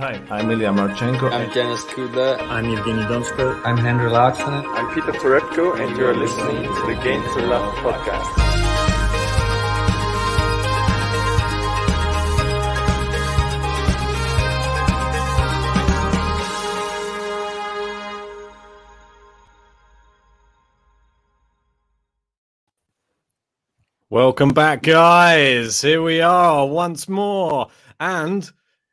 Hi, 0.00 0.18
I'm 0.30 0.50
Ilya 0.50 0.70
Marchenko. 0.70 1.30
I'm 1.30 1.50
Denis 1.52 1.84
Kudla. 1.84 2.40
I'm 2.48 2.64
Evgeny 2.64 3.06
Donskoy. 3.06 3.60
I'm 3.66 3.76
Henri 3.76 4.10
Laaksonen. 4.10 4.64
I'm 4.74 4.94
Peter 4.94 5.12
Torebko, 5.12 5.78
and 5.78 5.94
you're 5.94 6.16
listening 6.16 6.62
to 6.62 6.86
the 6.86 6.98
Game 7.04 7.22
to 7.22 7.40
Love 7.44 7.74
podcast. 7.84 8.50
Welcome 24.08 24.54
back, 24.54 24.80
guys. 24.80 25.82
Here 25.82 26.00
we 26.00 26.22
are 26.22 26.66
once 26.66 27.06
more. 27.06 27.68
And 28.00 28.50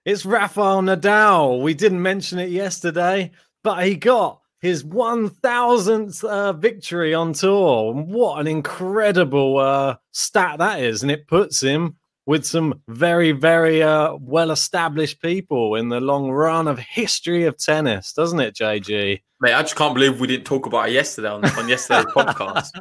it's 0.08 0.26
Rafael 0.26 0.82
Nadal. 0.84 1.62
We 1.62 1.74
didn't 1.74 2.02
mention 2.02 2.40
it 2.40 2.50
yesterday, 2.50 3.30
but 3.62 3.86
he 3.86 3.98
got 3.98 4.40
his 4.62 4.86
1000th 4.86 6.24
uh, 6.24 6.54
victory 6.54 7.14
on 7.14 7.34
tour. 7.34 7.94
What 7.94 8.40
an 8.40 8.48
incredible 8.48 9.58
uh, 9.58 9.98
stat 10.14 10.60
that 10.60 10.80
is. 10.80 11.02
And 11.02 11.12
it 11.12 11.28
puts 11.28 11.60
him 11.60 11.98
with 12.28 12.46
some 12.46 12.82
very, 12.90 13.32
very 13.32 13.82
uh, 13.82 14.14
well 14.20 14.52
established 14.52 15.22
people 15.22 15.76
in 15.76 15.88
the 15.88 16.02
long 16.02 16.30
run 16.30 16.68
of 16.68 16.78
history 16.78 17.46
of 17.46 17.58
tennis, 17.58 18.12
doesn't 18.12 18.42
it, 18.42 18.54
JG? 18.54 19.22
Mate, 19.40 19.54
I 19.54 19.62
just 19.62 19.78
can't 19.78 19.94
believe 19.94 20.20
we 20.20 20.28
didn't 20.28 20.46
talk 20.46 20.66
about 20.66 20.90
it 20.90 20.92
yesterday 20.92 21.30
on, 21.30 21.46
on 21.46 21.70
yesterday's 21.70 22.06
podcast. 22.14 22.72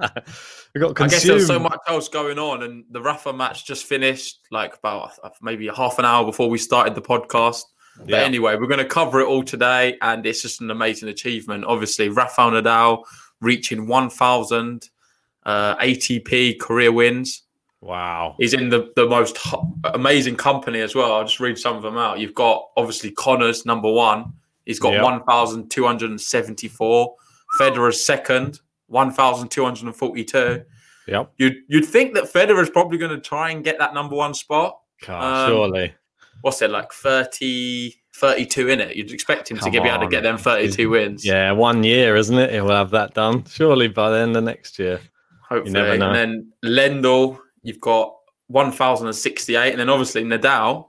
we 0.75 0.81
got 0.81 0.97
consumed. 0.97 1.01
I 1.01 1.15
guess 1.15 1.23
there 1.23 1.35
was 1.35 1.47
so 1.47 1.61
much 1.61 1.79
else 1.87 2.09
going 2.09 2.41
on, 2.41 2.65
and 2.65 2.85
the 2.91 3.01
Rafa 3.01 3.33
match 3.33 3.65
just 3.65 3.87
finished 3.87 4.41
like 4.51 4.77
about 4.77 5.13
uh, 5.23 5.31
maybe 5.41 5.69
half 5.69 6.01
an 6.01 6.05
hour 6.05 6.25
before 6.25 6.51
we 6.51 6.59
started 6.59 6.97
the 6.97 7.03
podcast. 7.03 7.63
But 7.99 8.09
yeah. 8.11 8.17
anyway, 8.23 8.57
we're 8.57 8.67
going 8.67 8.79
to 8.79 8.85
cover 8.85 9.21
it 9.21 9.27
all 9.27 9.45
today, 9.45 9.97
and 10.03 10.27
it's 10.27 10.43
just 10.43 10.61
an 10.61 10.73
amazing 10.73 11.09
achievement. 11.09 11.65
Obviously, 11.65 12.09
Rafael 12.09 12.51
Nadal 12.51 13.05
reaching 13.41 13.87
1,000 13.87 14.91
uh, 15.45 15.77
ATP 15.77 16.59
career 16.59 16.91
wins. 16.91 17.43
Wow. 17.81 18.37
He's 18.39 18.55
in 18.55 18.71
the, 18.71 18.91
the 18.97 19.07
most 19.07 19.39
amazing 19.85 20.37
company 20.37 20.81
as 20.81 20.95
well. 20.95 21.13
I'll 21.13 21.25
just 21.25 21.41
read 21.41 21.59
some 21.59 21.77
of 21.77 21.83
them 21.83 21.97
out. 21.97 22.19
You've 22.19 22.35
got 22.35 22.69
obviously 22.77 23.11
Connors, 23.11 23.67
number 23.67 23.93
one 23.93 24.33
He's 24.67 24.79
got 24.81 24.93
yep. 24.93 25.05
1,274. 25.05 27.15
Federer's 27.59 28.05
second, 28.05 28.61
1,242. 28.89 30.63
Yep. 31.07 31.33
You'd, 31.39 31.55
you'd 31.69 31.85
think 31.85 32.15
that 32.15 32.25
Federer's 32.25 32.69
probably 32.69 32.99
going 32.99 33.13
to 33.13 33.21
try 33.21 33.51
and 33.51 33.63
get 33.65 33.79
that 33.79 33.95
number 33.95 34.17
one 34.17 34.35
spot. 34.35 34.81
um, 35.09 35.49
surely. 35.49 35.95
What's 36.43 36.61
it, 36.63 36.71
like 36.71 36.93
30, 36.93 37.95
32 38.15 38.69
in 38.69 38.81
it? 38.81 38.97
You'd 38.97 39.13
expect 39.13 39.49
him 39.51 39.57
Come 39.57 39.73
to 39.73 39.81
be 39.81 39.89
able 39.89 40.01
to 40.01 40.09
get 40.09 40.25
them 40.25 40.37
32 40.37 40.91
wins. 40.91 41.25
Yeah, 41.25 41.53
one 41.53 41.85
year, 41.85 42.17
isn't 42.17 42.37
it? 42.37 42.53
He'll 42.53 42.69
have 42.69 42.91
that 42.91 43.15
done. 43.15 43.47
Surely 43.47 43.89
by 43.89 44.11
the 44.11 44.19
end 44.19 44.37
of 44.37 44.45
next 44.45 44.81
year. 44.81 45.01
Hopefully. 45.49 45.79
And 45.79 46.03
then 46.03 46.53
Lendl, 46.65 47.39
you've 47.67 47.81
got 47.81 48.15
1,068. 48.49 49.71
And 49.71 49.81
then 49.81 49.89
obviously 49.89 50.25
Nadal, 50.25 50.89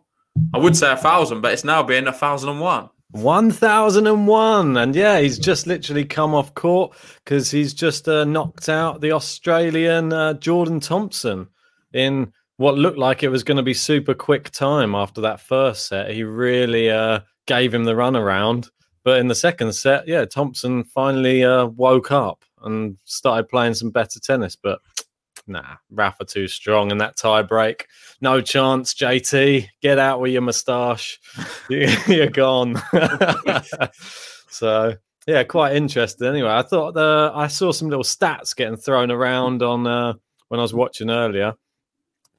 I 0.54 0.60
would 0.60 0.78
say 0.78 0.88
a 0.88 0.94
1,000, 0.94 1.42
but 1.42 1.54
it's 1.54 1.64
now 1.64 1.84
been 1.84 2.06
1,001. 2.06 2.90
1001 3.12 4.78
and 4.78 4.94
yeah 4.94 5.18
he's 5.18 5.40
just 5.40 5.66
literally 5.66 6.04
come 6.04 6.36
off 6.36 6.54
court 6.56 6.94
because 7.24 7.50
he's 7.50 7.74
just 7.74 8.06
uh, 8.10 8.26
knocked 8.26 8.68
out 8.68 9.00
the 9.00 9.14
australian 9.14 10.12
uh, 10.12 10.34
jordan 10.34 10.82
thompson 10.82 11.48
in 11.94 12.32
what 12.58 12.78
looked 12.78 12.98
like 12.98 13.24
it 13.24 13.30
was 13.30 13.46
going 13.46 13.56
to 13.56 13.64
be 13.64 13.74
super 13.74 14.14
quick 14.14 14.50
time 14.50 14.94
after 14.94 15.22
that 15.22 15.40
first 15.40 15.88
set 15.88 16.12
he 16.12 16.24
really 16.24 16.92
uh, 16.92 17.18
gave 17.46 17.74
him 17.74 17.86
the 17.86 17.94
runaround 17.94 18.70
but 19.06 19.20
in 19.20 19.30
the 19.30 19.34
second 19.34 19.72
set 19.72 20.06
yeah 20.06 20.26
thompson 20.26 20.84
finally 20.84 21.46
uh, 21.46 21.66
woke 21.66 22.12
up 22.12 22.44
and 22.64 22.98
started 23.06 23.48
playing 23.48 23.74
some 23.74 23.90
better 23.90 24.20
tennis 24.20 24.58
but 24.58 24.82
nah, 25.48 25.76
Rafa 25.92 26.26
too 26.26 26.48
strong 26.48 26.92
in 26.92 26.98
that 27.00 27.18
tie 27.18 27.42
break. 27.42 27.88
No 28.22 28.42
chance, 28.42 28.94
JT. 28.94 29.68
Get 29.82 30.00
out 30.00 30.22
with 30.22 30.32
your 30.32 30.42
moustache. 30.42 31.20
You're 31.70 32.28
gone. 32.28 32.82
so 34.50 34.96
yeah, 35.28 35.44
quite 35.44 35.76
interesting. 35.76 36.28
Anyway, 36.28 36.50
I 36.50 36.62
thought 36.62 36.94
the 36.94 37.32
I 37.36 37.48
saw 37.48 37.72
some 37.72 37.90
little 37.90 38.04
stats 38.04 38.56
getting 38.56 38.78
thrown 38.78 39.12
around 39.12 39.62
on 39.62 39.86
uh, 39.86 40.14
when 40.48 40.60
I 40.60 40.64
was 40.64 40.74
watching 40.74 41.10
earlier. 41.10 41.54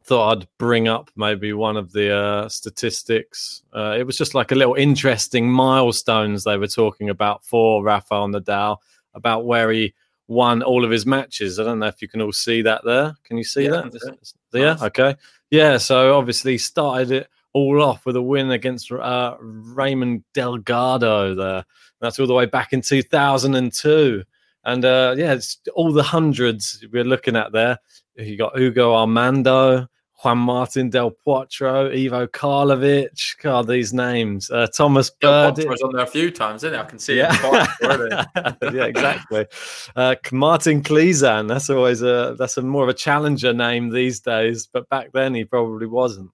Thought 0.05 0.39
I'd 0.39 0.49
bring 0.57 0.89
up 0.89 1.11
maybe 1.15 1.53
one 1.53 1.77
of 1.77 1.93
the 1.93 2.17
uh, 2.17 2.49
statistics. 2.49 3.63
Uh, 3.77 3.95
it 3.99 4.05
was 4.05 4.17
just 4.17 4.35
like 4.35 4.53
a 4.53 4.55
little 4.55 4.75
interesting 4.75 5.51
milestones 5.51 6.45
they 6.45 6.57
were 6.57 6.67
talking 6.67 7.11
about 7.11 7.45
for 7.45 7.85
Rafael 7.85 8.29
Nadal 8.29 8.79
about 9.13 9.45
where 9.45 9.71
he 9.71 9.93
won 10.29 10.63
all 10.63 10.85
of 10.85 10.91
his 10.91 11.07
matches. 11.07 11.59
I 11.59 11.65
don't 11.65 11.81
know 11.81 11.87
if 11.87 12.01
you 12.01 12.09
can 12.09 12.21
all 12.21 12.33
see 12.33 12.63
that 12.63 12.85
there. 12.85 13.17
Can 13.25 13.39
you 13.39 13.45
see 13.45 13.65
yeah, 13.65 13.83
that? 13.91 14.29
Yeah, 14.53 14.77
okay. 14.83 15.17
Yeah, 15.51 15.79
so 15.79 16.17
obviously 16.17 16.59
started 16.59 17.11
it 17.11 17.29
all 17.55 17.83
off 17.83 18.07
with 18.07 18.15
a 18.17 18.23
win 18.23 18.51
against 18.51 18.93
uh, 18.93 19.37
Ramon 19.41 20.23
Delgado 20.35 21.35
there. 21.35 21.65
That's 22.01 22.21
all 22.21 22.27
the 22.27 22.35
way 22.35 22.47
back 22.47 22.73
in 22.73 22.83
2002. 22.83 24.23
And 24.65 24.85
uh, 24.85 25.15
yeah, 25.17 25.33
it's 25.33 25.59
all 25.75 25.93
the 25.93 26.03
hundreds 26.03 26.85
we're 26.93 27.05
looking 27.05 27.37
at 27.37 27.53
there. 27.53 27.79
You 28.17 28.37
got 28.37 28.59
Hugo 28.59 28.95
Armando, 28.95 29.89
Juan 30.23 30.39
Martin 30.39 30.91
Del 30.91 31.13
Potro, 31.13 31.95
Ivo 31.95 32.27
Karlovic. 32.27 33.41
God, 33.41 33.69
these 33.69 33.93
names. 33.93 34.51
Uh, 34.51 34.67
Thomas 34.67 35.11
Bird. 35.11 35.59
was 35.59 35.81
on 35.81 35.93
there 35.93 36.05
a 36.05 36.09
few 36.09 36.33
times, 36.33 36.65
isn't 36.65 36.75
it? 36.75 36.83
I 36.83 36.85
can 36.85 36.99
see 36.99 37.19
yeah. 37.19 37.37
it. 37.81 38.57
yeah, 38.75 38.85
exactly. 38.85 39.47
Uh, 39.95 40.17
Martin 40.33 40.83
Klizan. 40.83 41.47
That's 41.47 41.71
always 41.71 42.03
a 42.03 42.35
that's 42.37 42.57
a 42.57 42.63
more 42.63 42.83
of 42.83 42.89
a 42.89 42.95
challenger 42.95 43.53
name 43.53 43.91
these 43.91 44.19
days, 44.19 44.67
but 44.67 44.89
back 44.89 45.13
then 45.13 45.35
he 45.35 45.45
probably 45.45 45.87
wasn't. 45.87 46.31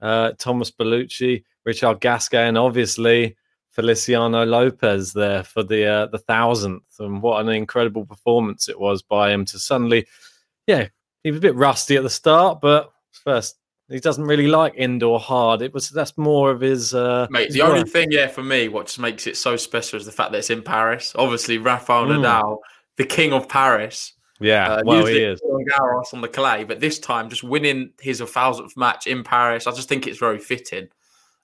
Uh, 0.00 0.32
Thomas 0.38 0.70
Bellucci, 0.70 1.42
Richard 1.64 2.00
Gasquet, 2.00 2.46
and 2.46 2.58
obviously 2.58 3.36
Feliciano 3.70 4.46
Lopez 4.46 5.12
there 5.12 5.42
for 5.42 5.64
the 5.64 5.84
uh, 5.84 6.06
the 6.06 6.18
thousandth. 6.18 6.84
And 7.00 7.20
what 7.20 7.40
an 7.40 7.48
incredible 7.48 8.06
performance 8.06 8.68
it 8.68 8.78
was 8.78 9.02
by 9.02 9.32
him 9.32 9.44
to 9.46 9.58
suddenly, 9.58 10.06
yeah, 10.68 10.86
he 11.24 11.32
was 11.32 11.38
a 11.38 11.42
bit 11.42 11.56
rusty 11.56 11.96
at 11.96 12.04
the 12.04 12.10
start, 12.10 12.60
but 12.60 12.92
first. 13.24 13.56
He 13.88 14.00
doesn't 14.00 14.24
really 14.24 14.48
like 14.48 14.74
indoor 14.76 15.20
hard. 15.20 15.62
It 15.62 15.72
was 15.72 15.90
that's 15.90 16.18
more 16.18 16.50
of 16.50 16.60
his. 16.60 16.92
Uh, 16.92 17.28
Mate, 17.30 17.52
the 17.52 17.60
work. 17.60 17.70
only 17.70 17.88
thing, 17.88 18.10
yeah, 18.10 18.26
for 18.26 18.42
me, 18.42 18.68
what 18.68 18.86
just 18.86 18.98
makes 18.98 19.28
it 19.28 19.36
so 19.36 19.56
special 19.56 19.98
is 19.98 20.06
the 20.06 20.12
fact 20.12 20.32
that 20.32 20.38
it's 20.38 20.50
in 20.50 20.62
Paris. 20.62 21.12
Obviously, 21.16 21.58
Rafael 21.58 22.06
mm. 22.06 22.18
Nadal, 22.18 22.58
the 22.96 23.04
king 23.04 23.32
of 23.32 23.48
Paris. 23.48 24.14
Yeah, 24.40 24.68
uh, 24.68 24.82
well, 24.84 25.06
he 25.06 25.18
is. 25.18 25.40
Garros 25.40 26.12
on 26.12 26.20
the 26.20 26.28
clay, 26.28 26.64
but 26.64 26.80
this 26.80 26.98
time 26.98 27.30
just 27.30 27.44
winning 27.44 27.92
his 28.00 28.20
a 28.20 28.26
thousandth 28.26 28.76
match 28.76 29.06
in 29.06 29.22
Paris, 29.22 29.66
I 29.66 29.70
just 29.70 29.88
think 29.88 30.06
it's 30.06 30.18
very 30.18 30.38
fitting. 30.38 30.88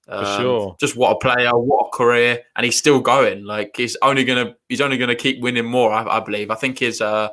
Um, 0.08 0.24
For 0.24 0.40
sure. 0.40 0.76
Just 0.80 0.96
what 0.96 1.12
a 1.12 1.18
player, 1.18 1.56
what 1.56 1.86
a 1.86 1.96
career, 1.96 2.40
and 2.56 2.64
he's 2.64 2.76
still 2.76 3.00
going. 3.00 3.44
Like 3.44 3.76
he's 3.76 3.96
only 4.02 4.24
gonna, 4.24 4.56
he's 4.68 4.80
only 4.80 4.98
gonna 4.98 5.14
keep 5.14 5.40
winning 5.40 5.64
more. 5.64 5.92
I, 5.92 6.18
I 6.18 6.20
believe. 6.20 6.50
I 6.50 6.56
think 6.56 6.80
his 6.80 7.00
uh, 7.00 7.28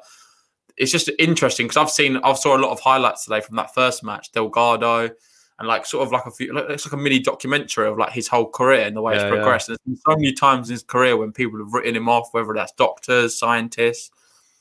it's 0.79 0.91
just 0.91 1.09
interesting 1.19 1.67
because 1.67 1.77
I've 1.77 1.91
seen 1.91 2.17
I've 2.17 2.39
saw 2.39 2.57
a 2.57 2.59
lot 2.59 2.71
of 2.71 2.79
highlights 2.79 3.25
today 3.25 3.41
from 3.41 3.57
that 3.57 3.73
first 3.75 4.03
match, 4.03 4.31
Delgado, 4.31 5.09
and 5.59 5.67
like 5.67 5.85
sort 5.85 6.05
of 6.07 6.11
like 6.11 6.25
a 6.25 6.31
few, 6.31 6.57
it's 6.57 6.85
like 6.85 6.93
a 6.93 6.97
mini 6.97 7.19
documentary 7.19 7.87
of 7.87 7.97
like 7.97 8.13
his 8.13 8.27
whole 8.27 8.49
career 8.49 8.81
and 8.87 8.95
the 8.95 9.01
way 9.01 9.13
Yeah, 9.13 9.19
it's 9.21 9.23
yeah. 9.25 9.35
progressed. 9.35 9.67
There's 9.67 9.79
been 9.85 9.97
so 9.97 10.15
many 10.15 10.31
times 10.33 10.69
in 10.69 10.73
his 10.73 10.83
career 10.83 11.17
when 11.17 11.31
people 11.33 11.59
have 11.59 11.73
written 11.73 11.95
him 11.95 12.07
off, 12.09 12.29
whether 12.31 12.53
that's 12.53 12.71
doctors, 12.71 13.37
scientists, 13.37 14.09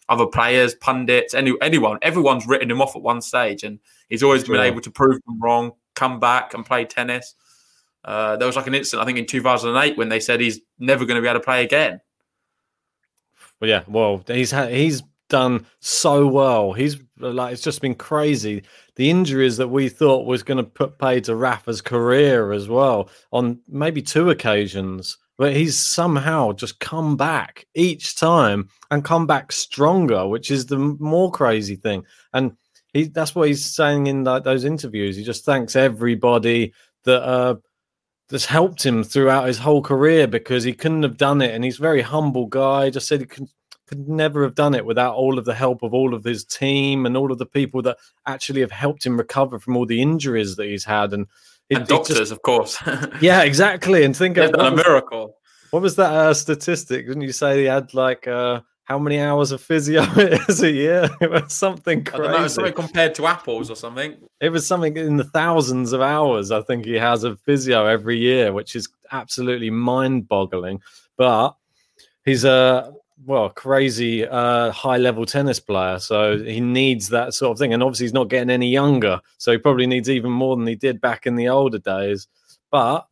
other 0.09 0.27
players, 0.27 0.75
pundits, 0.75 1.35
any 1.35 1.53
anyone, 1.63 1.99
everyone's 2.03 2.47
written 2.49 2.71
him 2.71 2.83
off 2.83 2.97
at 2.97 3.03
one 3.03 3.21
stage, 3.23 3.63
and 3.63 3.79
he's 4.09 4.23
always 4.25 4.43
been 4.43 4.57
Sure. 4.57 4.65
able 4.65 4.81
to 4.81 4.91
prove 4.91 5.21
them 5.25 5.39
wrong, 5.41 5.73
come 5.95 6.19
back 6.19 6.53
and 6.55 6.67
play 6.67 6.85
tennis. 6.85 7.35
Uh, 8.05 8.37
there 8.37 8.47
was 8.47 8.57
like 8.57 8.67
an 8.67 8.75
incident, 8.75 9.03
I 9.03 9.07
think, 9.07 9.19
in 9.19 9.27
2008 9.27 9.97
when 9.99 10.09
they 10.09 10.19
said 10.21 10.41
he's 10.41 10.61
never 10.79 11.05
going 11.05 11.17
to 11.17 11.23
be 11.23 11.29
able 11.29 11.39
to 11.41 11.45
play 11.45 11.63
again. 11.63 12.01
Well, 13.61 13.69
yeah, 13.69 13.83
well, 13.87 14.25
he's 14.27 14.51
ha- 14.53 14.67
he's 14.69 15.03
done 15.29 15.67
so 15.81 16.27
well. 16.27 16.73
He's 16.73 16.97
like 17.19 17.53
it's 17.53 17.63
just 17.63 17.81
been 17.81 17.95
crazy. 17.95 18.63
The 18.97 19.11
injuries 19.11 19.57
that 19.59 19.69
we 19.69 19.89
thought 19.89 20.27
was 20.27 20.43
going 20.43 20.59
to 20.59 20.65
put 20.65 20.99
pay 20.99 21.21
to 21.23 21.37
Rafa's 21.37 21.81
career 21.81 22.53
as 22.53 22.69
well 22.69 23.11
on 23.33 23.61
maybe 23.69 24.03
two 24.03 24.31
occasions, 24.31 25.17
but 25.37 25.55
he's 25.55 25.79
somehow 25.79 26.53
just 26.53 26.81
come 26.81 27.17
back 27.17 27.67
each 27.75 28.17
time 28.17 28.69
and 28.91 29.05
come 29.05 29.27
back 29.27 29.53
stronger, 29.53 30.27
which 30.27 30.51
is 30.51 30.67
the 30.67 30.79
more 30.79 31.31
crazy 31.31 31.77
thing. 31.77 32.05
And 32.33 32.57
he 32.93 33.05
that's 33.05 33.35
what 33.35 33.49
he's 33.49 33.65
saying 33.65 34.07
in 34.07 34.25
like 34.25 34.45
those 34.45 34.65
interviews. 34.65 35.17
He 35.17 35.25
just 35.25 35.45
thanks 35.45 35.77
everybody 35.77 36.73
that 37.05 37.23
uh 37.23 37.57
that's 38.29 38.45
helped 38.45 38.85
him 38.85 39.03
throughout 39.03 39.47
his 39.47 39.59
whole 39.59 39.83
career 39.83 40.27
because 40.27 40.63
he 40.65 40.75
couldn't 40.75 41.03
have 41.03 41.17
done 41.17 41.41
it. 41.41 41.55
And 41.55 41.65
he's 41.65 41.79
a 41.79 41.83
very 41.83 42.03
humble 42.03 42.47
guy. 42.47 42.91
Just 42.91 43.09
said 43.09 43.21
he 43.21 43.27
could, 43.27 43.49
could 43.89 44.09
never 44.09 44.43
have 44.43 44.55
done 44.55 44.75
it 44.75 44.85
without 44.85 45.15
all 45.15 45.39
of 45.39 45.45
the 45.45 45.55
help 45.55 45.83
of 45.83 45.93
all 45.95 46.15
of 46.15 46.23
his 46.25 46.45
team 46.45 47.07
and 47.07 47.17
all 47.17 47.33
of 47.33 47.39
the 47.39 47.47
people 47.47 47.83
that 47.83 47.97
actually 48.27 48.61
have 48.61 48.71
helped 48.71 49.05
him 49.05 49.17
recover 49.17 49.59
from 49.59 49.77
all 49.77 49.87
the 49.87 50.01
injuries 50.03 50.57
that 50.57 50.67
he's 50.67 50.85
had. 50.85 51.13
And, 51.13 51.27
it- 51.71 51.77
And 51.79 51.83
it 51.85 51.89
just- 51.89 52.09
doctors, 52.09 52.31
of 52.31 52.43
course. 52.43 52.79
yeah, 53.21 53.43
exactly. 53.43 54.05
And 54.05 54.17
think 54.17 54.37
of 54.37 54.55
a 54.55 54.71
miracle. 54.71 55.35
what 55.71 55.83
was 55.83 55.97
that 55.97 56.13
uh, 56.13 56.35
statistic? 56.35 57.07
Didn't 57.07 57.23
you 57.23 57.33
say 57.33 57.59
he 57.61 57.65
had 57.65 57.93
like 57.95 58.27
uh, 58.29 58.61
how 58.85 58.99
many 58.99 59.21
hours 59.21 59.53
of 59.53 59.61
physio 59.61 60.03
it 60.17 60.49
is 60.49 60.63
a 60.63 60.71
year? 60.71 61.09
It 61.21 61.31
was 61.31 61.53
something 61.53 62.05
don't 62.05 62.23
know, 62.23 62.37
crazy. 62.39 62.49
something 62.55 62.73
compared 62.75 63.15
to 63.17 63.27
apples 63.27 63.71
or 63.71 63.77
something. 63.77 64.17
It 64.41 64.49
was 64.51 64.67
something 64.67 64.97
in 64.97 65.17
the 65.17 65.25
thousands 65.25 65.93
of 65.93 66.01
hours, 66.01 66.51
I 66.51 66.63
think 66.63 66.85
he 66.87 66.95
has 66.95 67.23
of 67.25 67.39
physio 67.41 67.85
every 67.87 68.17
year, 68.19 68.53
which 68.53 68.75
is 68.77 68.89
absolutely 69.13 69.71
mind 69.71 70.27
boggling. 70.29 70.81
But 71.19 71.55
he's 72.25 72.45
a 72.45 72.93
well, 73.25 73.51
crazy 73.51 74.27
uh, 74.27 74.71
high 74.71 74.97
level 74.97 75.27
tennis 75.27 75.61
player. 75.61 75.99
So 75.99 76.39
he 76.39 76.61
needs 76.61 77.09
that 77.09 77.35
sort 77.35 77.53
of 77.53 77.59
thing. 77.59 77.73
And 77.73 77.83
obviously, 77.83 78.05
he's 78.05 78.13
not 78.13 78.29
getting 78.29 78.51
any 78.51 78.71
younger. 78.71 79.21
So 79.39 79.53
he 79.53 79.59
probably 79.59 79.87
needs 79.87 80.09
even 80.09 80.31
more 80.31 80.57
than 80.57 80.67
he 80.67 80.77
did 80.77 81.01
back 81.01 81.27
in 81.27 81.37
the 81.37 81.49
older 81.49 81.79
days. 81.79 82.29
But 82.71 83.07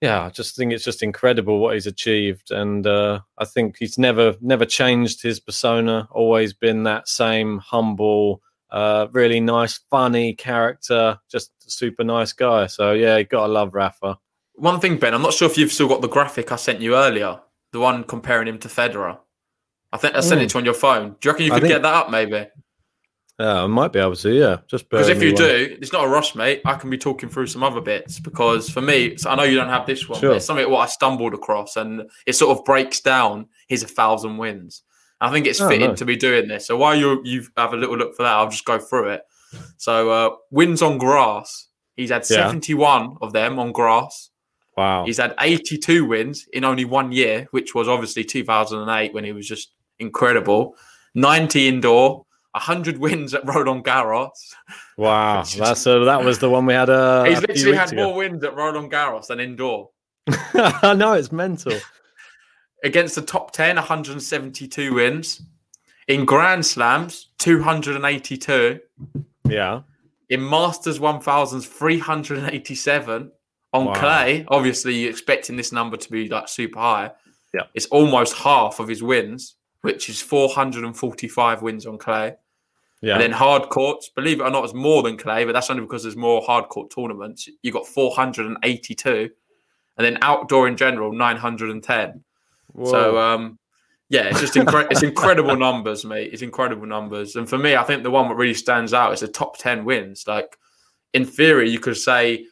yeah, 0.00 0.24
I 0.24 0.30
just 0.30 0.56
think 0.56 0.72
it's 0.72 0.84
just 0.84 1.02
incredible 1.02 1.58
what 1.58 1.74
he's 1.74 1.86
achieved. 1.86 2.50
And 2.50 2.86
uh, 2.86 3.20
I 3.38 3.44
think 3.44 3.76
he's 3.78 3.98
never, 3.98 4.34
never 4.40 4.64
changed 4.64 5.22
his 5.22 5.40
persona, 5.40 6.08
always 6.10 6.54
been 6.54 6.84
that 6.84 7.06
same 7.08 7.58
humble, 7.58 8.40
uh, 8.70 9.08
really 9.12 9.40
nice, 9.40 9.80
funny 9.90 10.34
character, 10.34 11.18
just 11.30 11.52
super 11.70 12.04
nice 12.04 12.32
guy. 12.32 12.66
So 12.66 12.92
yeah, 12.92 13.18
you 13.18 13.24
gotta 13.24 13.52
love 13.52 13.74
Rafa. 13.74 14.18
One 14.54 14.80
thing, 14.80 14.98
Ben, 14.98 15.14
I'm 15.14 15.22
not 15.22 15.34
sure 15.34 15.48
if 15.48 15.58
you've 15.58 15.72
still 15.72 15.88
got 15.88 16.00
the 16.00 16.08
graphic 16.08 16.50
I 16.50 16.56
sent 16.56 16.80
you 16.80 16.96
earlier, 16.96 17.40
the 17.72 17.80
one 17.80 18.04
comparing 18.04 18.48
him 18.48 18.58
to 18.60 18.68
Federer. 18.68 19.18
I 19.92 19.96
think 19.96 20.14
I 20.14 20.20
sent 20.20 20.40
it 20.40 20.50
to 20.50 20.54
you 20.54 20.60
on 20.60 20.64
your 20.64 20.74
phone. 20.74 21.16
Do 21.20 21.28
you 21.28 21.32
reckon 21.32 21.46
you 21.46 21.52
could 21.52 21.62
think- 21.62 21.72
get 21.72 21.82
that 21.82 21.94
up, 21.94 22.10
maybe? 22.10 22.46
Yeah, 23.38 23.64
I 23.64 23.66
might 23.66 23.90
be 23.92 23.98
able 23.98 24.16
to. 24.16 24.30
Yeah, 24.30 24.58
just 24.68 24.90
Because 24.90 25.08
if 25.08 25.22
you 25.22 25.34
do, 25.34 25.76
it's 25.80 25.94
not 25.94 26.04
a 26.04 26.08
rush, 26.08 26.34
mate. 26.34 26.60
I 26.66 26.74
can 26.74 26.90
be 26.90 26.98
talking 26.98 27.30
through 27.30 27.46
some 27.46 27.62
other 27.62 27.80
bits. 27.80 28.20
Because 28.20 28.68
for 28.68 28.82
me, 28.82 29.16
I 29.26 29.34
know 29.34 29.44
you 29.44 29.56
don't 29.56 29.70
have 29.70 29.86
this 29.86 30.06
one, 30.08 30.20
Sure. 30.20 30.30
but 30.30 30.36
it's 30.36 30.44
something 30.44 30.70
what 30.70 30.80
I 30.80 30.86
stumbled 30.86 31.32
across, 31.32 31.76
and 31.76 32.02
it 32.26 32.34
sort 32.34 32.56
of 32.58 32.64
breaks 32.66 33.00
down 33.00 33.46
his 33.66 33.82
thousand 33.84 34.36
wins. 34.36 34.82
I 35.22 35.30
think 35.30 35.46
it's 35.46 35.60
Oh, 35.60 35.68
fitting 35.68 35.88
nice. 35.90 35.98
to 36.00 36.04
be 36.04 36.16
doing 36.16 36.48
this. 36.48 36.66
So 36.66 36.76
while 36.76 36.94
you 36.94 37.22
you 37.24 37.46
have 37.56 37.72
a 37.72 37.76
little 37.78 37.96
look 37.96 38.14
for 38.14 38.24
that, 38.24 38.32
I'll 38.34 38.50
just 38.50 38.66
go 38.66 38.78
through 38.78 39.08
it. 39.10 39.22
So 39.78 40.10
uh, 40.10 40.30
wins 40.50 40.82
on 40.82 40.98
grass, 40.98 41.68
he's 41.96 42.10
had 42.10 42.26
Yeah. 42.28 42.36
71 42.48 43.16
of 43.22 43.32
them 43.32 43.58
on 43.58 43.72
grass. 43.72 44.28
Wow. 44.76 45.04
He's 45.06 45.16
had 45.18 45.34
82 45.40 46.04
wins 46.04 46.46
in 46.52 46.62
only 46.64 46.84
one 46.84 47.10
year, 47.12 47.48
which 47.52 47.74
was 47.74 47.88
obviously 47.88 48.22
2008 48.24 49.12
when 49.14 49.24
he 49.24 49.32
was 49.32 49.46
just 49.48 49.72
incredible. 50.00 50.76
90 51.14 51.68
indoor, 51.68 52.24
100 52.52 52.98
wins 52.98 53.34
at 53.34 53.46
Roland 53.46 53.84
Garros. 53.84 54.30
Wow, 54.96 55.42
that's 55.58 55.86
uh, 55.86 56.00
that 56.04 56.24
was 56.24 56.38
the 56.38 56.50
one 56.50 56.66
we 56.66 56.74
had. 56.74 56.90
Uh, 56.90 57.24
He's 57.24 57.38
a 57.38 57.42
literally 57.42 57.76
had 57.76 57.92
ago. 57.92 58.04
more 58.08 58.14
wins 58.16 58.42
at 58.44 58.54
Roland 58.56 58.90
Garros 58.90 59.26
than 59.28 59.40
indoor. 59.40 59.90
I 60.54 60.94
know 60.94 61.12
it's 61.14 61.32
mental. 61.32 61.72
Against 62.82 63.14
the 63.14 63.22
top 63.22 63.52
10, 63.52 63.76
172 63.76 64.94
wins. 64.94 65.42
In 66.08 66.24
Grand 66.24 66.64
Slams, 66.64 67.28
282. 67.38 68.80
Yeah, 69.48 69.82
In 70.28 70.48
Masters 70.48 70.98
1000s, 70.98 71.66
387. 71.66 73.32
On 73.72 73.84
Wow. 73.84 73.94
clay, 73.94 74.44
obviously, 74.48 74.94
you're 74.94 75.10
expecting 75.10 75.56
this 75.56 75.70
number 75.72 75.96
to 75.96 76.10
be 76.10 76.28
like 76.28 76.48
super 76.48 76.80
high. 76.80 77.12
Yeah. 77.54 77.62
It's 77.74 77.86
almost 77.86 78.34
half 78.36 78.80
of 78.80 78.88
his 78.88 79.00
wins, 79.02 79.54
which 79.82 80.08
is 80.08 80.20
445 80.20 81.62
wins 81.62 81.86
on 81.86 81.98
clay. 81.98 82.34
yeah. 83.00 83.14
And 83.14 83.22
then 83.22 83.32
hard 83.32 83.68
courts, 83.70 84.08
believe 84.08 84.40
it 84.40 84.44
or 84.44 84.50
not, 84.50 84.64
it's 84.64 84.74
more 84.74 85.02
than 85.02 85.16
clay, 85.16 85.44
but 85.44 85.52
that's 85.52 85.70
only 85.70 85.82
because 85.82 86.02
there's 86.02 86.16
more 86.16 86.42
hard 86.42 86.68
court 86.68 86.90
tournaments. 86.90 87.48
You 87.62 87.72
got 87.72 87.86
482, 87.86 89.30
and 89.96 90.04
then 90.04 90.18
outdoor 90.22 90.68
in 90.68 90.76
general, 90.76 91.12
910. 91.12 92.24
So 92.84 93.18
um, 93.18 93.58
yeah, 94.10 94.24
it's 94.24 94.40
just 94.40 94.54
incre- 94.54 94.88
it's 94.90 95.02
incredible 95.02 95.56
numbers, 95.68 96.04
mate. 96.04 96.30
It's 96.32 96.42
incredible 96.42 96.86
numbers, 96.86 97.36
and 97.36 97.48
for 97.48 97.58
me, 97.58 97.76
I 97.76 97.84
think 97.84 98.02
the 98.02 98.10
one 98.10 98.28
that 98.28 98.34
really 98.34 98.54
stands 98.54 98.92
out 98.92 99.12
is 99.12 99.20
the 99.20 99.28
top 99.28 99.58
10 99.58 99.84
wins. 99.84 100.24
Like 100.26 100.56
in 101.12 101.24
theory, 101.24 101.70
you 101.70 101.80
could 101.80 101.96
say 101.96 102.46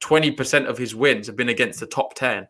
20% 0.00 0.66
of 0.66 0.76
his 0.78 0.94
wins 0.94 1.26
have 1.26 1.36
been 1.36 1.48
against 1.48 1.80
the 1.80 1.86
top 1.86 2.14
10. 2.14 2.46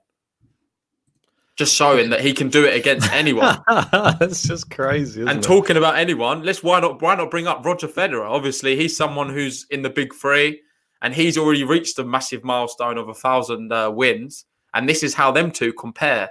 Just 1.57 1.75
showing 1.75 2.11
that 2.11 2.21
he 2.21 2.33
can 2.33 2.49
do 2.49 2.65
it 2.65 2.75
against 2.75 3.13
anyone. 3.13 3.59
That's 3.69 4.43
just 4.43 4.71
crazy. 4.71 5.21
Isn't 5.21 5.29
And 5.29 5.39
it? 5.39 5.47
talking 5.47 5.77
about 5.77 5.97
anyone, 5.97 6.43
let's 6.43 6.63
why 6.63 6.81
not 6.81 7.01
why 7.01 7.15
not 7.15 7.31
bring 7.31 7.47
up 7.47 7.65
Roger 7.65 7.87
Federer? 7.87 8.29
Obviously, 8.29 8.75
he's 8.77 8.97
someone 8.97 9.29
who's 9.29 9.65
in 9.71 9.83
the 9.83 9.91
big 9.91 10.13
three, 10.15 10.61
and 11.01 11.15
he's 11.15 11.39
already 11.39 11.63
reached 11.63 11.99
a 12.01 12.05
massive 12.05 12.43
milestone 12.43 12.99
of 12.99 13.09
a 13.09 13.15
thousand 13.15 13.73
uh, 13.73 13.91
wins. 13.91 14.47
And 14.75 14.89
this 14.89 15.05
is 15.05 15.15
how 15.15 15.31
them 15.31 15.53
two 15.53 15.73
compare. 15.75 16.31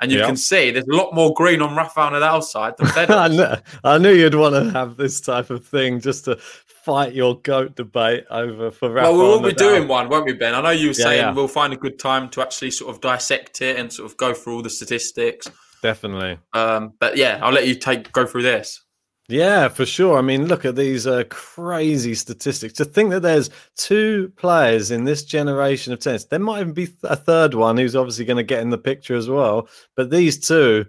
And 0.00 0.10
you 0.10 0.18
Yeah. 0.18 0.26
can 0.26 0.36
see 0.36 0.70
there's 0.70 0.86
a 0.88 0.94
lot 0.96 1.14
more 1.14 1.32
green 1.34 1.62
on 1.62 1.76
Rafael 1.76 2.10
Nadal's 2.10 2.50
side 2.50 2.74
than 2.78 2.86
I, 2.88 2.90
Federer. 2.90 3.30
knew, 3.30 3.62
I 3.84 3.98
knew 3.98 4.12
you'd 4.12 4.34
want 4.34 4.54
to 4.54 4.70
have 4.72 4.96
this 4.96 5.20
type 5.20 5.50
of 5.50 5.64
thing 5.64 6.00
just 6.00 6.24
to 6.26 6.36
fight 6.36 7.14
your 7.14 7.40
goat 7.40 7.76
debate 7.76 8.24
over 8.30 8.70
for 8.70 8.90
Rafa. 8.90 9.10
well, 9.12 9.18
we 9.18 9.24
will 9.28 9.40
be 9.48 9.54
doing 9.54 9.88
one, 9.88 10.08
won't 10.08 10.26
we, 10.26 10.32
Ben? 10.34 10.54
I 10.54 10.60
know 10.60 10.70
you 10.70 10.88
were 10.88 10.94
Yeah, 10.94 11.04
saying 11.04 11.20
yeah. 11.20 11.32
we'll 11.32 11.48
find 11.48 11.72
a 11.72 11.76
good 11.76 11.98
time 11.98 12.28
to 12.30 12.42
actually 12.42 12.72
sort 12.72 12.94
of 12.94 13.00
dissect 13.00 13.62
it 13.62 13.78
and 13.78 13.90
sort 13.92 14.10
of 14.10 14.16
go 14.18 14.34
through 14.34 14.56
all 14.56 14.62
the 14.62 14.68
statistics. 14.70 15.48
Definitely. 15.82 16.38
Um, 16.52 16.92
but 16.98 17.16
yeah, 17.16 17.38
I'll 17.42 17.52
let 17.52 17.66
you 17.66 17.74
take 17.74 18.10
go 18.12 18.26
through 18.26 18.42
this. 18.42 18.82
Yeah, 19.28 19.68
for 19.68 19.86
sure. 19.86 20.18
I 20.18 20.20
mean, 20.20 20.46
look 20.46 20.66
at 20.66 20.76
these 20.76 21.06
uh, 21.06 21.24
crazy 21.30 22.14
statistics. 22.14 22.74
To 22.74 22.84
think 22.84 23.10
that 23.10 23.20
there's 23.20 23.48
two 23.76 24.30
players 24.36 24.90
in 24.90 25.04
this 25.04 25.24
generation 25.24 25.94
of 25.94 26.00
tennis, 26.00 26.26
there 26.26 26.38
might 26.38 26.60
even 26.60 26.74
be 26.74 26.88
a 27.04 27.16
third 27.16 27.54
one 27.54 27.78
who's 27.78 27.96
obviously 27.96 28.26
going 28.26 28.36
to 28.36 28.42
get 28.42 28.60
in 28.60 28.68
the 28.68 28.76
picture 28.76 29.16
as 29.16 29.28
well. 29.28 29.68
But 29.96 30.10
these 30.10 30.38
two, 30.46 30.84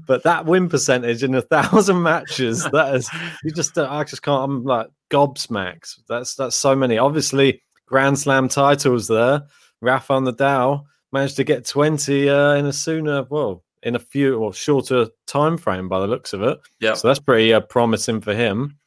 but 0.05 0.23
that 0.23 0.45
win 0.45 0.67
percentage 0.67 1.23
in 1.23 1.33
a 1.35 1.41
thousand 1.51 2.01
matches 2.01 2.67
that 2.73 2.95
is 2.95 3.09
you 3.45 3.51
just 3.51 3.77
uh, 3.77 3.87
I 3.89 4.03
just 4.03 4.23
can't. 4.23 4.43
I'm 4.43 4.65
like 4.65 4.87
gobsmacked. 5.09 6.01
That's 6.09 6.35
that's 6.35 6.57
so 6.57 6.75
many. 6.75 6.97
Obviously, 6.97 7.63
Grand 7.85 8.19
Slam 8.19 8.49
titles 8.49 9.07
there. 9.07 9.43
Rafa 9.79 10.15
Nadal 10.15 10.83
managed 11.13 11.37
to 11.37 11.45
get 11.45 11.65
20 11.65 12.29
uh, 12.29 12.55
in 12.55 12.65
a 12.65 12.73
sooner 12.73 13.23
well 13.23 13.63
in 13.83 13.95
a 13.95 13.99
few 13.99 14.37
or 14.37 14.53
shorter 14.53 15.07
time 15.27 15.57
frame 15.57 15.89
by 15.89 15.99
the 15.99 16.07
looks 16.07 16.33
of 16.33 16.41
it. 16.43 16.59
Yeah. 16.79 16.93
So 16.93 17.07
that's 17.07 17.19
pretty 17.19 17.53
uh, 17.53 17.61
promising 17.61 18.21
for 18.21 18.33
him. 18.33 18.77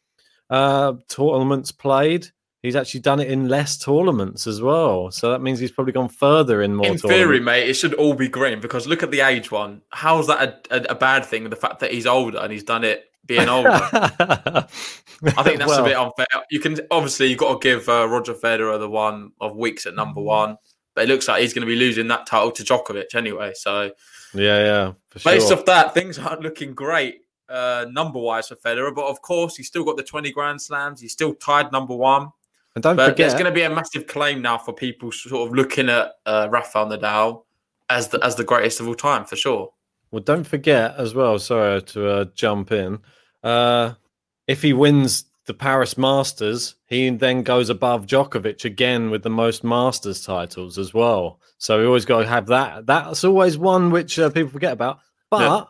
Uh, 0.51 0.95
tournaments 1.09 1.73
played. 1.73 2.29
He's 2.63 2.77
actually 2.77 3.01
done 3.01 3.21
it 3.21 3.31
in 3.31 3.49
less 3.49 3.77
tournaments 3.77 4.47
as 4.47 4.63
well. 4.63 5.11
So 5.11 5.31
that 5.31 5.43
means 5.43 5.59
he's 5.59 5.71
probably 5.71 5.93
gone 5.93 6.09
further 6.09 6.63
in 6.63 6.75
more 6.75 6.87
In 6.87 6.97
theory, 6.97 7.39
mate, 7.39 7.69
it 7.69 7.75
should 7.75 7.93
all 7.95 8.15
be 8.15 8.29
green 8.29 8.61
because 8.61 8.87
look 8.87 9.03
at 9.03 9.11
the 9.11 9.21
age 9.21 9.51
one. 9.51 9.83
How's 9.91 10.29
that 10.29 10.67
a, 10.71 10.77
a, 10.77 10.93
a 10.93 10.95
bad 10.95 11.27
thing? 11.27 11.49
The 11.51 11.57
fact 11.57 11.81
that 11.81 11.93
he's 11.93 12.07
older 12.07 12.39
and 12.39 12.51
he's 12.51 12.65
done 12.65 12.83
it 12.85 13.05
being 13.27 13.49
older. 13.49 13.69
I 13.71 14.67
think 15.43 15.59
that's 15.59 15.67
Well, 15.67 15.85
a 15.85 15.89
bit 15.89 15.97
unfair. 15.97 16.27
You 16.51 16.61
can 16.61 16.79
obviously 16.91 17.27
you've 17.27 17.39
got 17.39 17.61
to 17.61 17.69
give 17.69 17.89
uh, 17.89 18.09
Roger 18.09 18.35
Federer 18.35 18.79
the 18.79 18.89
one 18.89 19.33
of 19.41 19.57
weeks 19.57 19.87
at 19.87 19.95
number 19.95 20.21
one, 20.21 20.57
but 20.95 21.05
it 21.05 21.09
looks 21.09 21.29
like 21.29 21.43
he's 21.43 21.53
going 21.53 21.67
to 21.67 21.73
be 21.73 21.77
losing 21.77 22.09
that 22.09 22.27
title 22.27 22.51
to 22.53 22.63
Djokovic 22.63 23.15
anyway. 23.15 23.53
So 23.55 23.93
Yeah, 24.35 24.59
yeah, 24.65 24.93
for 25.11 25.19
sure. 25.21 25.33
based 25.33 25.53
off 25.53 25.65
that, 25.67 25.95
things 25.95 26.19
aren't 26.19 26.43
looking 26.43 26.75
great 26.75 27.21
uh, 27.49 27.87
number 27.91 28.19
wise 28.19 28.49
for 28.49 28.57
Federer. 28.57 28.95
But 28.95 29.07
of 29.07 29.23
course, 29.23 29.57
he's 29.57 29.67
still 29.69 29.85
got 29.85 29.97
the 29.97 30.03
twenty 30.03 30.33
Grand 30.33 30.61
Slams. 30.61 31.01
He's 31.01 31.13
still 31.13 31.35
tied 31.35 31.71
number 31.73 31.95
one. 31.95 32.29
and 32.75 32.83
don't 32.83 32.97
But 32.97 33.11
forget, 33.11 33.17
there's 33.17 33.33
going 33.35 33.47
to 33.47 33.53
be 33.53 33.63
a 33.63 33.71
massive 33.71 34.07
claim 34.07 34.43
now 34.43 34.59
for 34.59 34.73
people 34.75 35.13
sort 35.13 35.49
of 35.49 35.55
looking 35.55 35.89
at 35.89 36.13
uh, 36.27 36.49
Rafael 36.51 36.87
Nadal 36.87 37.45
as 37.89 38.09
the 38.09 38.19
as 38.25 38.35
the 38.37 38.45
greatest 38.45 38.81
of 38.81 38.89
all 38.89 38.95
time 38.95 39.25
for 39.25 39.37
sure. 39.37 39.71
Well, 40.11 40.23
don't 40.23 40.45
forget 40.45 40.95
as 40.97 41.15
well. 41.15 41.39
Sorry 41.39 41.83
to 41.83 42.09
uh, 42.09 42.25
jump 42.35 42.73
in. 42.73 42.99
Uh, 43.43 43.95
if 44.47 44.63
he 44.63 44.73
wins 44.73 45.25
the 45.47 45.55
Paris 45.55 45.99
Masters, 45.99 46.75
he 46.87 47.11
then 47.11 47.43
goes 47.43 47.69
above 47.71 48.07
Djokovic 48.07 48.65
again 48.65 49.11
with 49.11 49.23
the 49.23 49.31
most 49.31 49.63
Masters 49.65 50.25
titles 50.25 50.79
as 50.79 50.95
well. 50.95 51.39
So 51.59 51.79
we 51.81 51.87
always 51.87 52.05
got 52.05 52.21
to 52.21 52.27
have 52.29 52.47
that. 52.47 52.87
That's 52.87 53.25
always 53.25 53.59
one 53.59 53.91
which 53.91 54.19
uh, 54.19 54.31
people 54.31 54.51
forget 54.51 54.73
about. 54.73 55.01
But 55.31 55.41
Yeah. 55.41 55.65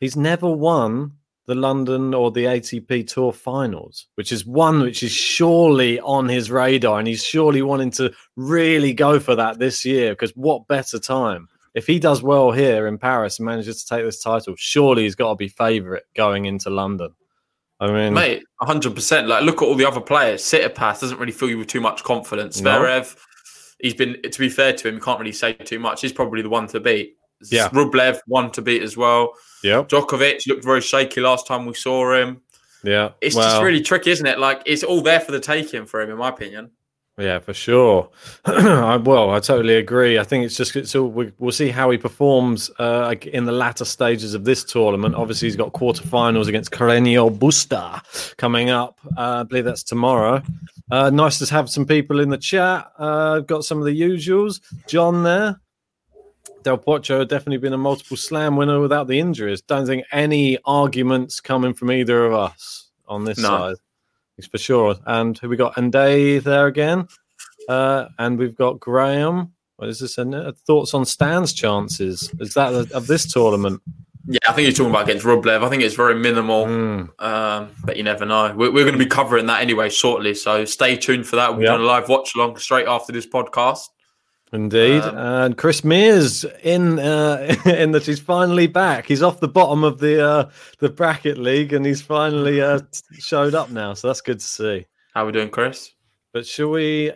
he's 0.00 0.16
never 0.16 0.48
won 0.50 1.12
the 1.46 1.54
London 1.54 2.14
or 2.14 2.30
the 2.30 2.44
ATP 2.46 3.06
Tour 3.06 3.30
Finals, 3.32 4.06
which 4.14 4.32
is 4.32 4.46
one 4.46 4.80
which 4.80 5.02
is 5.02 5.12
surely 5.12 6.00
on 6.00 6.28
his 6.28 6.50
radar, 6.50 6.98
and 6.98 7.06
he's 7.06 7.22
surely 7.22 7.60
wanting 7.60 7.90
to 7.92 8.12
really 8.36 8.94
go 8.94 9.20
for 9.20 9.34
that 9.34 9.58
this 9.58 9.84
year. 9.84 10.12
Because 10.12 10.30
what 10.34 10.66
better 10.68 10.98
time? 10.98 11.48
if 11.74 11.88
he 11.88 11.98
does 11.98 12.22
well 12.22 12.52
here 12.52 12.86
in 12.86 12.96
Paris 12.96 13.40
and 13.40 13.46
manages 13.46 13.82
to 13.82 13.88
take 13.96 14.04
this 14.04 14.22
title, 14.22 14.54
surely 14.56 15.02
he's 15.02 15.16
got 15.16 15.30
to 15.30 15.34
be 15.34 15.48
favourite 15.48 16.04
going 16.14 16.44
into 16.44 16.70
London. 16.70 17.10
I 17.80 17.90
mean, 17.90 18.14
Mate, 18.14 18.44
100%. 18.62 19.26
Like, 19.26 19.42
look 19.42 19.60
at 19.60 19.66
all 19.66 19.74
the 19.74 19.86
other 19.86 20.00
players. 20.00 20.42
Tsitsipas 20.42 21.00
doesn't 21.00 21.18
really 21.18 21.32
fill 21.32 21.50
you 21.50 21.58
with 21.58 21.66
too 21.66 21.80
much 21.80 22.04
confidence. 22.04 22.60
No. 22.60 23.02
He's 23.80 23.94
been, 23.94 24.16
to 24.22 24.38
be 24.38 24.48
fair 24.48 24.72
to 24.72 24.88
him, 24.88 24.94
you 24.94 25.00
can't 25.00 25.18
really 25.18 25.32
say 25.32 25.52
too 25.52 25.78
much. 25.78 26.00
He's 26.00 26.12
probably 26.12 26.42
the 26.42 26.48
one 26.48 26.66
to 26.68 26.80
beat. 26.80 27.16
Yeah. 27.50 27.68
Rublev, 27.70 28.20
one 28.26 28.50
to 28.52 28.62
beat 28.62 28.82
as 28.82 28.96
well. 28.96 29.32
Yeah, 29.62 29.82
Djokovic 29.82 30.46
looked 30.46 30.64
very 30.64 30.80
shaky 30.80 31.20
last 31.20 31.46
time 31.46 31.66
we 31.66 31.74
saw 31.74 32.14
him. 32.14 32.40
yeah, 32.82 33.10
It's 33.20 33.34
well, 33.34 33.50
just 33.50 33.62
really 33.62 33.82
tricky, 33.82 34.10
isn't 34.12 34.26
it? 34.26 34.38
Like, 34.38 34.62
it's 34.66 34.82
all 34.82 35.00
there 35.00 35.20
for 35.20 35.32
the 35.32 35.40
taking 35.40 35.84
for 35.84 36.00
him, 36.00 36.10
in 36.10 36.16
my 36.16 36.28
opinion. 36.28 36.70
Yeah, 37.16 37.38
for 37.38 37.54
sure. 37.54 38.10
I, 38.44 38.96
well, 38.96 39.30
I 39.30 39.38
totally 39.38 39.76
agree. 39.76 40.18
I 40.18 40.24
think 40.24 40.44
it's 40.44 40.56
just 40.56 40.74
it's 40.74 40.96
all, 40.96 41.06
we, 41.08 41.30
we'll 41.38 41.52
see 41.52 41.68
how 41.68 41.90
he 41.90 41.96
performs 41.96 42.70
uh, 42.80 43.14
in 43.32 43.44
the 43.44 43.52
latter 43.52 43.84
stages 43.84 44.34
of 44.34 44.44
this 44.44 44.64
tournament. 44.64 45.14
Obviously, 45.14 45.46
he's 45.46 45.54
got 45.54 45.72
quarterfinals 45.72 46.48
against 46.48 46.72
Carreño 46.72 47.30
Busta 47.38 48.02
coming 48.36 48.70
up. 48.70 48.98
Uh, 49.16 49.40
I 49.40 49.42
believe 49.44 49.64
that's 49.64 49.84
tomorrow. 49.84 50.42
Uh, 50.90 51.10
nice 51.10 51.38
to 51.38 51.46
have 51.54 51.70
some 51.70 51.86
people 51.86 52.18
in 52.18 52.30
the 52.30 52.38
chat. 52.38 52.90
Uh, 52.98 53.38
got 53.40 53.64
some 53.64 53.78
of 53.78 53.84
the 53.84 53.98
usuals. 54.00 54.60
John 54.88 55.22
there. 55.22 55.60
Del 56.64 56.78
Potro 56.78 57.28
definitely 57.28 57.58
been 57.58 57.74
a 57.74 57.78
multiple 57.78 58.16
slam 58.16 58.56
winner 58.56 58.80
without 58.80 59.06
the 59.06 59.20
injuries. 59.20 59.60
Don't 59.60 59.86
think 59.86 60.04
any 60.10 60.58
arguments 60.64 61.38
coming 61.40 61.74
from 61.74 61.92
either 61.92 62.24
of 62.24 62.32
us 62.32 62.88
on 63.06 63.24
this 63.24 63.38
No. 63.38 63.48
side. 63.48 63.76
It's 64.38 64.46
for 64.48 64.58
sure. 64.58 64.96
And 65.06 65.36
who 65.38 65.48
we 65.48 65.56
got? 65.56 65.74
Anday 65.76 66.42
there 66.42 66.66
again. 66.66 67.06
Uh, 67.68 68.06
and 68.18 68.38
we've 68.38 68.56
got 68.56 68.80
Graham. 68.80 69.52
What 69.76 69.88
is 69.88 70.00
this? 70.00 70.16
Thoughts 70.66 70.94
on 70.94 71.04
Stan's 71.04 71.52
chances? 71.52 72.32
Is 72.40 72.54
that 72.54 72.72
of- 72.92 73.06
this 73.06 73.30
tournament? 73.32 73.80
Yeah, 74.26 74.38
I 74.48 74.52
think 74.52 74.64
you're 74.66 74.72
talking 74.72 74.90
about 74.90 75.04
against 75.08 75.26
Rublev. 75.26 75.62
I 75.62 75.68
think 75.68 75.82
it's 75.82 75.94
very 75.94 76.14
minimal, 76.14 76.64
Mm. 76.64 77.22
um, 77.22 77.70
but 77.84 77.98
you 77.98 78.02
never 78.02 78.24
know. 78.24 78.54
We're, 78.56 78.70
we're 78.72 78.84
going 78.84 78.98
to 78.98 79.04
be 79.04 79.04
covering 79.04 79.44
that 79.46 79.60
anyway 79.60 79.90
shortly, 79.90 80.32
so 80.34 80.64
stay 80.64 80.96
tuned 80.96 81.26
for 81.26 81.36
that. 81.36 81.54
We're 81.54 81.64
Yeah. 81.64 81.72
doing 81.72 81.82
a 81.82 81.84
live 81.84 82.08
watch 82.08 82.34
along 82.34 82.56
straight 82.56 82.86
after 82.88 83.12
this 83.12 83.26
podcast. 83.26 83.88
Indeed. 84.54 85.02
Um, 85.02 85.16
and 85.18 85.58
Chris 85.58 85.82
Mears 85.82 86.44
in 86.62 87.00
uh, 87.00 87.54
in 87.66 87.90
that 87.92 88.06
he's 88.06 88.20
finally 88.20 88.68
back. 88.68 89.06
He's 89.06 89.22
off 89.22 89.40
the 89.40 89.48
bottom 89.48 89.82
of 89.82 89.98
the 89.98 90.24
uh, 90.24 90.50
the 90.78 90.88
bracket 90.88 91.38
league 91.38 91.72
and 91.72 91.84
he's 91.84 92.00
finally 92.00 92.60
uh, 92.62 92.80
showed 93.18 93.54
up 93.54 93.70
now. 93.70 93.94
So 93.94 94.06
that's 94.08 94.20
good 94.20 94.38
to 94.38 94.46
see. 94.46 94.86
How 95.12 95.24
are 95.24 95.26
we 95.26 95.32
doing, 95.32 95.50
Chris? 95.50 95.90
But 96.32 96.46
shall 96.46 96.70
we 96.70 97.12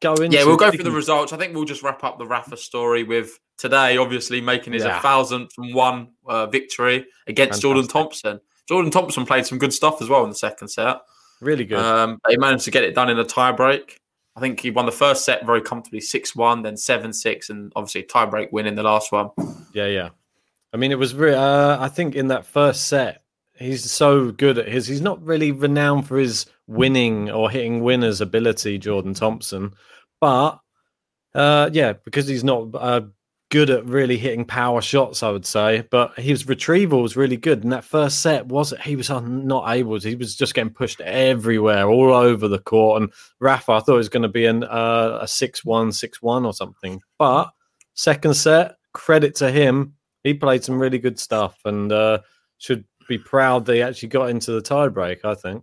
go 0.00 0.14
into 0.14 0.36
Yeah, 0.36 0.44
we'll 0.44 0.56
go 0.56 0.70
through 0.70 0.84
the 0.84 0.90
results. 0.90 1.32
I 1.32 1.36
think 1.36 1.54
we'll 1.54 1.64
just 1.64 1.82
wrap 1.82 2.04
up 2.04 2.18
the 2.18 2.26
Rafa 2.26 2.56
story 2.56 3.02
with 3.02 3.38
today, 3.58 3.96
obviously 3.96 4.40
making 4.40 4.72
his 4.72 4.84
Yeah. 4.84 4.98
a 4.98 5.02
thousandth 5.02 5.52
and 5.58 5.74
one 5.74 6.08
uh, 6.26 6.46
victory 6.46 7.06
against 7.26 7.62
Jordan 7.62 7.88
Thompson. 7.88 8.40
Jordan 8.68 8.90
Thompson 8.90 9.26
played 9.26 9.46
some 9.46 9.58
good 9.58 9.72
stuff 9.72 10.00
as 10.00 10.08
well 10.08 10.22
in 10.24 10.28
the 10.28 10.36
second 10.36 10.68
set. 10.68 10.98
Really 11.40 11.64
good. 11.64 11.78
Um, 11.78 12.20
he 12.28 12.36
managed 12.36 12.64
to 12.64 12.70
get 12.70 12.84
it 12.84 12.94
done 12.94 13.10
in 13.10 13.18
a 13.18 13.24
tiebreak. 13.24 13.98
I 14.36 14.40
think 14.40 14.60
he 14.60 14.70
won 14.70 14.84
the 14.84 14.92
first 14.92 15.24
set 15.24 15.46
very 15.46 15.62
comfortably, 15.62 16.00
six 16.00 16.36
one, 16.36 16.62
then 16.62 16.76
seven 16.76 17.12
six, 17.12 17.48
and 17.48 17.72
obviously 17.74 18.02
a 18.02 18.06
tiebreak 18.06 18.52
win 18.52 18.66
in 18.66 18.74
the 18.74 18.82
last 18.82 19.10
one. 19.10 19.30
Yeah, 19.72 19.86
yeah. 19.86 20.10
I 20.74 20.76
mean, 20.76 20.92
it 20.92 20.98
was. 20.98 21.14
Re- 21.14 21.34
uh, 21.34 21.82
I 21.82 21.88
think 21.88 22.14
in 22.14 22.28
that 22.28 22.44
first 22.44 22.86
set, 22.88 23.22
he's 23.58 23.90
so 23.90 24.30
good 24.30 24.58
at 24.58 24.68
his. 24.68 24.86
He's 24.86 25.00
not 25.00 25.24
really 25.24 25.52
renowned 25.52 26.06
for 26.06 26.18
his 26.18 26.44
winning 26.66 27.30
or 27.30 27.50
hitting 27.50 27.82
winners 27.82 28.20
ability, 28.20 28.76
Jordan 28.76 29.14
Thompson, 29.14 29.74
but 30.20 30.60
uh, 31.34 31.70
yeah, 31.72 31.94
because 32.04 32.28
he's 32.28 32.44
not 32.44 32.68
uh, 32.74 33.02
good 33.50 33.70
at 33.70 33.84
really 33.86 34.16
hitting 34.18 34.44
power 34.44 34.80
shots, 34.80 35.22
I 35.22 35.30
would 35.30 35.46
say. 35.46 35.84
But 35.90 36.18
his 36.18 36.48
retrieval 36.48 37.02
was 37.02 37.16
really 37.16 37.36
good. 37.36 37.62
And 37.62 37.72
that 37.72 37.84
first 37.84 38.20
set 38.22 38.46
was 38.46 38.74
he 38.82 38.96
was 38.96 39.08
not 39.08 39.70
able 39.70 39.98
to. 40.00 40.08
He 40.08 40.16
was 40.16 40.36
just 40.36 40.54
getting 40.54 40.72
pushed 40.72 41.00
everywhere, 41.00 41.88
all 41.88 42.12
over 42.12 42.48
the 42.48 42.58
court. 42.58 43.02
And 43.02 43.12
Rafa, 43.40 43.72
I 43.72 43.80
thought 43.80 43.94
it 43.94 43.98
was 43.98 44.08
going 44.08 44.22
to 44.24 44.28
be 44.28 44.46
an, 44.46 44.64
uh, 44.64 45.18
a 45.22 45.28
six-one, 45.28 45.92
six-one 45.92 46.44
or 46.44 46.52
something, 46.52 47.00
but 47.18 47.50
second 47.94 48.34
set 48.34 48.76
credit 48.92 49.34
to 49.34 49.50
him 49.50 49.94
he 50.22 50.34
played 50.34 50.64
some 50.64 50.78
really 50.78 50.98
good 50.98 51.18
stuff 51.18 51.58
and 51.64 51.92
uh, 51.92 52.18
should 52.58 52.84
be 53.08 53.18
proud 53.18 53.64
that 53.64 53.74
he 53.74 53.82
actually 53.82 54.08
got 54.08 54.28
into 54.30 54.52
the 54.52 54.60
tiebreak 54.60 55.18
i 55.24 55.34
think 55.34 55.62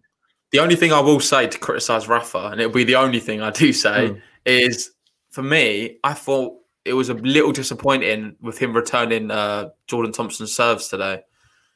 The 0.52 0.60
only 0.60 0.76
thing 0.76 0.94
I 0.94 1.00
will 1.00 1.20
say 1.20 1.48
to 1.48 1.58
criticise 1.60 2.08
Rafa, 2.08 2.50
and 2.52 2.62
it'll 2.62 2.72
be 2.74 2.84
the 2.84 2.96
only 2.96 3.20
thing 3.20 3.42
I 3.42 3.50
do 3.52 3.74
say, 3.74 4.10
Hmm. 4.10 4.18
is 4.46 4.92
for 5.32 5.42
me, 5.44 5.98
I 6.04 6.14
thought 6.14 6.54
it 6.86 6.94
was 6.94 7.10
a 7.10 7.14
little 7.14 7.52
disappointing 7.52 8.36
with 8.42 8.58
him 8.58 8.74
returning 8.74 9.32
uh, 9.32 9.70
Jordan 9.88 10.12
Thompson's 10.12 10.56
serves 10.56 10.88
today. 10.88 11.22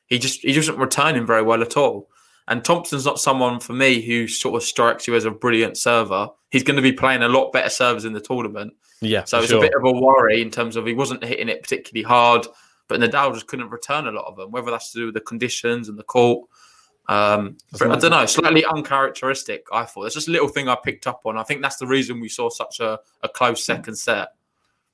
He 0.08 0.20
just 0.20 0.42
he 0.42 0.54
just 0.54 0.70
wasn't 0.70 0.80
returning 0.80 1.26
very 1.26 1.42
well 1.42 1.62
at 1.62 1.78
all. 1.78 2.10
And 2.48 2.64
Thompson's 2.64 3.06
not 3.06 3.20
someone 3.20 3.60
for 3.60 3.74
me 3.74 4.02
who 4.02 4.28
sort 4.28 4.56
of 4.56 4.64
strikes 4.64 5.08
you 5.08 5.16
as 5.16 5.26
a 5.26 5.32
brilliant 5.32 5.78
server. 5.78 6.30
He's 6.50 6.64
going 6.64 6.78
to 6.78 6.82
be 6.82 6.94
playing 6.94 7.24
a 7.24 7.28
lot 7.28 7.52
better 7.52 7.70
servers 7.70 8.06
in 8.06 8.14
the 8.14 8.22
tournament. 8.22 8.74
yeah 9.02 9.26
So 9.26 9.40
it's 9.40 9.50
sure. 9.50 9.58
a 9.58 9.62
bit 9.62 9.74
of 9.76 9.84
a 9.84 9.92
worry 9.92 10.42
in 10.42 10.50
terms 10.50 10.78
of 10.78 10.86
he 10.86 10.94
wasn't 10.94 11.26
hitting 11.26 11.50
it 11.50 11.62
particularly 11.62 12.08
hard, 12.08 12.48
but 12.88 13.02
Nadal 13.02 13.34
just 13.34 13.48
couldn't 13.48 13.70
return 13.70 14.08
a 14.08 14.12
lot 14.12 14.26
of 14.28 14.38
them, 14.38 14.52
whether 14.52 14.72
that's 14.72 14.94
to 14.94 15.00
do 15.00 15.06
with 15.08 15.16
the 15.16 15.22
conditions 15.22 15.90
and 15.90 16.00
the 16.00 16.04
court. 16.04 16.48
Um, 17.10 17.58
Doesn't 17.72 17.92
I 17.92 18.00
don't 18.00 18.12
know, 18.12 18.26
slightly 18.26 18.66
uncharacteristic, 18.66 19.66
I 19.72 19.84
thought. 19.84 20.06
It's 20.06 20.16
just 20.16 20.28
a 20.30 20.32
little 20.32 20.50
thing 20.50 20.70
I 20.70 20.78
picked 20.82 21.06
up 21.06 21.22
on. 21.26 21.38
I 21.38 21.44
think 21.44 21.62
that's 21.62 21.78
the 21.78 21.88
reason 21.88 22.22
we 22.22 22.30
saw 22.30 22.50
such 22.50 22.80
a, 22.80 23.00
a 23.24 23.30
close 23.30 23.66
second 23.66 23.96
set. 23.96 24.30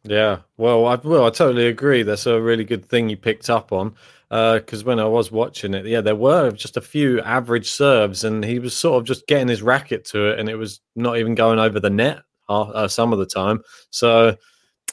Yeah. 0.04 0.40
Well 0.58 0.86
I, 0.86 0.96
well 0.96 1.26
I 1.26 1.30
totally 1.30 1.68
agree. 1.68 2.04
That's 2.04 2.26
a 2.26 2.42
really 2.42 2.66
good 2.66 2.86
thing 2.86 3.10
you 3.10 3.18
picked 3.18 3.50
up 3.50 3.72
on 3.72 3.96
because 4.34 4.84
when 4.84 5.00
i 5.00 5.06
was 5.06 5.32
watching 5.32 5.76
it 5.76 5.86
yeah 5.86 6.02
there 6.02 6.16
were 6.16 6.50
just 6.50 6.76
a 6.76 6.82
few 6.82 7.22
average 7.22 7.70
serves 7.70 8.24
and 8.24 8.44
he 8.44 8.58
was 8.58 8.76
sort 8.76 8.98
of 8.98 9.06
just 9.06 9.28
getting 9.28 9.48
his 9.48 9.62
racket 9.62 10.04
to 10.06 10.32
it 10.32 10.40
and 10.40 10.50
it 10.50 10.56
was 10.56 10.82
not 10.96 11.18
even 11.18 11.36
going 11.36 11.60
over 11.60 11.80
the 11.80 11.90
net 11.90 12.24
uh, 12.50 12.62
uh, 12.62 12.88
some 12.88 13.14
of 13.14 13.20
the 13.20 13.28
time. 13.28 13.62
So 13.92 14.36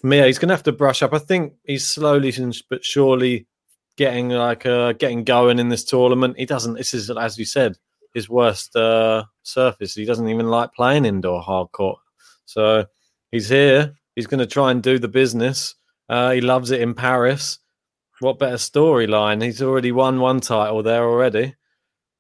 yeah 0.05 0.27
he's 0.27 0.39
gonna 0.39 0.53
have 0.53 0.63
to 0.65 0.73
brush 0.73 1.03
up. 1.03 1.15
I 1.15 1.19
think 1.19 1.55
he's 1.65 1.87
slowly 1.87 2.35
but 2.69 2.85
surely 2.85 3.47
getting 3.97 4.29
like 4.29 4.67
uh 4.67 4.93
getting 4.93 5.25
going 5.25 5.59
in 5.59 5.71
this 5.71 5.85
tournament. 5.85 6.39
He 6.39 6.45
doesn't 6.45 6.75
this 6.75 6.93
is 6.93 7.11
as 7.11 7.39
you 7.39 7.47
said 7.47 7.79
his 8.13 8.29
worst 8.29 8.77
uh 8.77 9.25
surface. 9.43 9.95
He 9.95 10.05
doesn't 10.05 10.29
even 10.29 10.49
like 10.49 10.75
playing 10.75 11.07
indoor 11.07 11.41
hard 11.41 11.73
court. 11.73 11.99
So 12.45 12.85
he's 13.31 13.49
here 13.49 13.95
he's 14.17 14.27
going 14.27 14.39
to 14.41 14.47
try 14.47 14.71
and 14.71 14.83
do 14.83 14.99
the 14.99 15.09
business 15.09 15.75
uh 16.09 16.31
he 16.31 16.41
loves 16.41 16.71
it 16.71 16.81
in 16.81 16.95
paris 16.95 17.59
what 18.21 18.39
better 18.39 18.57
storyline 18.57 19.43
he's 19.43 19.63
already 19.63 19.93
won 19.93 20.21
one 20.21 20.41
title 20.41 20.83
there 20.83 21.05
already 21.05 21.55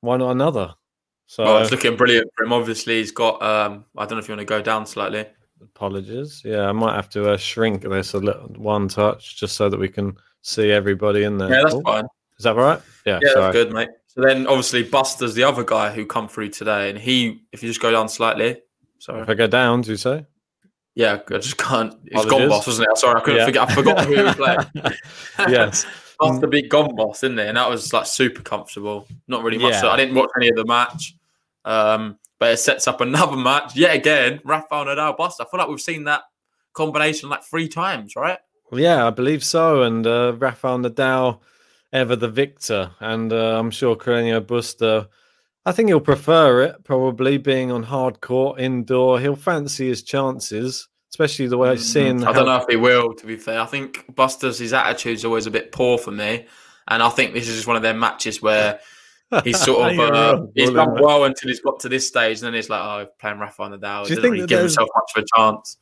why 0.01 0.17
not 0.17 0.31
another 0.31 0.75
so 1.27 1.45
Well, 1.45 1.63
it's 1.63 1.71
looking 1.71 1.95
brilliant 1.97 2.29
for 2.37 2.45
him. 2.45 2.53
Obviously, 2.53 2.99
he's 2.99 3.13
got, 3.13 3.41
um, 3.41 3.85
I 3.97 4.05
don't 4.05 4.13
know 4.17 4.19
if 4.19 4.27
you 4.29 4.33
want 4.33 4.41
to 4.41 4.45
go 4.47 4.61
down 4.61 4.85
slightly. 4.85 5.27
apologies 5.63 6.43
yeah 6.45 6.69
i 6.69 6.73
might 6.73 6.95
have 6.95 7.09
to 7.11 7.31
uh, 7.31 7.37
shrink 7.37 7.83
this 7.83 8.15
a 8.15 8.19
little 8.19 8.49
one 8.57 8.89
touch 8.89 9.37
just 9.39 9.55
so 9.57 9.69
that 9.69 9.79
we 9.79 9.89
can 9.89 10.17
see 10.43 10.71
everybody 10.73 11.23
in 11.25 11.39
there 11.39 11.51
Yeah, 11.51 11.61
that's 11.63 11.75
Oh, 11.75 11.83
fine. 11.83 12.05
is 12.39 12.45
that 12.45 12.57
right 12.57 12.81
yeah, 13.07 13.21
Yeah, 13.23 13.33
sorry. 13.33 13.43
that's 13.53 13.53
good, 13.65 13.73
mate. 13.73 13.89
So 14.09 14.23
then 14.23 14.47
obviously 14.49 14.83
Busta's 14.83 15.35
the 15.35 15.45
other 15.45 15.63
guy 15.63 15.93
who 15.93 16.05
come 16.05 16.27
through 16.29 16.49
today. 16.49 16.91
And 16.91 16.99
he, 16.99 17.43
if 17.53 17.63
you 17.63 17.69
just 17.69 17.81
go 17.81 17.93
down 17.93 18.09
slightly, 18.09 18.61
sorry. 18.99 19.21
if 19.23 19.29
i 19.29 19.35
go 19.35 19.47
down 19.47 19.83
do 19.83 19.91
you 19.93 19.97
say 19.97 20.27
Yeah, 20.95 21.21
I 21.31 21.39
just 21.39 21.57
can't. 21.57 21.95
It's 22.07 22.25
Apologies. 22.25 22.49
Gombos, 22.51 22.67
wasn't 22.67 22.89
it? 22.91 22.99
Sorry, 22.99 23.21
I 23.21 23.25
couldn't 23.25 23.39
Yeah. 23.39 23.47
forget. 23.47 23.71
I 23.71 23.75
forgot 23.75 24.05
who 24.05 24.27
he 24.27 24.33
played. 24.35 24.95
yes. 25.53 25.87
After 26.23 26.47
big 26.47 26.69
Gombos, 26.69 27.21
didn't 27.21 27.39
it? 27.39 27.49
And 27.49 27.57
that 27.57 27.71
was 27.71 27.93
like 27.93 28.07
super 28.07 28.43
comfortable. 28.43 29.07
Not 29.29 29.43
really 29.43 29.59
much. 29.59 29.73
Yeah. 29.83 29.89
I 29.89 29.97
didn't 29.97 30.15
watch 30.15 30.31
any 30.37 30.49
of 30.51 30.57
the 30.57 30.67
match, 30.67 31.15
um, 31.65 32.19
but 32.39 32.53
it 32.53 32.57
sets 32.59 32.87
up 32.89 33.01
another 33.01 33.37
match 33.39 33.77
yet 33.77 33.95
again. 33.95 34.41
Rafael 34.45 34.85
Nadal 34.85 35.17
Busta. 35.17 35.41
I 35.41 35.45
feel 35.51 35.59
like 35.61 35.69
we've 35.69 35.81
seen 35.81 36.05
that 36.05 36.23
combination 36.75 37.29
like 37.31 37.43
three 37.45 37.69
times, 37.69 38.17
right? 38.17 38.39
Yeah, 38.73 39.07
I 39.07 39.11
believe 39.11 39.43
so. 39.43 39.83
And 39.83 40.07
uh, 40.07 40.35
Rafael 40.39 40.79
Nadal, 40.79 41.41
ever 41.93 42.17
the 42.17 42.29
victor. 42.29 42.91
And 43.01 43.33
uh, 43.33 43.59
I'm 43.59 43.71
sure 43.71 43.97
Carreño 43.97 44.41
Busta, 44.41 45.09
I 45.67 45.73
think 45.73 45.89
he'll 45.89 46.01
prefer 46.01 46.63
it, 46.63 46.85
probably 46.85 47.37
being 47.39 47.71
on 47.71 47.83
hard 47.83 48.21
court, 48.21 48.61
indoor. 48.61 49.21
He'll 49.21 49.37
fancy 49.37 49.89
his 49.89 50.03
chances, 50.03 50.89
especially 51.13 51.49
the 51.49 51.59
way 51.59 51.77
seeing. 51.77 52.21
Mm, 52.21 52.27
I 52.27 52.33
don't 52.33 52.47
know 52.47 52.57
if 52.57 52.65
he 52.69 52.77
will. 52.77 53.13
To 53.15 53.27
be 53.27 53.37
fair, 53.37 53.61
I 53.61 53.67
think 53.67 54.07
Busta's 54.15 54.59
his 54.59 54.73
attitude's 54.73 55.25
always 55.25 55.47
a 55.47 55.51
bit 55.51 55.71
poor 55.73 55.99
for 55.99 56.13
me, 56.13 56.47
and 56.89 57.03
I 57.03 57.09
think 57.11 57.35
this 57.35 57.49
is 57.49 57.57
just 57.57 57.67
one 57.67 57.77
of 57.77 57.83
their 57.83 57.95
matches 57.95 58.41
where 58.41 58.81
he's 59.45 59.61
sort 59.61 59.91
of 59.91 59.97
You're 59.97 60.15
uh, 60.15 60.41
he's 60.55 60.71
done 60.71 60.95
well 61.01 61.25
until 61.25 61.51
he's 61.51 61.61
got 61.61 61.79
to 61.81 61.89
this 61.91 62.09
stage, 62.09 62.39
and 62.39 62.47
then 62.47 62.55
he's 62.55 62.71
like, 62.71 62.81
oh, 62.81 63.07
playing 63.19 63.39
Rafael 63.39 63.69
Nadal. 63.71 64.05
Do 64.07 64.15
you 64.15 64.17
He 64.17 64.17
doesn't 64.17 64.23
think 64.23 64.33
really 64.33 64.39
give 64.47 64.49
there's- 64.59 64.73
himself 64.73 64.89
much 64.97 65.13
of 65.17 65.23
a 65.25 65.27
chance. 65.37 65.77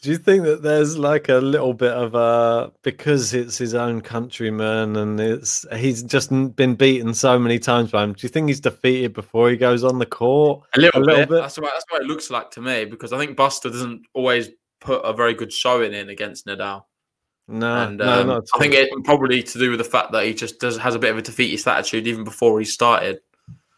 Do 0.00 0.10
you 0.10 0.16
think 0.16 0.44
that 0.44 0.62
there's 0.62 0.96
like 0.96 1.28
a 1.28 1.36
little 1.36 1.74
bit 1.74 1.92
of 1.92 2.14
a 2.14 2.72
because 2.82 3.34
it's 3.34 3.58
his 3.58 3.74
own 3.74 4.00
countryman 4.00 4.96
and 4.96 5.20
it's 5.20 5.66
he's 5.76 6.02
just 6.02 6.30
been 6.56 6.74
beaten 6.74 7.12
so 7.12 7.38
many 7.38 7.58
times 7.58 7.90
by 7.90 8.04
him? 8.04 8.14
Do 8.14 8.24
you 8.24 8.30
think 8.30 8.48
he's 8.48 8.60
defeated 8.60 9.12
before 9.12 9.50
he 9.50 9.58
goes 9.58 9.84
on 9.84 9.98
the 9.98 10.06
court? 10.06 10.62
A 10.74 10.80
little, 10.80 11.02
A 11.02 11.04
little 11.04 11.20
bit. 11.20 11.28
bit. 11.28 11.40
That's 11.42 11.58
what 11.58 11.72
that's 11.74 11.84
what 11.90 12.00
it 12.00 12.06
looks 12.06 12.30
like 12.30 12.50
to 12.52 12.62
me 12.62 12.86
because 12.86 13.12
I 13.12 13.18
think 13.18 13.36
Busta 13.36 13.64
doesn't 13.64 14.06
always 14.14 14.48
put 14.80 15.02
a 15.04 15.12
very 15.12 15.34
good 15.34 15.52
showing 15.52 15.92
in 15.92 16.08
against 16.08 16.46
Nadal, 16.46 16.84
No, 17.46 17.82
and 17.82 17.98
no, 17.98 18.20
um, 18.22 18.26
not 18.28 18.44
I 18.54 18.58
think 18.58 18.72
it 18.72 18.90
probably 19.04 19.42
to 19.42 19.58
do 19.58 19.68
with 19.68 19.80
the 19.80 19.84
fact 19.84 20.12
that 20.12 20.24
he 20.24 20.32
just 20.32 20.60
does 20.60 20.78
has 20.78 20.94
a 20.94 20.98
bit 20.98 21.10
of 21.10 21.18
a 21.18 21.22
defeatist 21.22 21.68
attitude 21.68 22.06
even 22.06 22.24
before 22.24 22.58
he 22.58 22.64
started. 22.64 23.20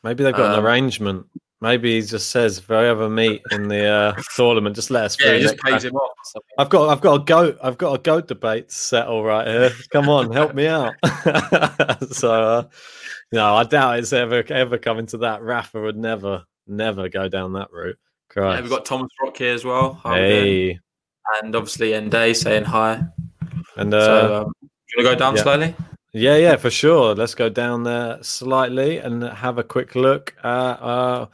Maybe 0.05 0.23
they've 0.23 0.33
got 0.33 0.53
um, 0.53 0.59
an 0.61 0.65
arrangement. 0.65 1.27
Maybe 1.63 1.95
he 1.95 2.05
just 2.05 2.31
says, 2.31 2.59
"If 2.59 2.69
I 2.73 2.87
ever 2.87 3.09
meet 3.09 3.41
in 3.53 3.69
the 3.69 3.87
uh, 3.87 4.23
tournament, 4.35 4.75
just 4.75 4.91
let 4.91 5.05
us 5.05 5.17
Yeah, 5.21 5.39
just 5.39 5.59
pays 5.59 5.85
him 5.85 5.95
off. 5.95 6.11
I've 6.59 6.69
got, 6.69 6.89
I've 6.89 7.01
got 7.01 7.21
a 7.21 7.25
goat. 7.25 7.57
I've 7.63 7.79
got 7.79 7.95
a 7.95 8.03
goat 8.03 8.27
debate 8.27 8.73
settle 8.73 9.23
right 9.23 9.47
here. 9.47 9.71
Come 9.93 10.09
on, 10.09 10.33
help 10.33 10.57
me 10.57 10.67
out. 10.67 10.95
so, 12.11 12.33
uh, 12.33 12.63
no, 13.31 13.55
I 13.55 13.63
doubt 13.63 14.01
it's 14.01 14.13
ever, 14.13 14.43
ever 14.49 14.77
coming 14.77 15.07
to 15.07 15.19
that. 15.19 15.41
Rafa 15.43 15.81
would 15.81 15.97
never, 15.97 16.43
never 16.67 17.09
go 17.09 17.29
down 17.29 17.53
that 17.53 17.71
route. 17.71 17.97
Yeah, 18.35 18.61
we've 18.61 18.69
got 18.69 18.85
Thomas 18.85 19.13
Rock 19.23 19.37
here 19.37 19.55
as 19.55 19.65
well. 19.65 20.01
How 20.03 20.15
hey, 20.15 20.81
and 21.45 21.55
obviously 21.55 21.95
Ende 21.95 22.35
saying 22.35 22.65
hi. 22.65 23.05
and 23.77 23.95
uh, 23.95 24.05
so, 24.05 24.35
um, 24.35 24.53
you 24.61 24.69
want 24.97 24.97
to 24.97 25.03
go 25.05 25.15
down 25.15 25.37
yeah. 25.37 25.43
slowly? 25.45 25.75
Yeah, 26.13 26.37
yeah, 26.39 26.57
for 26.57 26.71
sure. 26.71 27.15
Let's 27.15 27.37
go 27.37 27.49
down 27.49 27.85
there 27.85 28.19
slightly 28.21 28.99
and 28.99 29.23
have 29.23 29.59
a 29.59 29.63
quick 29.63 29.95
look 29.95 30.35
at 30.43 30.51
uh, 30.51 31.27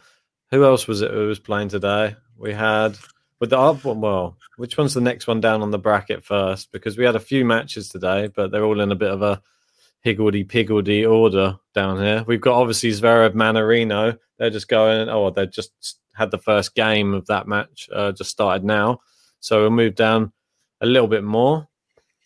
who 0.50 0.64
else 0.64 0.86
was 0.86 1.02
it 1.02 1.10
who 1.10 1.28
was 1.28 1.38
playing 1.38 1.68
today? 1.68 2.16
We 2.36 2.52
had 2.52 2.98
with 3.40 3.50
the 3.50 3.58
up 3.58 3.84
one. 3.84 4.00
Well, 4.00 4.36
which 4.56 4.76
one's 4.76 4.94
the 4.94 5.00
next 5.00 5.26
one 5.26 5.40
down 5.40 5.62
on 5.62 5.70
the 5.70 5.78
bracket 5.78 6.24
first? 6.24 6.72
Because 6.72 6.96
we 6.96 7.04
had 7.04 7.16
a 7.16 7.20
few 7.20 7.44
matches 7.44 7.88
today, 7.88 8.28
but 8.34 8.50
they're 8.50 8.64
all 8.64 8.80
in 8.80 8.92
a 8.92 8.96
bit 8.96 9.10
of 9.10 9.22
a 9.22 9.42
higgledy 10.00 10.44
piggledy 10.44 11.04
order 11.04 11.56
down 11.74 12.02
here. 12.02 12.24
We've 12.26 12.40
got 12.40 12.60
obviously 12.60 12.90
Zverev 12.90 13.34
Mannarino. 13.34 14.18
They're 14.38 14.50
just 14.50 14.68
going. 14.68 15.08
Oh, 15.08 15.30
they 15.30 15.46
just 15.46 16.00
had 16.14 16.30
the 16.30 16.38
first 16.38 16.74
game 16.74 17.14
of 17.14 17.26
that 17.26 17.46
match. 17.46 17.88
Uh, 17.92 18.12
just 18.12 18.30
started 18.30 18.64
now, 18.64 19.00
so 19.40 19.60
we'll 19.60 19.70
move 19.70 19.94
down 19.94 20.32
a 20.80 20.86
little 20.86 21.08
bit 21.08 21.24
more. 21.24 21.67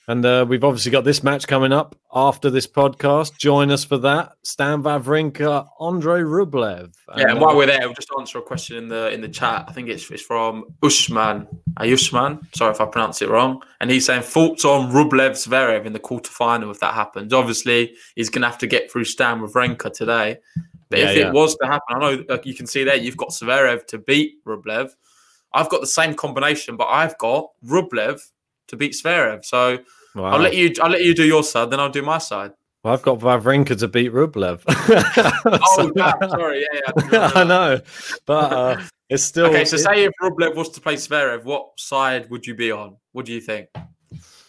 And 0.09 0.25
uh, 0.25 0.44
we've 0.49 0.64
obviously 0.64 0.90
got 0.90 1.04
this 1.04 1.23
match 1.23 1.47
coming 1.47 1.73
up 1.73 1.94
after 2.12 2.50
this 2.50 2.66
podcast. 2.66 3.38
Join 3.38 3.71
us 3.71 3.85
for 3.85 3.99
that. 3.99 4.32
Stan 4.42 4.82
Wawrinka, 4.82 5.68
Andre 5.78 6.23
Rublev. 6.23 6.92
Yeah, 7.16 7.30
and 7.30 7.38
uh, 7.38 7.40
while 7.40 7.56
we're 7.56 7.66
there, 7.66 7.78
we'll 7.82 7.94
just 7.94 8.11
answer 8.18 8.38
a 8.38 8.42
question 8.42 8.76
in 8.76 8.88
the 8.88 9.12
in 9.12 9.21
the 9.21 9.28
chat. 9.28 9.64
I 9.68 9.73
think 9.73 9.88
it's 9.88 10.11
it's 10.11 10.23
from 10.23 10.64
Usman 10.82 11.47
Ayushman. 11.75 12.40
Sorry 12.55 12.72
if 12.72 12.81
I 12.81 12.87
pronounce 12.87 13.22
it 13.22 13.29
wrong. 13.29 13.62
And 13.81 13.90
he's 13.90 14.05
saying 14.07 14.22
thoughts 14.22 14.64
on 14.64 14.90
Rublev 14.90 15.33
Zverev 15.33 15.87
in 15.87 15.92
the 15.92 16.00
quarterfinal 16.00 16.72
if 16.72 16.81
that 16.81 16.94
happens. 16.94 17.33
Obviously, 17.33 17.94
he's 18.16 18.29
going 18.29 18.42
to 18.42 18.48
have 18.48 18.59
to 18.59 18.66
get 18.66 18.90
through 18.90 19.05
Stan 19.05 19.40
Wawrinka 19.40 19.92
today. 19.92 20.38
But 20.90 20.98
Yeah, 20.98 21.11
if 21.11 21.16
yeah. 21.16 21.29
it 21.29 21.33
was 21.33 21.57
to 21.57 21.66
happen, 21.66 21.96
I 21.96 21.98
know 22.00 22.24
uh, 22.29 22.38
you 22.42 22.55
can 22.55 22.66
see 22.66 22.83
there 22.83 22.96
you've 22.96 23.16
got 23.16 23.31
Zverev 23.31 23.87
to 23.87 23.98
beat 23.98 24.44
Rublev. 24.44 24.90
I've 25.55 25.68
got 25.68 25.81
the 25.81 25.87
same 25.87 26.14
combination, 26.14 26.76
but 26.76 26.87
I've 26.87 27.16
got 27.18 27.50
Rublev 27.64 28.20
to 28.72 28.76
beat 28.76 28.92
Zverev. 28.92 29.44
So 29.44 29.78
wow. 30.16 30.24
I'll 30.32 30.40
let 30.40 30.56
you 30.56 30.72
I'll 30.82 30.90
let 30.90 31.04
you 31.04 31.14
do 31.14 31.24
your 31.24 31.44
side, 31.44 31.70
then 31.70 31.78
I'll 31.78 31.90
do 31.90 32.02
my 32.02 32.18
side. 32.18 32.52
Well, 32.82 32.92
I've 32.94 33.02
got 33.02 33.20
Wawrinka 33.20 33.78
to 33.78 33.87
beat 33.87 34.12
Rublev. 34.12 34.62
Oh, 35.44 35.92
damn, 35.94 36.30
sorry, 36.30 36.66
yeah, 36.72 36.90
yeah. 37.12 37.30
I 37.35 37.40
I 37.42 37.44
know, 37.44 37.80
but 38.26 38.52
uh, 38.52 38.82
it's 39.08 39.22
still 39.22 39.46
Okay, 39.46 39.64
so 39.64 39.76
it- 39.76 39.80
say 39.80 40.04
if 40.04 40.12
Rublev 40.20 40.56
was 40.56 40.70
to 40.70 40.80
play 40.80 40.94
Zverev, 40.94 41.44
what 41.44 41.78
side 41.78 42.28
would 42.30 42.44
you 42.46 42.54
be 42.54 42.72
on? 42.72 42.96
What 43.12 43.26
do 43.26 43.32
you 43.32 43.40
think? 43.40 43.68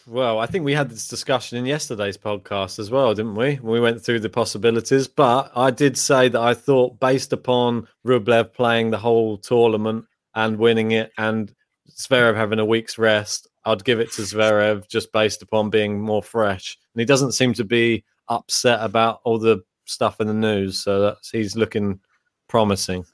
Well, 0.05 0.39
I 0.39 0.47
think 0.47 0.65
we 0.65 0.73
had 0.73 0.89
this 0.89 1.07
discussion 1.07 1.57
in 1.57 1.65
yesterday's 1.65 2.17
podcast 2.17 2.77
as 2.77 2.91
well, 2.91 3.13
didn't 3.13 3.36
we? 3.36 3.59
We 3.62 3.79
went 3.79 4.03
through 4.03 4.19
the 4.19 4.29
possibilities, 4.29 5.07
but 5.07 5.51
I 5.55 5.71
did 5.71 5.97
say 5.97 6.27
that 6.27 6.41
I 6.41 6.53
thought, 6.53 6.99
based 6.99 7.31
upon 7.31 7.88
Rublev 8.05 8.51
playing 8.53 8.89
the 8.91 8.97
whole 8.97 9.38
tournament 9.38 10.05
and 10.36 10.57
winning 10.57 10.91
it, 10.91 11.12
and 11.17 11.53
Zverev 11.91 12.36
having 12.36 12.59
a 12.59 12.65
week's 12.65 12.97
rest, 12.97 13.47
I'd 13.65 13.84
give 13.86 13.99
it 13.99 14.12
to 14.13 14.21
Zverev 14.23 14.88
just 14.89 15.12
based 15.12 15.41
upon 15.41 15.69
being 15.69 15.99
more 16.02 16.21
fresh. 16.23 16.78
And 16.93 16.99
he 16.99 17.06
doesn't 17.06 17.32
seem 17.34 17.54
to 17.54 17.63
be 17.63 18.04
upset 18.30 18.80
about 18.82 19.21
all 19.23 19.39
the 19.39 19.63
stuff 19.86 20.19
in 20.21 20.28
the 20.28 20.34
news, 20.34 20.82
so 20.84 20.99
that's 21.02 21.30
he's 21.30 21.56
looking 21.56 21.99
promising. 22.47 23.06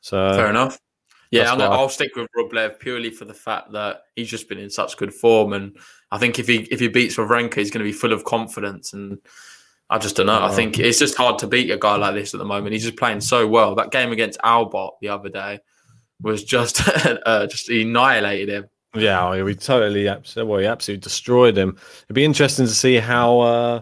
So 0.00 0.32
Fair 0.34 0.50
enough. 0.50 0.78
Yeah, 1.30 1.50
I'm 1.50 1.58
gonna, 1.58 1.70
what 1.70 1.78
I- 1.78 1.82
I'll 1.82 1.88
stick 1.88 2.14
with 2.16 2.28
Rublev 2.36 2.78
purely 2.78 3.10
for 3.10 3.24
the 3.24 3.34
fact 3.34 3.72
that 3.72 4.02
he's 4.16 4.28
just 4.30 4.48
been 4.48 4.58
in 4.58 4.70
such 4.70 4.96
good 4.96 5.12
form, 5.12 5.52
and 5.52 5.76
I 6.10 6.18
think 6.18 6.38
if 6.38 6.46
he 6.46 6.58
if 6.70 6.78
he 6.80 6.88
beats 6.88 7.16
Wawrinka, 7.16 7.54
he's 7.56 7.70
going 7.70 7.84
to 7.84 7.90
be 7.90 7.92
full 7.92 8.12
of 8.12 8.24
confidence. 8.24 8.92
And 8.92 9.18
I 9.90 9.98
just 9.98 10.16
don't 10.16 10.26
know. 10.26 10.38
I 10.38 10.50
Oh. 10.50 10.54
think 10.54 10.78
it's 10.78 10.98
just 10.98 11.16
hard 11.16 11.38
to 11.40 11.46
beat 11.46 11.70
a 11.70 11.76
guy 11.78 11.96
like 11.96 12.14
this 12.14 12.34
at 12.34 12.38
the 12.38 12.44
moment. 12.44 12.72
He's 12.72 12.84
just 12.84 12.96
playing 12.96 13.20
so 13.20 13.46
well. 13.48 13.74
That 13.74 13.90
game 13.90 14.12
against 14.12 14.38
Albot 14.40 14.92
the 15.00 15.08
other 15.08 15.28
day 15.28 15.58
was 16.20 16.44
just 16.44 16.80
uh, 17.26 17.46
just 17.48 17.68
annihilated 17.68 18.48
him. 18.48 18.66
Yeah, 18.94 19.30
we- 19.30 19.42
we 19.42 19.54
totally, 19.54 20.04
well, 20.06 20.58
he 20.60 20.66
absolutely 20.66 21.00
destroyed 21.02 21.58
him. 21.58 21.76
It'd 22.04 22.14
be 22.14 22.24
interesting 22.24 22.66
to 22.66 22.72
see 22.72 22.96
how 22.96 23.40
uh, 23.40 23.80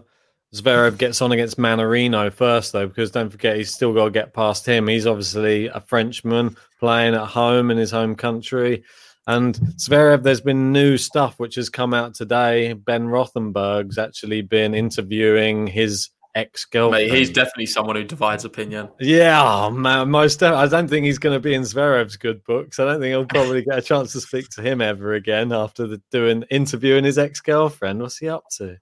Zverev 0.54 0.96
gets 0.98 1.20
on 1.20 1.32
against 1.32 1.58
Mannarino 1.58 2.32
first, 2.32 2.72
though, 2.72 2.86
because 2.86 3.10
don't 3.10 3.30
forget 3.30 3.56
he's 3.56 3.74
still 3.74 3.92
got 3.92 4.06
to 4.06 4.10
get 4.10 4.32
past 4.32 4.64
him. 4.66 4.86
He's 4.88 5.06
obviously 5.06 5.66
a 5.66 5.80
Frenchman 5.80 6.56
playing 6.80 7.14
at 7.14 7.26
home 7.26 7.70
in 7.70 7.76
his 7.76 7.90
home 7.90 8.14
country. 8.14 8.84
And 9.26 9.54
Zverev, 9.76 10.22
there's 10.22 10.40
been 10.40 10.72
new 10.72 10.96
stuff 10.96 11.38
which 11.38 11.54
has 11.54 11.68
come 11.68 11.94
out 11.94 12.14
today. 12.14 12.72
Ben 12.72 13.06
Rothenberg's 13.06 13.98
actually 13.98 14.42
been 14.42 14.74
interviewing 14.74 15.66
his 15.66 16.08
ex 16.34 16.64
girlfriend. 16.64 17.12
He's 17.12 17.30
definitely 17.30 17.66
someone 17.66 17.96
who 17.96 18.04
divides 18.04 18.44
opinion. 18.44 18.88
Yeah, 19.00 19.42
oh, 19.42 19.70
man, 19.70 20.10
most. 20.10 20.40
def- 20.40 20.54
I 20.54 20.66
don't 20.66 20.88
think 20.88 21.04
he's 21.04 21.18
going 21.18 21.34
to 21.36 21.40
be 21.40 21.54
in 21.54 21.62
Zverev's 21.62 22.16
good 22.16 22.42
books. 22.44 22.78
I 22.78 22.84
don't 22.84 23.00
think 23.00 23.10
he'll 23.10 23.26
probably 23.26 23.62
get 23.62 23.78
a 23.78 23.82
chance 23.82 24.12
to 24.12 24.20
speak 24.20 24.48
to 24.50 24.62
him 24.62 24.80
ever 24.80 25.14
again 25.14 25.52
after 25.52 25.86
the, 25.86 26.00
doing 26.10 26.44
interviewing 26.50 27.04
his 27.04 27.18
ex 27.18 27.40
girlfriend. 27.40 28.00
What's 28.00 28.18
he 28.18 28.28
up 28.28 28.44
to? 28.56 28.78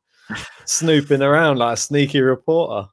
Snooping 0.64 1.22
around 1.22 1.58
like 1.58 1.74
a 1.74 1.80
sneaky 1.80 2.20
reporter. 2.20 2.88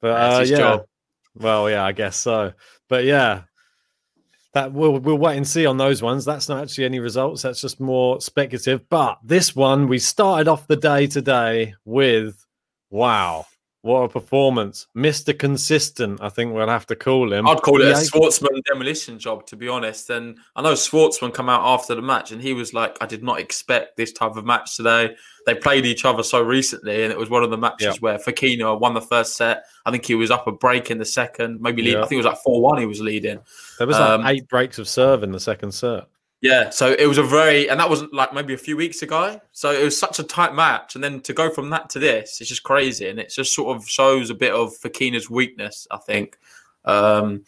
But 0.00 0.10
uh, 0.10 0.44
yeah, 0.44 0.56
job. 0.56 0.86
well, 1.34 1.70
yeah, 1.70 1.84
I 1.84 1.92
guess 1.92 2.16
so. 2.16 2.52
But 2.88 3.04
yeah, 3.04 3.42
that 4.52 4.72
we'll 4.72 4.98
we'll 5.00 5.18
wait 5.18 5.36
and 5.36 5.46
see 5.46 5.66
on 5.66 5.76
those 5.76 6.02
ones. 6.02 6.24
That's 6.24 6.48
not 6.48 6.62
actually 6.62 6.84
any 6.84 7.00
results. 7.00 7.42
That's 7.42 7.60
just 7.60 7.80
more 7.80 8.20
speculative. 8.20 8.88
But 8.88 9.18
this 9.24 9.56
one, 9.56 9.88
we 9.88 9.98
started 9.98 10.48
off 10.48 10.68
the 10.68 10.76
day 10.76 11.06
today 11.06 11.74
with 11.84 12.45
wow, 12.90 13.46
what 13.82 14.00
a 14.02 14.08
performance, 14.08 14.88
Mister 14.94 15.32
Consistent. 15.32 16.20
I 16.20 16.28
think 16.28 16.52
we'll 16.52 16.66
have 16.66 16.86
to 16.86 16.96
call 16.96 17.32
him. 17.32 17.46
I'd 17.46 17.62
call 17.62 17.80
it 17.80 17.86
a 17.86 17.90
Yeah, 17.90 17.94
Schwartzman 18.00 18.60
demolition 18.64 19.16
job, 19.18 19.46
to 19.46 19.56
be 19.56 19.68
honest. 19.68 20.10
And 20.10 20.38
I 20.56 20.62
know 20.62 20.72
Schwartzman 20.72 21.32
come 21.32 21.48
out 21.48 21.62
after 21.64 21.94
the 21.94 22.02
match 22.02 22.32
and 22.32 22.42
he 22.42 22.52
was 22.52 22.74
like, 22.74 22.96
I 23.00 23.06
did 23.06 23.22
not 23.22 23.38
expect 23.38 23.96
this 23.96 24.12
type 24.12 24.34
of 24.36 24.44
match 24.44 24.76
today. 24.76 25.14
They 25.46 25.54
played 25.54 25.86
each 25.86 26.04
other 26.04 26.24
so 26.24 26.42
recently, 26.42 27.04
and 27.04 27.12
it 27.12 27.18
was 27.18 27.30
one 27.30 27.44
of 27.44 27.50
the 27.50 27.56
matches 27.58 27.86
Yeah. 27.86 28.00
where 28.00 28.18
Fokina 28.18 28.80
won 28.80 28.94
the 28.94 29.00
first 29.00 29.36
set. 29.36 29.62
I 29.84 29.92
think 29.92 30.04
he 30.04 30.16
was 30.16 30.32
up 30.32 30.48
a 30.48 30.52
break 30.52 30.90
in 30.90 30.98
the 30.98 31.04
second, 31.04 31.60
maybe 31.60 31.82
lead, 31.82 31.92
Yeah. 31.92 31.98
I 32.02 32.06
think 32.08 32.14
it 32.14 32.24
was 32.24 32.26
like 32.26 32.42
4 32.42 32.60
1 32.60 32.78
he 32.78 32.86
was 32.86 33.00
leading. 33.00 33.38
There 33.78 33.86
was 33.86 33.96
like 33.96 34.10
um, 34.10 34.26
eight 34.26 34.48
breaks 34.48 34.80
of 34.80 34.88
serve 34.88 35.22
in 35.22 35.30
the 35.30 35.38
second 35.38 35.70
set. 35.72 36.06
Yeah, 36.46 36.70
so 36.70 36.94
it 36.96 37.06
was 37.06 37.18
a 37.18 37.24
very, 37.24 37.68
and 37.68 37.80
that 37.80 37.90
wasn't 37.90 38.14
like 38.14 38.32
maybe 38.32 38.54
a 38.54 38.58
few 38.58 38.76
weeks 38.76 39.02
ago. 39.02 39.40
So 39.50 39.72
it 39.72 39.82
was 39.82 39.98
such 39.98 40.20
a 40.20 40.22
tight 40.22 40.54
match, 40.54 40.94
and 40.94 41.02
then 41.02 41.20
to 41.22 41.32
go 41.32 41.50
from 41.50 41.70
that 41.70 41.90
to 41.90 41.98
this, 41.98 42.40
it's 42.40 42.48
just 42.48 42.62
crazy, 42.62 43.08
and 43.08 43.18
it 43.18 43.30
just 43.30 43.52
sort 43.52 43.76
of 43.76 43.88
shows 43.88 44.30
a 44.30 44.34
bit 44.34 44.52
of 44.52 44.70
Fokina's 44.78 45.28
weakness. 45.28 45.88
I 45.90 45.96
think 45.96 46.38
um, 46.84 47.42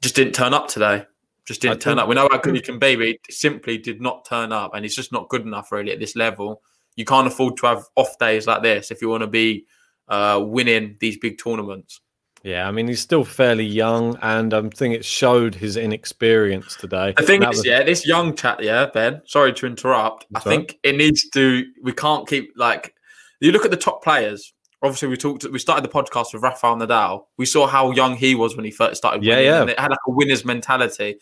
just 0.00 0.14
didn't 0.14 0.32
turn 0.34 0.54
up 0.54 0.68
today. 0.68 1.04
Just 1.44 1.60
didn't 1.60 1.80
turn 1.80 1.98
up. 1.98 2.08
We 2.08 2.14
know 2.14 2.28
how 2.30 2.38
good 2.38 2.54
he 2.54 2.62
can 2.62 2.78
be, 2.78 2.96
but 2.96 3.04
he 3.04 3.18
simply 3.28 3.76
did 3.76 4.00
not 4.00 4.24
turn 4.24 4.50
up, 4.50 4.74
and 4.74 4.82
he's 4.82 4.96
just 4.96 5.12
not 5.12 5.28
good 5.28 5.42
enough 5.42 5.70
really 5.70 5.92
at 5.92 6.00
this 6.00 6.16
level. 6.16 6.62
You 6.96 7.04
can't 7.04 7.26
afford 7.26 7.58
to 7.58 7.66
have 7.66 7.84
off 7.96 8.18
days 8.18 8.46
like 8.46 8.62
this 8.62 8.90
if 8.90 9.02
you 9.02 9.10
want 9.10 9.22
to 9.22 9.26
be 9.26 9.66
uh, 10.08 10.40
winning 10.42 10.96
these 11.00 11.18
big 11.18 11.36
tournaments. 11.38 12.00
Yeah, 12.44 12.66
I 12.66 12.72
mean 12.72 12.88
he's 12.88 13.00
still 13.00 13.24
fairly 13.24 13.64
young, 13.64 14.18
and 14.20 14.52
I'm 14.52 14.70
think 14.70 14.94
it 14.94 15.04
showed 15.04 15.54
his 15.54 15.76
inexperience 15.76 16.76
today. 16.76 17.14
The 17.16 17.22
thing 17.22 17.42
is, 17.42 17.48
was... 17.48 17.66
yeah, 17.66 17.84
this 17.84 18.06
young 18.06 18.34
chat, 18.34 18.62
yeah, 18.62 18.86
Ben. 18.86 19.22
Sorry 19.26 19.52
to 19.54 19.66
interrupt. 19.66 20.26
That's 20.30 20.46
I 20.46 20.50
think 20.50 20.78
it 20.82 20.96
needs 20.96 21.28
to. 21.30 21.64
We 21.82 21.92
can't 21.92 22.26
keep 22.26 22.52
like 22.56 22.94
you 23.40 23.52
look 23.52 23.64
at 23.64 23.70
the 23.70 23.76
top 23.76 24.02
players. 24.02 24.52
Obviously, 24.82 25.08
we 25.08 25.16
talked. 25.16 25.44
We 25.44 25.60
started 25.60 25.84
the 25.84 25.92
podcast 25.92 26.32
with 26.32 26.42
Rafael 26.42 26.76
Nadal. 26.76 27.26
We 27.38 27.46
saw 27.46 27.68
how 27.68 27.92
young 27.92 28.16
he 28.16 28.34
was 28.34 28.56
when 28.56 28.64
he 28.64 28.72
first 28.72 28.96
started. 28.96 29.22
Yeah, 29.22 29.38
yeah. 29.38 29.62
it 29.64 29.78
had 29.78 29.90
like 29.90 30.00
a 30.08 30.10
winner's 30.10 30.44
mentality. 30.44 31.16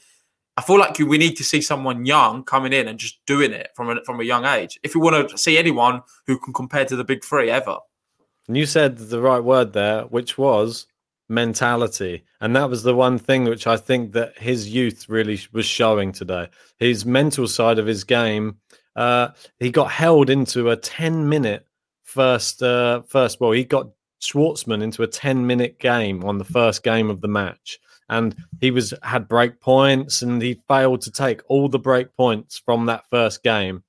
I 0.57 0.63
feel 0.63 0.79
like 0.79 0.99
we 0.99 1.17
need 1.17 1.37
to 1.37 1.45
see 1.45 1.61
someone 1.61 2.05
young 2.05 2.45
coming 2.45 2.73
in 2.73 2.89
and 2.89 2.99
just 2.99 3.25
doing 3.27 3.53
it 3.53 3.71
from 3.75 3.91
a, 3.91 4.05
from 4.05 4.21
a 4.21 4.25
young 4.25 4.45
age. 4.45 4.79
If 4.83 4.95
you 4.95 5.01
want 5.01 5.31
to 5.31 5.39
see 5.39 5.57
anyone 5.57 6.03
who 6.27 6.39
can 6.39 6.53
compare 6.53 6.85
to 6.87 6.97
the 6.97 7.05
big 7.05 7.25
three 7.25 7.51
ever. 7.51 7.77
And 8.49 8.57
you 8.57 8.67
said 8.67 8.99
the 8.99 9.21
right 9.21 9.43
word 9.43 9.73
there, 9.73 10.03
which 10.03 10.37
was 10.37 10.87
mentality. 11.31 12.25
And 12.41 12.55
that 12.57 12.69
was 12.69 12.83
the 12.83 12.95
one 12.95 13.19
thing 13.19 13.45
which 13.45 13.67
I 13.67 13.77
think 13.77 14.13
that 14.13 14.37
his 14.37 14.69
youth 14.69 15.09
really 15.09 15.41
was 15.53 15.65
showing 15.65 16.13
today. 16.13 16.49
His 16.79 17.07
mental 17.07 17.47
side 17.49 17.79
of 17.79 17.87
his 17.87 18.05
game. 18.05 18.57
Uh, 18.97 19.29
he 19.59 19.71
got 19.71 19.91
held 19.91 20.29
into 20.29 20.71
a 20.71 20.77
10 20.77 21.29
minute 21.29 21.65
first, 22.03 22.63
uh, 22.63 23.03
first, 23.03 23.41
well, 23.41 23.53
he 23.53 23.65
got 23.65 23.89
Schwartzman 24.21 24.83
into 24.83 25.03
a 25.03 25.07
10 25.07 25.47
minute 25.47 25.79
game 25.79 26.25
on 26.25 26.39
the 26.39 26.45
first 26.45 26.83
game 26.83 27.09
of 27.09 27.21
the 27.21 27.29
match. 27.29 27.79
And 28.09 28.35
he 28.61 28.73
was 28.73 28.93
had 29.03 29.29
break 29.29 29.61
points 29.61 30.23
and 30.23 30.43
he 30.43 30.61
failed 30.67 31.01
to 31.03 31.13
take 31.13 31.43
all 31.47 31.69
the 31.69 31.79
break 31.79 32.15
points 32.17 32.59
from 32.59 32.87
that 32.87 33.09
first 33.09 33.45
game. 33.45 33.85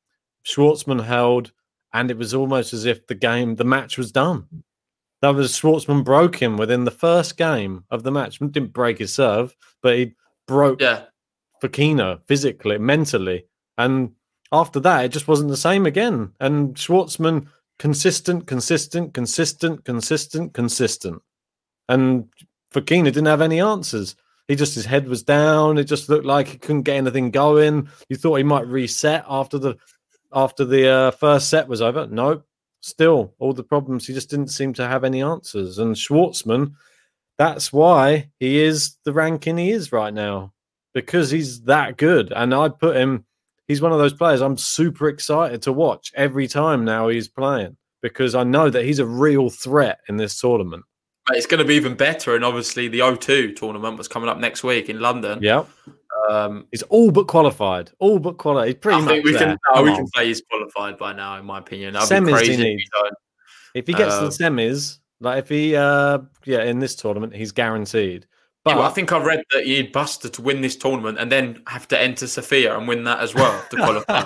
Schwartzman 0.46 1.04
held, 1.04 1.52
and 1.94 2.12
it 2.12 2.18
was 2.18 2.34
almost 2.34 2.74
as 2.74 2.86
if 2.86 3.08
the 3.08 3.16
game, 3.16 3.56
the 3.56 3.64
match 3.64 3.98
was 3.98 4.12
done. 4.12 4.48
That 5.22 5.36
was 5.36 5.54
Schwartzman 5.54 6.04
broke 6.04 6.36
him 6.42 6.58
within 6.58 6.84
the 6.84 6.92
first 6.92 7.38
game 7.38 7.84
of 7.92 8.04
the 8.04 8.12
match. 8.12 8.40
Didn't 8.40 8.74
break 8.74 8.98
his 8.98 9.14
serve, 9.14 9.56
but 9.82 9.96
he 9.96 10.16
broke 10.48 10.82
yeah. 10.82 11.04
Fokina 11.62 12.22
physically, 12.28 12.78
mentally. 12.80 13.46
And 13.78 14.14
after 14.52 14.80
that, 14.80 15.06
it 15.06 15.10
just 15.10 15.28
wasn't 15.28 15.50
the 15.50 15.58
same 15.58 15.86
again. 15.86 16.34
And 16.40 16.76
Schwartzman, 16.76 17.48
consistent, 17.78 18.48
consistent, 18.48 19.14
consistent, 19.14 19.86
consistent, 19.86 20.54
consistent. 20.54 21.22
And 21.88 22.28
Fokina 22.74 23.06
didn't 23.06 23.26
have 23.26 23.42
any 23.42 23.62
answers. 23.62 24.16
He 24.48 24.56
just 24.56 24.76
his 24.76 24.86
head 24.86 25.08
was 25.08 25.24
down. 25.24 25.78
It 25.78 25.86
just 25.86 26.10
looked 26.10 26.26
like 26.26 26.48
he 26.48 26.58
couldn't 26.58 26.82
get 26.82 26.98
anything 26.98 27.32
going. 27.32 27.90
You 28.10 28.18
thought 28.18 28.36
he 28.36 28.44
might 28.44 28.68
reset 28.68 29.24
after 29.30 29.58
the 29.58 29.78
after 30.34 30.66
the 30.66 30.90
uh, 30.90 31.12
first 31.12 31.50
set 31.50 31.68
was 31.68 31.82
over. 31.82 32.08
Nope, 32.08 32.46
still 32.82 33.34
all 33.40 33.54
the 33.54 33.64
problems. 33.64 34.06
He 34.06 34.14
just 34.14 34.30
didn't 34.30 34.50
seem 34.50 34.74
to 34.74 34.88
have 34.88 35.04
any 35.04 35.24
answers. 35.24 35.80
And 35.80 35.96
Schwartzman, 35.96 36.74
that's 37.38 37.72
why 37.72 38.30
he 38.40 38.62
is 38.62 38.98
the 39.06 39.14
ranking 39.14 39.58
he 39.58 39.72
is 39.72 39.92
right 39.92 40.14
now 40.14 40.54
because 40.94 41.32
he's 41.32 41.62
that 41.64 41.98
good. 41.98 42.32
And 42.34 42.54
I 42.54 42.70
put 42.70 42.98
him. 42.98 43.26
He's 43.68 43.82
one 43.82 43.94
of 43.94 44.00
those 44.00 44.14
players 44.14 44.42
I'm 44.42 44.58
super 44.58 45.08
excited 45.08 45.62
to 45.62 45.72
watch 45.72 46.12
every 46.16 46.48
time 46.48 46.84
now 46.84 47.08
he's 47.08 47.30
playing 47.30 47.78
because 48.02 48.36
I 48.36 48.44
know 48.44 48.70
that 48.70 48.84
he's 48.84 49.00
a 49.00 49.06
real 49.06 49.50
threat 49.50 50.00
in 50.10 50.18
this 50.18 50.40
tournament. 50.40 50.84
It's 51.30 51.46
going 51.46 51.60
to 51.60 51.66
be 51.66 51.76
even 51.76 51.96
better, 51.96 52.36
and 52.36 52.44
obviously 52.44 52.88
the 52.88 53.00
O2 53.00 53.56
tournament 53.56 53.98
was 53.98 54.08
coming 54.08 54.28
up 54.28 54.40
next 54.40 54.64
week 54.64 54.90
in 54.90 55.00
London. 55.00 55.40
Yeah, 55.42 55.66
um, 56.30 56.68
he's 56.72 56.84
all 56.84 57.12
but 57.12 57.28
qualified. 57.28 57.92
All 58.00 58.20
but 58.20 58.38
qualified. 58.38 58.68
He's 58.68 58.76
pretty 58.76 59.02
I 59.02 59.06
much. 59.06 59.24
we 59.24 59.32
there. 59.32 59.40
can. 59.40 59.58
No, 59.76 59.84
we 59.84 59.96
can 59.96 60.08
say 60.08 60.28
he's 60.28 60.42
qualified 60.42 60.98
by 60.98 61.14
now, 61.14 61.38
in 61.38 61.46
my 61.46 61.60
opinion. 61.60 61.94
That'd 61.94 62.10
semis 62.10 62.26
be 62.26 62.32
crazy 62.32 62.74
if, 62.74 63.14
if 63.74 63.88
he 63.88 63.94
gets 63.94 64.18
the 64.20 64.28
semis, 64.28 65.00
like 65.20 65.40
if 65.40 65.50
he, 65.50 65.76
uh, 65.76 66.20
yeah, 66.46 66.64
in 66.64 66.80
this 66.80 66.96
tournament, 66.96 67.34
he's 67.36 67.52
guaranteed. 67.52 68.28
But 68.64 68.72
yeah, 68.72 68.78
well, 68.78 68.88
I 68.90 68.92
think 68.92 69.12
I 69.12 69.18
read 69.18 69.44
that 69.54 69.66
he'd 69.66 69.92
busted 69.92 70.34
to 70.34 70.42
win 70.44 70.62
this 70.62 70.76
tournament 70.76 71.18
and 71.18 71.32
then 71.32 71.64
have 71.66 71.88
to 71.88 72.00
enter 72.00 72.28
Sofia 72.28 72.78
and 72.78 72.88
win 72.88 73.04
that 73.06 73.20
as 73.20 73.34
well 73.34 73.60
to 73.72 73.76
qualify. 73.76 74.22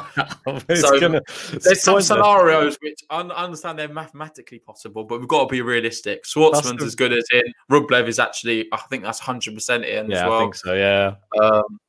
so 0.75 0.99
gonna, 0.99 1.21
there's 1.51 1.81
some 1.81 2.01
scenarios 2.01 2.77
which 2.81 2.99
I 3.09 3.21
understand 3.21 3.79
they're 3.79 3.87
mathematically 3.87 4.59
possible, 4.59 5.05
but 5.05 5.19
we've 5.19 5.29
got 5.29 5.45
to 5.45 5.47
be 5.49 5.61
realistic. 5.61 6.25
Schwartzman's 6.25 6.83
as 6.83 6.95
good 6.95 7.13
as 7.13 7.23
in. 7.31 7.43
Rublev 7.71 8.09
is 8.09 8.19
actually, 8.19 8.67
I 8.73 8.77
think 8.89 9.03
that's 9.03 9.21
100% 9.21 9.85
in 9.85 10.11
yeah, 10.11 10.17
as 10.17 10.23
well. 10.25 10.33
I 10.33 10.39
think 10.41 10.55
so, 10.55 10.73
yeah. 10.73 11.15
Um, 11.41 11.79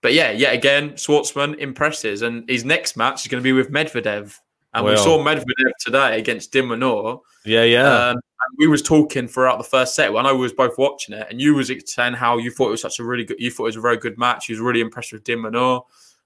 but 0.00 0.12
yeah, 0.12 0.30
yet 0.30 0.54
again, 0.54 0.92
Schwartzman 0.92 1.58
impresses, 1.58 2.22
and 2.22 2.48
his 2.48 2.64
next 2.64 2.96
match 2.96 3.22
is 3.22 3.28
going 3.28 3.42
to 3.42 3.44
be 3.44 3.52
with 3.52 3.70
Medvedev. 3.70 4.38
And 4.74 4.84
well, 4.84 4.94
we 4.94 4.98
saw 4.98 5.18
Medvedev 5.18 5.72
today 5.80 6.18
against 6.18 6.52
de 6.52 6.62
Minaur. 6.62 7.20
Yeah, 7.44 7.64
yeah. 7.64 8.10
Um, 8.10 8.20
we 8.58 8.66
was 8.66 8.82
talking 8.82 9.26
throughout 9.26 9.58
the 9.58 9.64
first 9.64 9.94
set. 9.94 10.12
When 10.12 10.24
I 10.24 10.30
know 10.30 10.36
we 10.36 10.42
was 10.42 10.52
both 10.52 10.78
watching 10.78 11.14
it, 11.14 11.26
and 11.30 11.40
you 11.40 11.54
was 11.54 11.72
saying 11.86 12.14
how 12.14 12.38
you 12.38 12.50
thought 12.50 12.68
it 12.68 12.72
was 12.72 12.82
such 12.82 13.00
a 13.00 13.04
really 13.04 13.24
good, 13.24 13.40
you 13.40 13.50
thought 13.50 13.64
it 13.64 13.66
was 13.66 13.76
a 13.76 13.80
very 13.80 13.96
good 13.96 14.18
match. 14.18 14.48
You 14.48 14.54
was 14.54 14.60
really 14.60 14.80
impressed 14.80 15.12
with 15.12 15.24
de 15.24 15.36
Minaur. 15.36 15.82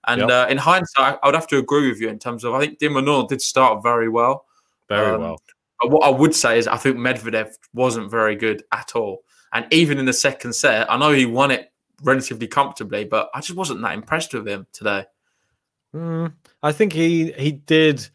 And 0.07 0.21
yep. 0.23 0.31
uh, 0.31 0.47
in 0.51 0.59
hindsight, 0.59 1.19
I 1.23 1.27
would 1.27 1.35
have 1.35 1.47
to 1.49 1.59
agree 1.59 1.89
with 1.89 2.01
you 2.01 2.09
in 2.09 2.19
terms 2.19 2.45
of 2.45 2.55
I 2.55 2.61
think 2.61 2.79
de 2.79 2.89
Minaur 2.89 3.29
did 3.29 3.41
start 3.41 3.83
very 3.83 4.09
well, 4.09 4.45
very 4.89 5.15
um, 5.15 5.21
well. 5.21 5.43
But 5.81 5.91
what 5.91 6.05
I 6.05 6.11
would 6.11 6.35
say 6.35 6.59
is 6.59 6.67
I 6.67 6.77
think 6.77 6.97
Medvedev 6.97 7.57
wasn't 7.73 8.11
very 8.11 8.37
good 8.37 8.65
at 8.73 8.95
all. 8.95 9.23
And 9.53 9.67
even 9.71 9.99
in 9.99 10.07
the 10.07 10.13
second 10.13 10.55
set, 10.55 10.91
I 10.91 10.97
know 10.97 11.13
he 11.13 11.27
won 11.27 11.51
it 11.51 11.72
relatively 12.03 12.47
comfortably, 12.47 13.05
but 13.05 13.31
I 13.35 13.41
just 13.41 13.57
wasn't 13.57 13.83
that 13.83 13.95
impressed 13.95 14.35
with 14.35 14.47
him 14.47 14.67
today. 14.73 15.05
Mm, 15.95 16.33
I 16.63 16.73
think 16.73 16.93
he 16.93 17.33
he 17.33 17.53
did 17.53 18.09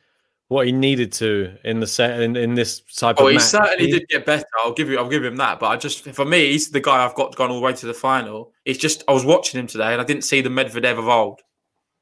what 0.50 0.66
he 0.66 0.72
needed 0.72 1.12
to 1.12 1.54
in 1.64 1.80
the 1.80 1.88
set 1.88 2.22
in, 2.22 2.36
in 2.36 2.56
this 2.56 2.82
type 2.96 3.18
oh, 3.20 3.26
of 3.26 3.32
he 3.32 3.36
match. 3.36 3.44
certainly 3.44 3.86
he... 3.86 3.92
did 3.92 4.08
get 4.08 4.26
better. 4.26 4.46
I'll 4.64 4.74
give 4.74 4.90
you 4.90 4.98
I'll 4.98 5.10
give 5.10 5.24
him 5.24 5.38
that. 5.38 5.60
But 5.60 5.68
I 5.68 5.78
just 5.78 6.04
for 6.04 6.26
me, 6.26 6.52
he's 6.52 6.72
the 6.72 6.80
guy 6.80 7.04
I've 7.04 7.16
got 7.16 7.36
gone 7.36 7.50
all 7.50 7.58
the 7.58 7.62
way 7.62 7.74
to 7.74 7.86
the 7.86 7.94
final. 7.94 8.54
It's 8.66 8.80
just 8.80 9.04
I 9.08 9.14
was 9.14 9.26
watching 9.26 9.60
him 9.60 9.68
today 9.68 9.92
and 9.92 10.02
I 10.02 10.04
didn't 10.04 10.24
see 10.24 10.42
the 10.42 10.50
Medvedev 10.50 10.98
of 10.98 11.08
old. 11.08 11.42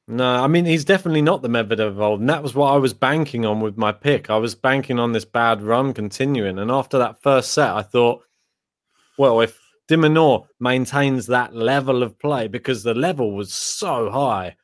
No, 0.08 0.43
I 0.43 0.48
mean 0.48 0.65
he's 0.65 0.86
definitely 0.86 1.24
not 1.24 1.41
the 1.41 1.48
Medvedev 1.48 1.88
of 1.88 2.00
old, 2.00 2.19
and 2.19 2.30
that 2.30 2.43
was 2.43 2.54
what 2.54 2.71
I 2.71 2.78
was 2.78 2.93
banking 2.93 3.45
on 3.45 3.60
with 3.60 3.76
my 3.76 3.91
pick. 3.91 4.30
I 4.30 4.38
was 4.38 4.54
banking 4.54 5.00
on 5.00 5.12
this 5.12 5.26
bad 5.26 5.63
run 5.63 5.93
continuing, 5.93 6.60
and 6.60 6.69
after 6.69 7.00
that 7.00 7.24
first 7.24 7.54
set, 7.54 7.71
I 7.71 7.82
thought, 7.82 8.21
well, 9.17 9.41
if 9.41 9.60
de 9.88 9.98
Minaur 9.98 10.48
maintains 10.60 11.28
that 11.28 11.56
level 11.56 12.04
of 12.04 12.17
play 12.19 12.48
because 12.48 12.84
the 12.84 12.93
level 12.93 13.34
was 13.34 13.54
so 13.54 14.10
high, 14.10 14.56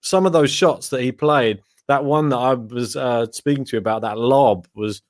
some 0.00 0.26
of 0.26 0.32
those 0.32 0.50
shots 0.50 0.88
that 0.88 1.02
he 1.02 1.12
played 1.12 1.60
that 1.90 2.04
one 2.04 2.28
that 2.28 2.36
I 2.36 2.54
was 2.54 2.94
uh, 2.94 3.26
speaking 3.32 3.64
to 3.64 3.72
you 3.72 3.78
about, 3.78 4.02
that 4.02 4.16
lob 4.16 4.68
was 4.76 5.02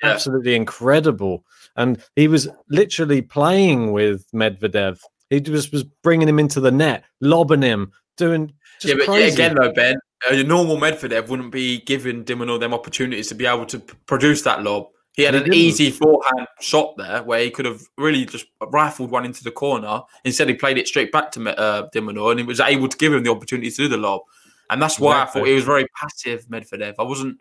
yeah. 0.00 0.10
absolutely 0.10 0.54
incredible. 0.54 1.44
And 1.74 2.00
he 2.14 2.28
was 2.28 2.46
literally 2.68 3.20
playing 3.20 3.90
with 3.90 4.30
Medvedev. 4.32 5.00
He 5.28 5.40
just 5.40 5.72
was 5.72 5.82
bringing 5.82 6.28
him 6.28 6.38
into 6.38 6.60
the 6.60 6.70
net, 6.70 7.02
lobbing 7.20 7.62
him, 7.62 7.90
doing. 8.16 8.52
yeah, 8.84 8.94
but 9.04 9.08
yeah, 9.18 9.26
again 9.26 9.56
though, 9.56 9.72
Ben, 9.72 9.96
a 10.30 10.40
normal 10.44 10.76
Medvedev 10.76 11.26
wouldn't 11.26 11.50
be 11.50 11.80
giving 11.80 12.22
de 12.22 12.36
Minaur 12.36 12.60
them 12.60 12.74
opportunities 12.74 13.26
to 13.30 13.34
be 13.34 13.46
able 13.46 13.66
to 13.66 13.80
p- 13.80 13.94
produce 14.06 14.42
that 14.42 14.62
lob. 14.62 14.86
He 15.14 15.22
had 15.24 15.34
he 15.34 15.38
an 15.38 15.44
didn't. 15.44 15.58
easy 15.58 15.90
forehand 15.90 16.46
shot 16.60 16.96
there 16.96 17.22
where 17.22 17.40
he 17.40 17.50
could 17.50 17.64
have 17.64 17.82
really 17.98 18.24
just 18.24 18.46
rifled 18.68 19.10
one 19.10 19.24
into 19.24 19.42
the 19.42 19.50
corner. 19.50 20.02
Instead, 20.24 20.48
he 20.48 20.54
played 20.54 20.78
it 20.78 20.86
straight 20.86 21.10
back 21.10 21.32
to 21.32 21.60
uh, 21.60 21.88
and 21.92 22.38
he 22.38 22.46
was 22.46 22.60
able 22.60 22.88
to 22.88 22.96
give 22.96 23.12
him 23.12 23.22
the 23.22 23.30
opportunity 23.30 23.70
to 23.70 23.76
do 23.76 23.88
the 23.88 23.96
lob. 23.96 24.22
And 24.70 24.80
that's 24.80 25.00
why 25.00 25.12
exactly. 25.12 25.40
I 25.40 25.42
thought 25.42 25.48
he 25.48 25.54
was 25.54 25.64
very 25.64 25.86
passive, 26.00 26.46
Medvedev. 26.46 26.94
I 26.98 27.02
wasn't. 27.02 27.38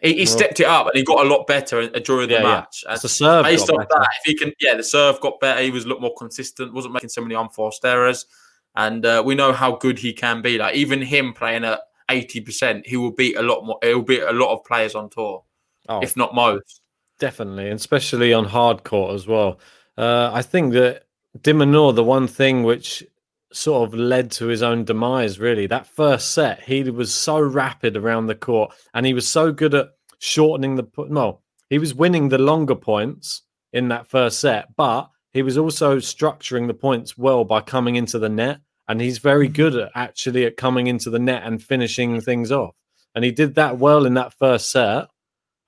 He, 0.00 0.14
he 0.14 0.26
stepped 0.26 0.60
it 0.60 0.66
up 0.66 0.88
and 0.88 0.96
he 0.96 1.04
got 1.04 1.24
a 1.24 1.28
lot 1.28 1.46
better 1.46 1.88
during 1.88 2.28
the 2.28 2.34
yeah, 2.34 2.42
match. 2.42 2.84
Yeah. 2.86 2.96
the 2.96 3.08
serve 3.08 3.44
based 3.44 3.70
on 3.70 3.78
that, 3.78 4.08
if 4.20 4.24
he 4.26 4.34
can, 4.34 4.52
yeah, 4.60 4.74
the 4.74 4.82
serve 4.82 5.20
got 5.20 5.40
better. 5.40 5.62
He 5.62 5.70
was 5.70 5.86
a 5.86 5.88
lot 5.88 6.02
more 6.02 6.12
consistent. 6.18 6.74
wasn't 6.74 6.92
making 6.92 7.08
so 7.08 7.22
many 7.22 7.34
unforced 7.34 7.84
errors, 7.84 8.26
and 8.74 9.06
uh, 9.06 9.22
we 9.24 9.34
know 9.34 9.52
how 9.52 9.76
good 9.76 9.98
he 9.98 10.12
can 10.12 10.42
be. 10.42 10.58
Like 10.58 10.74
even 10.74 11.00
him 11.00 11.32
playing 11.32 11.64
at 11.64 11.80
eighty 12.10 12.40
percent, 12.40 12.86
he 12.86 12.98
will 12.98 13.12
beat 13.12 13.36
a 13.36 13.42
lot 13.42 13.64
more. 13.64 13.78
He 13.82 13.94
will 13.94 14.02
beat 14.02 14.22
a 14.22 14.32
lot 14.32 14.52
of 14.52 14.64
players 14.64 14.94
on 14.94 15.08
tour, 15.08 15.44
oh, 15.88 16.00
if 16.00 16.16
not 16.16 16.34
most. 16.34 16.80
Definitely, 17.18 17.70
and 17.70 17.78
especially 17.78 18.32
on 18.32 18.44
hard 18.44 18.84
court 18.84 19.14
as 19.14 19.26
well. 19.26 19.58
Uh, 19.96 20.30
I 20.32 20.42
think 20.42 20.72
that 20.74 21.04
de 21.40 21.52
Minaur, 21.52 21.94
the 21.94 22.04
one 22.04 22.26
thing 22.26 22.62
which 22.62 23.04
sort 23.52 23.88
of 23.88 23.98
led 23.98 24.30
to 24.32 24.46
his 24.46 24.62
own 24.62 24.84
demise, 24.84 25.38
really. 25.38 25.66
That 25.66 25.86
first 25.86 26.32
set, 26.32 26.62
he 26.62 26.82
was 26.90 27.12
so 27.12 27.40
rapid 27.40 27.96
around 27.96 28.26
the 28.26 28.34
court 28.34 28.74
and 28.94 29.06
he 29.06 29.14
was 29.14 29.28
so 29.28 29.52
good 29.52 29.74
at 29.74 29.90
shortening 30.18 30.76
the. 30.76 30.86
Well, 30.96 31.42
he 31.70 31.78
was 31.78 31.94
winning 31.94 32.28
the 32.28 32.38
longer 32.38 32.74
points 32.74 33.42
in 33.72 33.88
that 33.88 34.06
first 34.06 34.40
set, 34.40 34.76
but 34.76 35.10
he 35.32 35.42
was 35.42 35.58
also 35.58 35.96
structuring 35.96 36.66
the 36.66 36.74
points 36.74 37.18
well 37.18 37.44
by 37.44 37.60
coming 37.60 37.96
into 37.96 38.18
the 38.18 38.28
net. 38.28 38.60
And 38.88 39.00
he's 39.00 39.18
very 39.18 39.48
good 39.48 39.74
at 39.74 39.90
actually 39.94 40.44
at 40.44 40.56
coming 40.56 40.86
into 40.86 41.10
the 41.10 41.18
net 41.18 41.42
and 41.44 41.62
finishing 41.62 42.20
things 42.20 42.52
off. 42.52 42.74
And 43.14 43.24
he 43.24 43.32
did 43.32 43.56
that 43.56 43.78
well 43.78 44.06
in 44.06 44.14
that 44.14 44.34
first 44.34 44.70
set. 44.70 45.08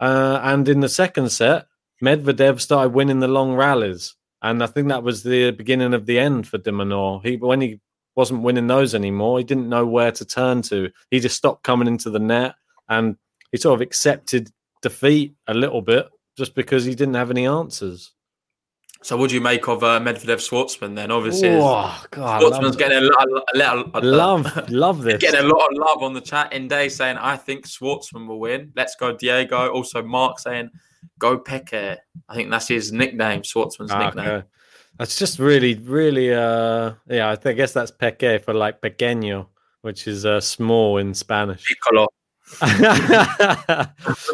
Uh, 0.00 0.40
and 0.42 0.68
in 0.68 0.80
the 0.80 0.88
second 0.88 1.30
set, 1.30 1.66
Medvedev 2.02 2.60
started 2.60 2.94
winning 2.94 3.20
the 3.20 3.28
long 3.28 3.54
rallies 3.54 4.14
and 4.42 4.62
I 4.62 4.66
think 4.66 4.88
that 4.88 5.02
was 5.02 5.22
the 5.22 5.50
beginning 5.50 5.94
of 5.94 6.06
the 6.06 6.18
end 6.18 6.46
for 6.46 6.58
de 6.58 6.70
Minaur. 6.70 7.20
He 7.24 7.36
when 7.36 7.60
he 7.60 7.80
wasn't 8.14 8.42
winning 8.42 8.66
those 8.66 8.94
anymore. 8.94 9.38
He 9.38 9.44
didn't 9.44 9.68
know 9.68 9.86
where 9.86 10.12
to 10.12 10.24
turn 10.24 10.62
to. 10.62 10.90
He 11.10 11.20
just 11.20 11.36
stopped 11.36 11.64
coming 11.64 11.88
into 11.88 12.10
the 12.10 12.18
net 12.18 12.54
and 12.88 13.16
he 13.52 13.58
sort 13.58 13.74
of 13.74 13.80
accepted 13.80 14.50
defeat 14.82 15.34
a 15.46 15.54
little 15.54 15.82
bit 15.82 16.08
just 16.36 16.54
because 16.54 16.84
he 16.84 16.94
didn't 16.94 17.14
have 17.14 17.30
any 17.30 17.46
answers. 17.46 18.12
So, 19.02 19.16
what 19.16 19.28
do 19.28 19.36
you 19.36 19.40
make 19.40 19.68
of 19.68 19.84
uh, 19.84 20.00
Medvedev 20.00 20.38
Schwartzman 20.38 20.96
then? 20.96 21.12
Obviously, 21.12 21.50
oh, 21.50 22.04
God, 22.10 22.42
Schwartzman's 22.42 22.74
getting 22.74 22.98
a, 22.98 23.06
a, 23.06 23.60
a, 23.60 23.90
a, 23.94 24.02
love, 24.02 24.70
love 24.70 25.02
this. 25.02 25.20
Getting 25.20 25.40
a 25.40 25.46
lot 25.46 25.70
of 25.70 25.78
love 25.78 26.02
on 26.02 26.14
the 26.14 26.20
chat. 26.20 26.52
In 26.52 26.66
day 26.66 26.88
saying, 26.88 27.16
"I 27.16 27.36
think 27.36 27.66
Schwartzman 27.66 28.26
will 28.26 28.40
win." 28.40 28.72
Let's 28.74 28.96
go, 28.96 29.16
Diego. 29.16 29.70
Also, 29.70 30.02
Mark 30.02 30.40
saying, 30.40 30.70
"Go 31.18 31.38
Peke." 31.38 31.98
I 32.28 32.34
think 32.34 32.50
that's 32.50 32.66
his 32.66 32.90
nickname. 32.90 33.42
Schwartzman's 33.42 33.92
ah, 33.92 34.04
nickname. 34.04 34.28
Okay. 34.28 34.46
That's 34.98 35.16
just 35.16 35.38
really, 35.38 35.76
really. 35.76 36.34
uh 36.34 36.94
Yeah, 37.08 37.30
I, 37.30 37.36
think, 37.36 37.54
I 37.54 37.56
guess 37.56 37.72
that's 37.72 37.92
Peke 37.92 38.42
for 38.44 38.52
like 38.52 38.80
pequeño, 38.80 39.46
which 39.82 40.08
is 40.08 40.26
uh, 40.26 40.40
small 40.40 40.98
in 40.98 41.14
Spanish. 41.14 41.64
Piccolo. 41.64 42.08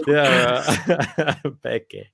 yeah, 0.07 1.37
Becky. 1.63 2.09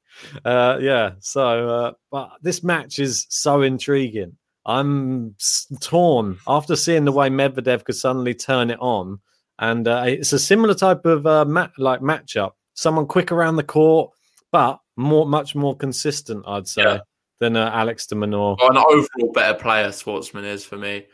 Uh, 0.45 0.79
yeah. 0.81 1.13
So, 1.21 1.69
uh, 1.69 1.93
but 2.11 2.31
this 2.43 2.63
match 2.63 2.99
is 2.99 3.27
so 3.29 3.63
intriguing. 3.63 4.37
I'm 4.67 5.35
torn 5.81 6.39
after 6.47 6.77
seeing 6.77 7.05
the 7.05 7.13
way 7.13 7.31
Medvedev 7.31 7.85
could 7.85 7.97
suddenly 7.97 8.35
turn 8.35 8.71
it 8.71 8.79
on, 8.81 9.21
and 9.59 9.89
uh, 9.89 10.05
it's 10.07 10.33
a 10.33 10.39
similar 10.39 10.75
type 10.75 11.07
of 11.07 11.27
uh, 11.27 11.45
mat- 11.45 11.73
like 11.79 12.01
matchup. 12.01 12.53
Someone 12.75 13.07
quick 13.07 13.33
around 13.33 13.57
the 13.57 13.63
court, 13.63 14.13
but 14.53 14.81
more, 14.97 15.27
much 15.27 15.55
more 15.55 15.77
consistent, 15.77 16.45
I'd 16.47 16.69
say, 16.69 16.83
yeah. 16.83 16.99
than 17.41 17.57
uh, 17.57 17.71
Alex 17.73 18.07
de 18.07 18.15
Minaur. 18.15 18.57
Well, 18.61 18.71
an 18.71 18.79
overall 18.79 19.33
better 19.33 19.59
player, 19.59 19.89
Schwartzman 19.89 20.45
is 20.45 20.65
for 20.65 20.77
me. 20.77 21.07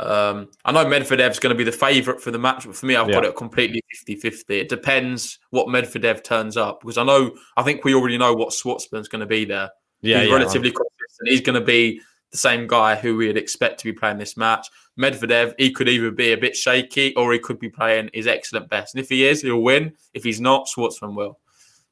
Um, 0.00 0.48
I 0.64 0.72
know 0.72 0.84
Medvedev's 0.84 1.38
going 1.38 1.54
to 1.54 1.58
be 1.58 1.64
the 1.64 1.72
favourite 1.72 2.20
for 2.20 2.30
the 2.30 2.38
match, 2.38 2.66
but 2.66 2.76
for 2.76 2.86
me, 2.86 2.96
I've 2.96 3.08
yeah. 3.08 3.14
got 3.14 3.24
it 3.24 3.36
completely 3.36 3.82
50 3.90 4.16
50. 4.16 4.60
It 4.60 4.68
depends 4.68 5.38
what 5.50 5.66
Medvedev 5.68 6.22
turns 6.22 6.56
up 6.56 6.80
because 6.80 6.98
I 6.98 7.04
know, 7.04 7.36
I 7.56 7.62
think 7.62 7.84
we 7.84 7.94
already 7.94 8.18
know 8.18 8.34
what 8.34 8.50
Schwartzman's 8.50 9.08
going 9.08 9.20
to 9.20 9.26
be 9.26 9.44
there. 9.44 9.70
Yeah, 10.02 10.20
he's 10.20 10.28
yeah, 10.28 10.34
relatively 10.34 10.70
consistent. 10.70 11.28
He's 11.28 11.40
going 11.40 11.58
to 11.58 11.64
be 11.64 12.00
the 12.30 12.38
same 12.38 12.66
guy 12.66 12.96
who 12.96 13.16
we'd 13.16 13.36
expect 13.36 13.80
to 13.80 13.84
be 13.84 13.92
playing 13.92 14.18
this 14.18 14.36
match. 14.36 14.68
Medvedev, 14.98 15.54
he 15.58 15.72
could 15.72 15.88
either 15.88 16.10
be 16.10 16.32
a 16.32 16.36
bit 16.36 16.56
shaky 16.56 17.14
or 17.16 17.32
he 17.32 17.38
could 17.38 17.58
be 17.58 17.68
playing 17.68 18.10
his 18.12 18.26
excellent 18.26 18.68
best. 18.68 18.94
And 18.94 19.02
if 19.02 19.08
he 19.08 19.26
is, 19.26 19.42
he'll 19.42 19.62
win. 19.62 19.92
If 20.14 20.24
he's 20.24 20.40
not, 20.40 20.68
Schwartzman 20.68 21.14
will. 21.14 21.38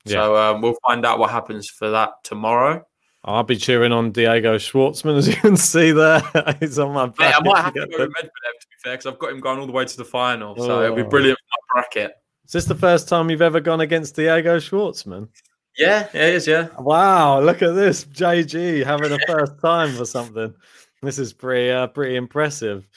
Yeah. 0.05 0.13
So 0.13 0.37
um, 0.37 0.63
we'll 0.63 0.79
find 0.87 1.05
out 1.05 1.19
what 1.19 1.31
happens 1.31 1.69
for 1.69 1.91
that 1.91 2.23
tomorrow. 2.23 2.87
I'll 3.25 3.43
be 3.43 3.57
cheering 3.57 3.93
on 3.93 4.13
Diego 4.13 4.57
Schwartzman, 4.57 5.17
as 5.17 5.29
you 5.29 5.35
can 5.35 5.57
see 5.57 5.91
there. 5.91 6.23
He's 6.61 6.79
on 6.79 6.95
my 6.95 7.07
back. 7.07 7.35
I 7.37 7.41
might 7.45 7.63
have 7.63 7.75
to 7.75 7.81
go 7.81 7.99
with 7.99 8.09
Medvedev, 8.11 8.23
to 8.23 8.67
be 8.69 8.77
fair, 8.83 8.93
because 8.95 9.07
I've 9.07 9.19
got 9.19 9.33
him 9.33 9.41
going 9.41 9.59
all 9.59 9.67
the 9.67 9.73
way 9.73 9.85
to 9.85 9.97
the 9.97 10.05
final. 10.05 10.57
So 10.57 10.79
oh. 10.79 10.85
it'll 10.85 10.97
be 10.97 11.03
brilliant 11.03 11.39
for 11.39 11.45
my 11.75 11.83
bracket. 11.83 12.13
Is 12.47 12.53
this 12.53 12.65
the 12.65 12.75
first 12.75 13.09
time 13.09 13.29
you've 13.29 13.43
ever 13.43 13.61
gone 13.61 13.81
against 13.81 14.17
Diego 14.17 14.59
Schwartzman? 14.59 15.29
Yeah, 15.77 16.09
it 16.15 16.35
is, 16.35 16.47
yeah. 16.47 16.69
Wow, 16.79 17.41
look 17.41 17.61
at 17.63 17.75
this. 17.75 18.05
JG 18.05 18.85
having 18.85 19.13
a 19.13 19.19
first 19.27 19.61
time 19.61 19.95
for 19.95 20.05
something. 20.05 20.55
This 21.03 21.19
is 21.19 21.33
pretty, 21.33 21.71
uh, 21.71 21.89
pretty 21.89 22.17
impressive. 22.17 22.89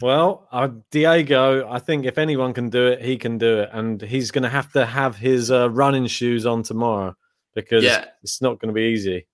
Well, 0.00 0.46
uh, 0.52 0.68
Diego, 0.90 1.68
I 1.68 1.80
think 1.80 2.04
if 2.06 2.18
anyone 2.18 2.54
can 2.54 2.70
do 2.70 2.86
it, 2.86 3.02
he 3.02 3.18
can 3.18 3.36
do 3.36 3.58
it. 3.60 3.70
And 3.72 4.00
he's 4.00 4.30
going 4.30 4.44
to 4.44 4.48
have 4.48 4.72
to 4.72 4.86
have 4.86 5.16
his 5.16 5.50
uh, 5.50 5.70
running 5.70 6.06
shoes 6.06 6.46
on 6.46 6.62
tomorrow 6.62 7.16
because 7.54 7.82
yeah. 7.82 8.04
it's 8.22 8.40
not 8.40 8.60
going 8.60 8.68
to 8.68 8.74
be 8.74 8.92
easy. 8.92 9.26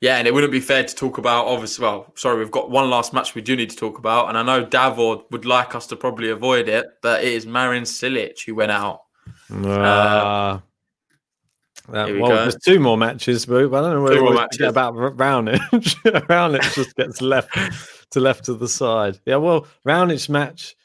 Yeah, 0.00 0.16
and 0.16 0.28
it 0.28 0.34
wouldn't 0.34 0.52
be 0.52 0.60
fair 0.60 0.84
to 0.84 0.94
talk 0.94 1.18
about, 1.18 1.46
obviously, 1.46 1.82
well, 1.82 2.12
sorry, 2.14 2.38
we've 2.38 2.52
got 2.52 2.70
one 2.70 2.88
last 2.88 3.12
match 3.12 3.34
we 3.34 3.42
do 3.42 3.56
need 3.56 3.70
to 3.70 3.76
talk 3.76 3.98
about. 3.98 4.28
And 4.28 4.38
I 4.38 4.44
know 4.44 4.64
Davor 4.64 5.24
would 5.32 5.44
like 5.44 5.74
us 5.74 5.88
to 5.88 5.96
probably 5.96 6.30
avoid 6.30 6.68
it, 6.68 6.86
but 7.02 7.24
it 7.24 7.32
is 7.32 7.46
Marin 7.46 7.82
Cilic 7.82 8.44
who 8.44 8.54
went 8.54 8.70
out. 8.70 9.02
Uh, 9.52 9.68
uh, 9.68 10.60
that, 11.88 12.16
well, 12.16 12.30
go. 12.30 12.36
there's 12.36 12.58
two 12.64 12.78
more 12.78 12.96
matches, 12.96 13.46
but 13.46 13.56
I 13.56 13.80
don't 13.80 13.94
know 13.94 14.02
where 14.02 14.22
we're 14.22 14.46
get 14.52 14.68
about 14.68 14.94
Raonic. 14.94 15.58
Raonic 16.28 16.74
just 16.74 16.94
gets 16.94 17.20
left 17.20 17.56
to 18.10 18.20
left 18.20 18.44
to 18.44 18.54
the 18.54 18.68
side. 18.68 19.18
Yeah, 19.26 19.36
well, 19.36 19.66
Raonic's 19.84 20.28
match, 20.28 20.76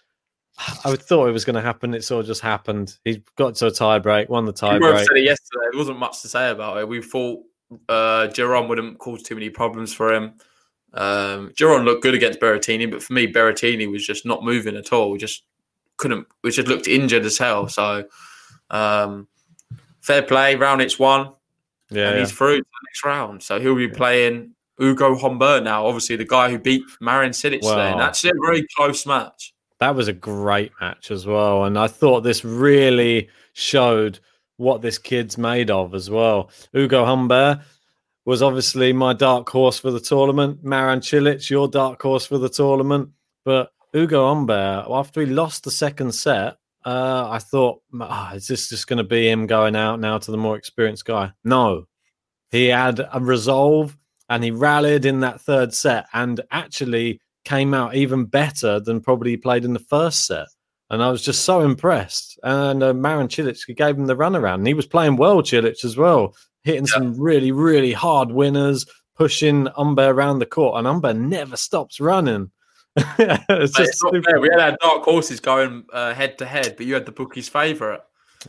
I 0.86 0.96
thought 0.96 1.28
it 1.28 1.34
was 1.34 1.46
going 1.46 1.56
to 1.56 1.62
happen. 1.62 1.94
It 1.94 2.04
sort 2.04 2.22
of 2.22 2.28
just 2.28 2.42
happened. 2.42 2.98
He 3.04 3.24
got 3.36 3.56
to 3.56 3.68
a 3.68 3.72
tie 3.72 4.00
break, 4.00 4.30
won 4.30 4.46
the 4.46 4.54
tie 4.54 4.80
break. 4.80 5.00
said 5.00 5.18
it 5.18 5.24
yesterday. 5.24 5.66
There 5.72 5.80
wasn't 5.80 6.00
much 6.00 6.22
to 6.22 6.28
say 6.30 6.50
about 6.50 6.78
it. 6.78 6.88
We 6.88 7.02
thought 7.02 7.44
uh, 7.90 8.28
Giron 8.28 8.68
wouldn't 8.68 9.00
cause 9.00 9.24
too 9.24 9.36
many 9.36 9.50
problems 9.50 9.94
for 9.94 10.14
him. 10.14 10.34
Um, 10.94 11.52
Giron 11.52 11.86
looked 11.86 12.04
good 12.04 12.14
against 12.14 12.40
Berrettini, 12.40 12.90
but 12.90 13.02
for 13.02 13.14
me, 13.14 13.32
Berrettini 13.32 13.92
was 13.92 14.06
just 14.06 14.26
not 14.26 14.44
moving 14.44 14.76
at 14.76 14.94
all. 14.94 15.12
We 15.12 15.18
just 15.18 15.44
couldn't. 15.98 16.28
We 16.44 16.52
just 16.52 16.68
looked 16.68 16.88
injured 16.88 17.26
as 17.26 17.38
hell. 17.38 17.68
So, 17.68 18.06
um, 18.70 19.28
fair 20.02 20.22
play. 20.22 20.56
Raonic 20.56 21.00
won. 21.00 21.32
Yeah, 21.90 22.08
and 22.08 22.16
yeah. 22.16 22.20
he's 22.20 22.32
through 22.32 22.58
to 22.58 22.64
the 22.64 22.88
next 22.88 23.06
round. 23.06 23.44
So 23.44 23.60
he'll 23.60 23.76
be 23.76 23.88
playing 23.88 24.52
Ugo 24.82 25.16
Humbert 25.16 25.64
now. 25.64 25.86
Obviously, 25.86 26.16
the 26.16 26.26
guy 26.26 26.50
who 26.50 26.60
beat 26.60 26.84
Marin 27.02 27.32
Cilic 27.32 27.62
well, 27.64 27.76
today. 27.76 27.92
And 27.92 28.00
that's 28.00 28.24
a 28.24 28.32
very 28.44 28.66
close 28.76 29.06
match. 29.06 29.54
That 29.80 29.96
was 29.96 30.08
a 30.08 30.14
great 30.14 30.72
match 30.80 31.12
as 31.12 31.26
well, 31.26 31.66
and 31.66 31.78
I 31.78 31.88
thought 31.88 32.22
this 32.22 32.46
really 32.46 33.30
showed 33.54 34.20
what 34.64 34.82
this 34.82 34.98
kid's 34.98 35.38
made 35.38 35.70
of 35.70 35.94
as 35.94 36.10
well. 36.10 36.50
Ugo 36.76 37.06
Humbert 37.06 37.60
was 38.26 38.42
obviously 38.42 38.94
my 38.94 39.14
dark 39.14 39.50
horse 39.50 39.78
for 39.78 39.92
the 39.92 40.00
tournament. 40.00 40.64
Marin 40.64 41.02
Cilic, 41.02 41.50
your 41.50 41.68
dark 41.68 42.02
horse 42.02 42.26
for 42.26 42.38
the 42.38 42.50
tournament. 42.50 43.10
But 43.44 43.72
Ugo 43.96 44.28
Humbert, 44.28 44.86
after 44.90 45.22
he 45.22 45.28
lost 45.28 45.64
the 45.64 45.72
second 45.72 46.14
set, 46.14 46.58
uh, 46.86 47.28
I 47.30 47.40
thought, 47.40 47.82
oh, 48.00 48.32
is 48.34 48.48
this 48.48 48.70
just 48.70 48.88
going 48.88 48.98
to 48.98 49.04
be 49.04 49.30
him 49.30 49.48
going 49.48 49.76
out 49.76 50.00
now 50.00 50.18
to 50.18 50.32
the 50.32 50.38
more 50.38 50.58
experienced 50.58 51.06
guy? 51.06 51.32
No. 51.44 51.88
He 52.52 52.68
had 52.68 53.00
a 53.00 53.20
resolve 53.20 53.98
and 54.30 54.44
he 54.44 54.52
rallied 54.52 55.06
in 55.06 55.22
that 55.22 55.42
third 55.42 55.74
set 55.74 56.06
and 56.14 56.42
actually 56.52 57.20
came 57.46 57.74
out 57.74 57.96
even 57.96 58.26
better 58.26 58.80
than 58.80 59.02
probably 59.02 59.32
he 59.32 59.38
played 59.38 59.66
in 59.66 59.74
the 59.74 59.80
first 59.80 60.26
set 60.26 60.48
and 60.94 61.02
I 61.02 61.10
was 61.10 61.24
just 61.24 61.44
so 61.44 61.62
impressed. 61.62 62.40
And 62.44 62.84
uh, 62.84 62.94
Marin 62.94 63.28
Cilic 63.28 63.76
gave 63.76 63.98
him 63.98 64.06
the 64.06 64.16
runaround, 64.16 64.56
and 64.56 64.68
he 64.68 64.76
was 64.76 64.86
playing 64.86 65.18
well, 65.18 65.42
Cilic 65.42 65.84
as 65.84 65.98
well, 65.98 66.36
hitting 66.62 66.86
yeah. 66.86 66.94
some 66.94 67.20
really, 67.20 67.52
really 67.52 67.94
hard 67.94 68.32
winners, 68.32 68.86
pushing 69.16 69.66
Humbert 69.76 70.12
around 70.12 70.38
the 70.38 70.46
court, 70.46 70.78
and 70.78 70.86
Humbert 70.86 71.16
never 71.16 71.58
stops 71.58 72.00
running. 72.00 72.52
it's 72.96 73.74
just 73.74 74.04
it's 74.04 74.40
we 74.40 74.50
had 74.52 74.60
our 74.60 74.78
dark 74.80 75.04
horses 75.04 75.40
going 75.40 75.84
uh, 75.92 76.14
head 76.14 76.38
to 76.38 76.46
head, 76.46 76.76
but 76.78 76.86
you 76.86 76.94
had 76.94 77.08
the 77.08 77.12
bookie's 77.12 77.50
favourite. 77.50 78.02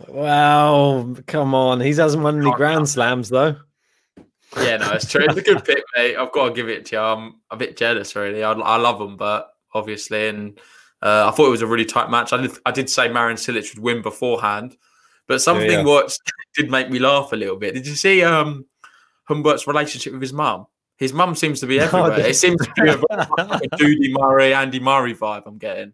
Well, 0.06 1.16
come 1.26 1.54
on, 1.54 1.80
he 1.80 1.94
hasn't 1.94 2.22
won 2.22 2.42
any 2.42 2.52
Grand 2.52 2.90
Slams 2.90 3.30
though. 3.30 3.56
Yeah, 4.58 4.76
no, 4.76 4.92
it's 4.92 5.10
true. 5.10 5.24
It's 5.24 5.38
a 5.38 5.42
good 5.42 5.64
pick, 5.64 5.82
mate. 5.96 6.16
I've 6.16 6.32
got 6.32 6.48
to 6.48 6.54
give 6.54 6.68
it 6.68 6.84
to 6.86 6.96
you. 6.96 7.02
I'm 7.02 7.36
a 7.50 7.56
bit 7.56 7.78
jealous, 7.78 8.14
really. 8.14 8.44
I, 8.44 8.52
I 8.52 8.76
love 8.76 8.98
them, 8.98 9.16
but 9.16 9.48
obviously, 9.72 10.28
and 10.28 10.60
uh, 11.04 11.28
I 11.28 11.36
thought 11.36 11.46
it 11.46 11.50
was 11.50 11.62
a 11.62 11.66
really 11.66 11.84
tight 11.84 12.10
match. 12.10 12.32
I 12.32 12.40
did, 12.40 12.52
I 12.64 12.72
did 12.72 12.88
say 12.88 13.08
Marin 13.08 13.36
Cilic 13.36 13.74
would 13.74 13.82
win 13.82 14.00
beforehand, 14.00 14.76
but 15.28 15.42
something 15.42 15.70
yeah, 15.70 15.78
yeah. 15.78 15.84
what 15.84 16.16
did 16.56 16.70
make 16.70 16.90
me 16.90 16.98
laugh 16.98 17.32
a 17.32 17.36
little 17.36 17.56
bit. 17.56 17.74
Did 17.74 17.86
you 17.86 17.94
see 17.94 18.24
um, 18.24 18.64
Humbert's 19.24 19.66
relationship 19.66 20.14
with 20.14 20.22
his 20.22 20.32
mum? 20.32 20.66
His 20.96 21.12
mum 21.12 21.34
seems 21.34 21.60
to 21.60 21.66
be 21.66 21.78
everywhere. 21.80 22.16
No, 22.16 22.24
it 22.24 22.34
seems 22.34 22.58
to 22.64 22.72
be 22.82 22.88
a, 22.88 22.98
a 23.10 23.76
Judy 23.76 24.14
Murray, 24.14 24.54
Andy 24.54 24.80
Murray 24.80 25.14
vibe. 25.14 25.42
I'm 25.44 25.58
getting. 25.58 25.92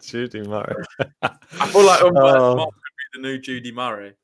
Judy 0.00 0.48
Murray. 0.48 0.84
I 1.22 1.66
feel 1.66 1.84
like 1.84 2.00
Humbert's 2.00 2.36
oh. 2.38 2.56
mum 2.56 2.70
could 2.70 3.20
be 3.20 3.20
the 3.20 3.28
new 3.28 3.38
Judy 3.38 3.72
Murray. 3.72 4.14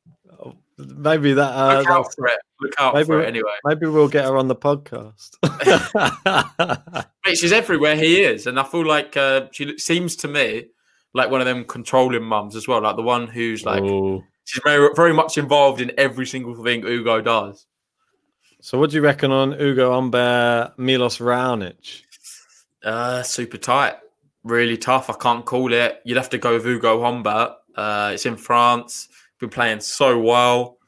Maybe 0.79 1.35
that. 1.35 1.53
Uh, 1.53 1.79
Look 1.79 1.91
out 1.91 2.15
for 2.15 2.27
it. 2.27 2.39
Look 2.61 2.73
out 2.79 2.95
maybe, 2.95 3.07
for 3.07 3.21
it 3.23 3.29
anyway. 3.29 3.53
Maybe 3.65 3.87
we'll 3.87 4.09
get 4.09 4.25
her 4.25 4.37
on 4.37 4.49
the 4.49 4.57
podcast. 4.57 5.35
Mate, 7.27 7.39
she's 7.39 7.53
everywhere 7.53 7.97
he 7.97 8.23
is, 8.23 8.47
and 8.47 8.59
I 8.59 8.65
feel 8.65 8.87
like 8.87 9.17
uh, 9.17 9.49
she 9.53 9.79
seems 9.79 10.17
to 10.17 10.29
me 10.29 10.67
like 11.15 11.31
one 11.31 11.41
of 11.41 11.47
them 11.47 11.65
controlling 11.65 12.25
mums 12.25 12.57
as 12.57 12.67
well, 12.67 12.83
like 12.83 12.97
the 12.97 13.03
one 13.03 13.29
who's 13.29 13.65
like 13.65 13.83
Ooh. 13.83 14.23
she's 14.45 14.63
very 14.65 14.89
very 14.95 15.15
much 15.15 15.39
involved 15.39 15.81
in 15.81 15.93
every 15.97 16.27
single 16.27 16.63
thing 16.63 16.85
Ugo 16.85 17.21
does. 17.21 17.67
So, 18.61 18.79
what 18.79 18.91
do 18.91 18.97
you 18.97 19.03
reckon 19.03 19.31
on 19.31 19.61
Ugo 19.61 19.93
Humbert, 19.93 20.79
Milos 20.79 21.19
Raonic? 21.19 22.03
Uh, 22.83 23.23
super 23.23 23.59
tight, 23.59 23.95
really 24.43 24.77
tough. 24.77 25.09
I 25.09 25.15
can't 25.15 25.45
call 25.45 25.73
it. 25.73 26.01
You'd 26.05 26.17
have 26.17 26.31
to 26.31 26.39
go 26.39 26.55
with 26.55 26.67
Ugo 26.67 27.03
Humbert. 27.03 27.53
Uh, 27.75 28.13
it's 28.15 28.27
in 28.27 28.37
France. 28.37 29.09
Been 29.41 29.51
playing 29.51 29.81
so 29.81 30.19
well. 30.19 30.79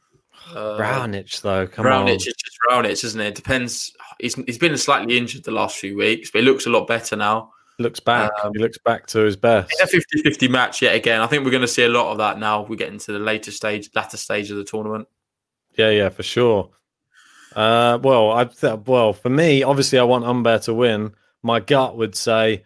Uh, 0.54 0.78
Raonic, 0.78 1.40
though, 1.40 1.66
come 1.66 1.84
Raonic 1.86 2.02
on. 2.02 2.08
is 2.08 2.24
just 2.24 2.58
Raonic, 2.70 3.04
isn't 3.04 3.20
it? 3.20 3.26
it? 3.28 3.34
Depends. 3.34 3.92
He's 4.20 4.34
he's 4.34 4.58
been 4.58 4.76
slightly 4.78 5.18
injured 5.18 5.44
the 5.44 5.50
last 5.50 5.76
few 5.78 5.96
weeks, 5.96 6.30
but 6.30 6.40
he 6.40 6.44
looks 6.46 6.66
a 6.66 6.70
lot 6.70 6.86
better 6.86 7.16
now. 7.16 7.50
Looks 7.78 8.00
back. 8.00 8.30
Um, 8.42 8.52
he 8.54 8.60
looks 8.60 8.78
back 8.78 9.06
to 9.08 9.18
his 9.20 9.36
best. 9.36 9.70
a 9.82 9.86
50-50 9.86 10.48
match 10.48 10.80
yet 10.80 10.94
again. 10.94 11.20
I 11.20 11.26
think 11.26 11.44
we're 11.44 11.50
going 11.50 11.60
to 11.60 11.68
see 11.68 11.84
a 11.84 11.88
lot 11.90 12.10
of 12.10 12.16
that 12.18 12.38
now. 12.38 12.62
We 12.62 12.76
get 12.76 12.88
into 12.88 13.12
the 13.12 13.18
later 13.18 13.50
stage, 13.50 13.90
latter 13.94 14.16
stage 14.16 14.50
of 14.50 14.56
the 14.56 14.64
tournament. 14.64 15.06
Yeah, 15.76 15.90
yeah, 15.90 16.08
for 16.08 16.22
sure. 16.22 16.70
Uh, 17.54 17.98
well, 18.02 18.32
I 18.32 18.44
th- 18.44 18.80
well 18.86 19.12
for 19.12 19.28
me, 19.28 19.62
obviously, 19.62 19.98
I 19.98 20.04
want 20.04 20.24
Humbert 20.24 20.62
to 20.62 20.74
win. 20.74 21.12
my 21.42 21.60
gut 21.60 21.96
would 21.98 22.14
say 22.14 22.64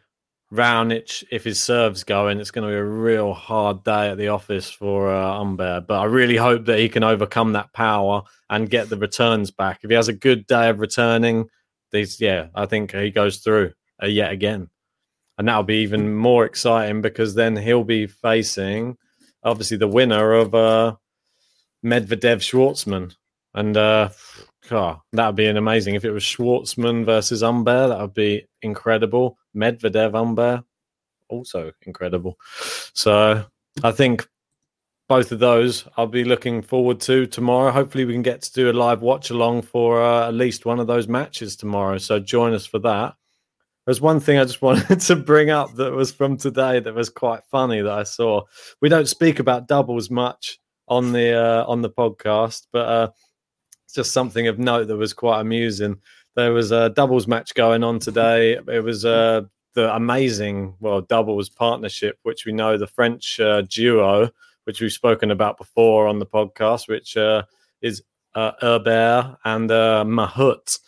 Raonic, 0.53 1.23
if 1.31 1.45
his 1.45 1.61
serve's 1.61 2.03
going, 2.03 2.41
it's 2.41 2.51
going 2.51 2.67
to 2.67 2.73
be 2.73 2.79
a 2.79 2.85
real 2.85 3.33
hard 3.33 3.85
day 3.85 4.11
at 4.11 4.19
the 4.19 4.29
office 4.29 4.69
for 4.69 5.09
uh, 5.09 5.37
Humbert. 5.37 5.87
But 5.87 6.01
I 6.01 6.05
really 6.05 6.37
hope 6.37 6.65
that 6.65 6.81
he 6.81 6.89
can 6.89 7.05
overcome 7.05 7.53
that 7.53 7.73
power 7.73 8.23
and 8.49 8.69
get 8.69 8.89
the 8.89 8.97
returns 8.97 9.51
back. 9.53 9.81
If 9.83 9.91
he 9.91 9.97
has 9.97 10.09
a 10.09 10.13
good 10.13 10.47
day 10.47 10.69
of 10.69 10.81
returning, 10.81 11.49
these 11.93 12.21
yeah, 12.21 12.49
I 12.55 12.67
think 12.67 12.93
he 12.93 13.11
goes 13.11 13.39
through 13.39 13.73
uh, 14.03 14.07
yet 14.07 14.33
again, 14.33 14.71
and 15.39 15.47
that'll 15.47 15.63
be 15.63 15.83
even 15.83 16.15
more 16.15 16.45
exciting 16.45 17.01
because 17.01 17.35
then 17.35 17.57
he'll 17.57 17.85
be 17.85 18.07
facing 18.07 18.97
obviously 19.43 19.77
the 19.77 19.89
winner 19.89 20.33
of 20.33 20.55
uh, 20.55 20.97
Medvedev 21.85 22.41
Schwartzman, 22.41 23.15
and 23.55 23.77
uh, 23.77 24.11
oh, 24.71 25.03
that 25.13 25.27
would 25.27 25.37
be 25.37 25.47
an 25.47 25.57
amazing 25.57 25.95
if 25.95 26.05
it 26.05 26.11
was 26.11 26.23
Schwartzman 26.23 27.05
versus 27.05 27.43
Humbert. 27.43 27.91
That 27.91 28.01
would 28.01 28.15
be 28.15 28.47
incredible. 28.63 29.39
Medvedev 29.57 30.13
Humbert, 30.13 30.65
also 31.29 31.73
incredible. 31.83 32.39
So 32.95 33.45
I 33.83 33.91
think 33.93 34.29
both 35.09 35.33
of 35.33 35.41
those 35.41 35.89
I'll 35.97 36.07
be 36.07 36.23
looking 36.23 36.63
forward 36.63 37.01
to 37.01 37.27
tomorrow. 37.27 37.73
Hopefully, 37.73 38.05
we 38.05 38.13
can 38.13 38.23
get 38.23 38.43
to 38.43 38.53
do 38.53 38.71
a 38.71 38.73
live 38.73 39.03
watch 39.03 39.31
along 39.31 39.63
for 39.63 40.01
uh, 40.01 40.29
at 40.29 40.35
least 40.35 40.67
one 40.67 40.79
of 40.79 40.87
those 40.87 41.09
matches 41.09 41.57
tomorrow. 41.57 41.99
So 41.99 42.21
join 42.21 42.55
us 42.55 42.65
for 42.65 42.79
that. 42.81 43.15
There's 43.87 44.01
one 44.01 44.21
thing 44.21 44.39
I 44.39 44.45
just 44.45 44.63
wanted 44.63 45.01
to 45.01 45.17
bring 45.17 45.51
up 45.51 45.75
that 45.75 45.93
was 45.93 46.13
from 46.13 46.37
today 46.37 46.79
that 46.79 46.95
was 46.95 47.09
quite 47.09 47.43
funny 47.51 47.81
that 47.81 47.93
I 47.93 48.05
saw. 48.05 48.43
We 48.81 48.89
don't 48.89 49.09
speak 49.09 49.41
about 49.41 49.67
doubles 49.67 50.11
much 50.11 50.61
on 50.87 51.11
the 51.11 51.33
uh, 51.33 51.65
on 51.67 51.83
the 51.83 51.91
podcast, 51.91 52.69
but 52.73 52.89
uh, 52.89 53.09
just 53.93 54.13
something 54.13 54.47
of 54.49 54.59
note 54.59 54.89
that 54.89 54.97
was 54.97 55.13
quite 55.13 55.41
amusing. 55.41 55.99
There 56.37 56.53
was 56.53 56.71
a 56.73 56.91
doubles 56.91 57.27
match 57.27 57.55
going 57.55 57.83
on 57.83 57.99
today. 57.99 58.59
It 58.69 58.85
was 58.85 59.05
uh, 59.05 59.43
the 59.75 59.95
amazing 59.95 60.75
well 60.81 61.01
doubles 61.01 61.49
partnership, 61.49 62.19
which 62.23 62.47
we 62.47 62.53
know 62.53 62.77
the 62.77 62.87
French 62.87 63.41
uh, 63.41 63.63
duo, 63.63 64.31
which 64.65 64.81
we've 64.81 64.93
spoken 64.93 65.31
about 65.31 65.59
before 65.59 66.07
on 66.07 66.19
the 66.19 66.27
podcast, 66.27 66.89
which 66.89 67.17
uh, 67.17 67.43
is 67.83 68.03
uh, 68.35 68.53
Herbert 68.61 69.37
and 69.45 69.71
uh, 69.71 70.05
Mahut, 70.07 70.79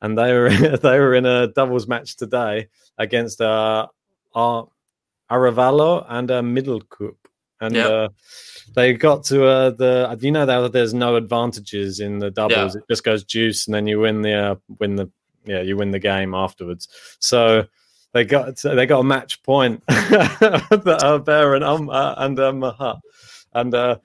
and 0.00 0.16
they 0.16 0.32
were 0.32 0.50
they 0.76 0.98
were 0.98 1.14
in 1.14 1.26
a 1.26 1.48
doubles 1.48 1.86
match 1.86 2.16
today 2.16 2.68
against 2.98 3.40
uh, 3.40 3.86
Ar- 4.34 4.68
Arevalo 5.30 6.04
and 6.08 6.30
uh, 6.30 6.42
Middelkoop, 6.42 7.16
and 7.62 7.74
Yep. 7.74 7.90
uh, 7.90 8.08
they 8.74 8.92
got 8.92 9.24
to 9.24 9.44
uh, 9.46 9.70
the. 9.70 10.18
You 10.20 10.30
know 10.32 10.46
that 10.46 10.72
there's 10.72 10.94
no 10.94 11.16
advantages 11.16 12.00
in 12.00 12.18
the 12.18 12.30
doubles; 12.30 12.74
Yeah. 12.74 12.80
it 12.80 12.88
just 12.88 13.04
goes 13.04 13.24
deuce, 13.24 13.66
and 13.66 13.74
then 13.74 13.86
you 13.86 14.00
win 14.00 14.22
the 14.22 14.34
uh, 14.34 14.54
win 14.78 14.96
the 14.96 15.10
yeah 15.44 15.60
you 15.62 15.76
win 15.76 15.90
the 15.90 15.98
game 15.98 16.34
afterwards. 16.34 16.88
So 17.18 17.66
they 18.12 18.24
got 18.24 18.56
they 18.62 18.86
got 18.86 19.00
a 19.00 19.04
match 19.04 19.42
point 19.42 19.82
Herbert 19.88 21.54
and 21.54 21.64
um 21.64 21.88
uh, 21.90 22.14
and 22.18 22.38
uh, 22.38 22.52
Mahut 22.52 23.00
and 23.54 23.74
uh, 23.74 23.96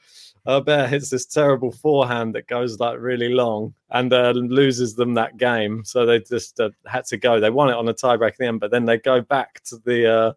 Herbert 0.45 0.87
hits 0.87 1.09
this 1.09 1.25
terrible 1.25 1.71
forehand 1.71 2.33
that 2.35 2.47
goes 2.47 2.79
like 2.79 2.99
really 2.99 3.29
long 3.29 3.73
and 3.89 4.11
uh, 4.13 4.31
loses 4.31 4.95
them 4.95 5.13
that 5.15 5.37
game. 5.37 5.83
So 5.85 6.05
they 6.05 6.19
just 6.21 6.59
uh, 6.59 6.69
had 6.85 7.05
to 7.07 7.17
go. 7.17 7.39
They 7.39 7.49
won 7.49 7.69
it 7.69 7.75
on 7.75 7.87
a 7.89 7.93
tiebreak 7.93 8.31
at 8.31 8.37
the 8.37 8.45
end, 8.47 8.59
but 8.61 8.71
then 8.71 8.85
they 8.85 8.97
go 8.97 9.21
back 9.21 9.61
to 9.65 9.77
the 9.83 10.11
uh, 10.11 10.33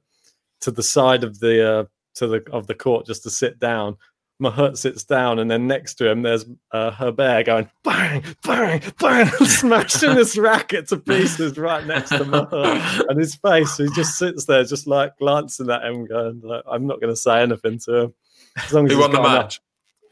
to 0.62 0.70
the 0.70 0.82
side 0.82 1.24
of 1.24 1.38
the 1.40 1.72
uh, 1.72 1.84
to 2.14 2.26
the 2.26 2.44
of 2.52 2.66
the 2.66 2.74
court 2.74 3.06
just 3.06 3.22
to 3.24 3.30
sit 3.30 3.58
down. 3.58 3.96
Mahut 4.40 4.78
sits 4.78 5.04
down, 5.04 5.38
and 5.38 5.50
then 5.50 5.66
next 5.66 5.96
to 5.96 6.10
him, 6.10 6.22
there's 6.22 6.46
uh, 6.72 6.90
Herbert 6.90 7.44
going 7.44 7.68
bang, 7.84 8.24
bang, 8.42 8.82
bang, 8.98 9.26
smashing 9.44 10.14
this 10.14 10.38
racket 10.38 10.88
to 10.88 10.96
pieces 10.96 11.58
right 11.58 11.86
next 11.86 12.08
to 12.08 12.24
Mahut. 12.24 13.04
And 13.10 13.18
his 13.18 13.34
face, 13.34 13.76
he 13.76 13.88
just 13.94 14.16
sits 14.16 14.46
there, 14.46 14.64
just 14.64 14.86
like 14.86 15.16
glancing 15.18 15.68
at 15.68 15.84
him, 15.84 16.06
going, 16.06 16.40
like, 16.42 16.64
"I'm 16.66 16.86
not 16.86 17.02
going 17.02 17.12
to 17.12 17.20
say 17.20 17.42
anything 17.42 17.78
to 17.80 17.96
him." 17.96 18.14
As 18.56 18.72
long 18.72 18.86
as 18.86 18.92
Who 18.92 19.00
won 19.00 19.12
the 19.12 19.20
match? 19.20 19.60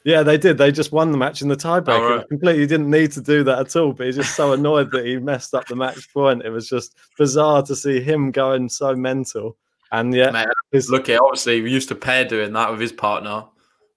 yeah, 0.04 0.22
they 0.22 0.38
did. 0.38 0.58
They 0.58 0.72
just 0.72 0.92
won 0.92 1.10
the 1.10 1.18
match 1.18 1.42
in 1.42 1.48
the 1.48 1.56
tiebreak. 1.56 1.98
Oh, 1.98 2.16
right. 2.16 2.28
Completely 2.28 2.66
didn't 2.66 2.90
need 2.90 3.12
to 3.12 3.20
do 3.20 3.42
that 3.44 3.58
at 3.58 3.76
all, 3.76 3.92
but 3.92 4.06
he's 4.06 4.16
just 4.16 4.36
so 4.36 4.52
annoyed 4.52 4.90
that 4.92 5.06
he 5.06 5.18
messed 5.18 5.54
up 5.54 5.66
the 5.66 5.76
match 5.76 6.12
point. 6.12 6.44
It 6.44 6.50
was 6.50 6.68
just 6.68 6.96
bizarre 7.16 7.62
to 7.62 7.74
see 7.74 8.00
him 8.00 8.30
going 8.30 8.68
so 8.68 8.94
mental. 8.94 9.56
And 9.92 10.14
yeah, 10.14 10.30
Mate, 10.30 10.48
his, 10.70 10.90
look 10.90 11.08
at 11.08 11.20
obviously 11.20 11.62
we 11.62 11.70
used 11.70 11.88
to 11.88 11.94
pair 11.94 12.24
doing 12.24 12.52
that 12.52 12.70
with 12.70 12.80
his 12.80 12.92
partner. 12.92 13.44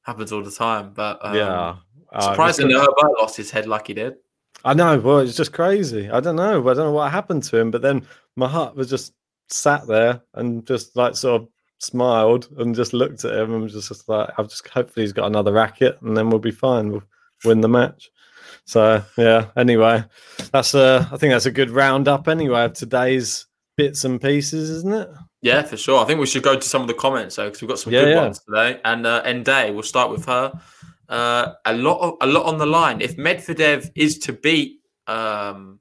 Happens 0.04 0.32
all 0.32 0.44
the 0.44 0.52
time, 0.52 0.94
but 0.94 1.24
um, 1.24 1.36
yeah. 1.36 1.76
Uh, 2.12 2.22
surprising 2.22 2.70
it 2.70 2.74
that 2.74 2.80
Herbert 2.80 3.20
lost 3.20 3.38
his 3.38 3.52
head 3.52 3.68
like 3.68 3.88
he 3.88 3.94
did. 3.94 4.16
I 4.64 4.74
know. 4.74 5.00
Well, 5.00 5.20
it's 5.20 5.38
just 5.38 5.54
crazy. 5.54 6.10
I 6.10 6.20
don't 6.20 6.36
know. 6.36 6.62
I 6.62 6.74
don't 6.74 6.86
know 6.86 6.92
what 6.92 7.12
happened 7.12 7.44
to 7.44 7.58
him, 7.58 7.72
but 7.72 7.82
then 7.82 8.06
Mahut 8.40 8.76
was 8.76 8.90
just 8.90 9.14
sat 9.50 9.88
there 9.88 10.22
and 10.34 10.66
just 10.66 10.96
like 10.96 11.16
sort 11.16 11.42
of 11.42 11.48
smiled 11.80 12.48
and 12.58 12.76
just 12.76 12.94
looked 12.94 13.26
at 13.26 13.34
him 13.34 13.54
and 13.54 13.64
was 13.64 13.74
just, 13.74 13.90
just 13.90 14.10
like, 14.10 14.30
I've 14.38 14.50
just 14.50 14.68
hopefully 14.68 15.04
he's 15.04 15.14
got 15.14 15.28
another 15.28 15.54
racket 15.54 16.02
and 16.02 16.16
then 16.16 16.30
we'll 16.30 16.40
be 16.40 16.52
fine. 16.52 16.92
We'll 16.92 17.04
win 17.44 17.62
the 17.62 17.70
match. 17.70 18.12
So 18.66 19.04
yeah. 19.18 19.48
Anyway, 19.56 20.04
that's 20.52 20.74
a. 20.74 21.08
I 21.12 21.18
think 21.18 21.32
that's 21.32 21.46
a 21.46 21.52
good 21.52 21.70
roundup 21.70 22.28
anyway 22.28 22.66
of 22.66 22.74
today's 22.74 23.48
bits 23.78 24.04
and 24.04 24.22
pieces, 24.22 24.70
isn't 24.70 24.94
it? 24.94 25.10
Yeah, 25.42 25.64
for 25.64 25.76
sure. 25.78 26.00
I 26.00 26.06
think 26.06 26.20
we 26.20 26.28
should 26.28 26.44
go 26.44 26.56
to 26.56 26.68
some 26.68 26.82
of 26.82 26.88
the 26.88 26.94
comments 26.94 27.36
though, 27.36 27.46
because 27.46 27.62
we've 27.62 27.70
got 27.70 27.80
some 27.80 27.92
Yeah, 27.94 28.02
good 28.02 28.10
yeah. 28.12 28.22
ones 28.22 28.40
today. 28.40 28.80
And 28.86 29.06
uh, 29.08 29.72
we'll 29.74 29.84
start 29.84 30.12
with 30.12 30.26
her. 30.26 30.54
Uh, 31.10 31.54
a 31.66 31.74
lot, 31.74 32.00
of, 32.00 32.18
a 32.22 32.28
lot 32.28 32.46
on 32.46 32.58
the 32.58 32.66
line. 32.66 33.02
If 33.02 33.18
Medvedev 33.18 33.90
is 33.96 34.20
to 34.20 34.34
beat, 34.34 34.80
um, 35.08 35.80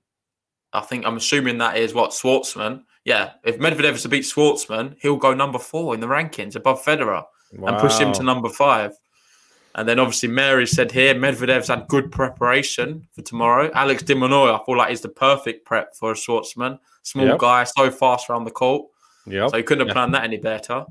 I 0.73 0.81
think 0.81 1.05
I'm 1.07 1.17
assuming 1.17 1.59
that 1.59 1.77
is 1.77 1.95
what 1.95 2.11
Schwartzman. 2.11 2.83
Yeah, 3.05 3.33
if 3.45 3.59
Medvedev 3.59 3.95
is 3.95 4.03
to 4.03 4.09
beat 4.09 4.25
Schwartzman, 4.25 4.97
he'll 5.01 5.17
go 5.17 5.35
number 5.35 5.59
four 5.59 5.95
in 5.95 6.01
the 6.01 6.07
rankings 6.07 6.57
above 6.57 6.83
Federer 6.85 7.25
and 7.53 7.79
push 7.79 7.99
him 7.99 8.13
to 8.15 8.23
number 8.23 8.49
five. 8.49 8.93
And 9.75 9.89
then 9.89 9.99
obviously 10.01 10.29
Mary 10.29 10.67
said 10.67 10.91
here, 10.91 11.15
Medvedev's 11.15 11.69
had 11.69 11.87
good 11.89 12.11
preparation 12.11 13.07
for 13.13 13.23
tomorrow. 13.23 13.71
Alex 13.75 14.03
Minaur, 14.03 14.53
I 14.61 14.65
feel 14.65 14.77
like 14.77 14.93
is 14.93 15.01
the 15.01 15.09
perfect 15.09 15.65
prep 15.65 15.95
for 15.95 16.11
a 16.11 16.15
Schwartzman. 16.15 16.79
Small 17.03 17.27
Yep. 17.27 17.39
guy, 17.39 17.65
so 17.65 17.91
fast 17.91 18.29
around 18.29 18.45
the 18.45 18.51
court. 18.51 18.87
Yep. 19.31 19.51
So 19.51 19.57
he 19.57 19.63
couldn't 19.63 19.81
have 19.87 19.89
Yeah. 19.89 19.95
planned 19.95 20.15
that 20.15 20.25
any 20.25 20.39
better. 20.39 20.85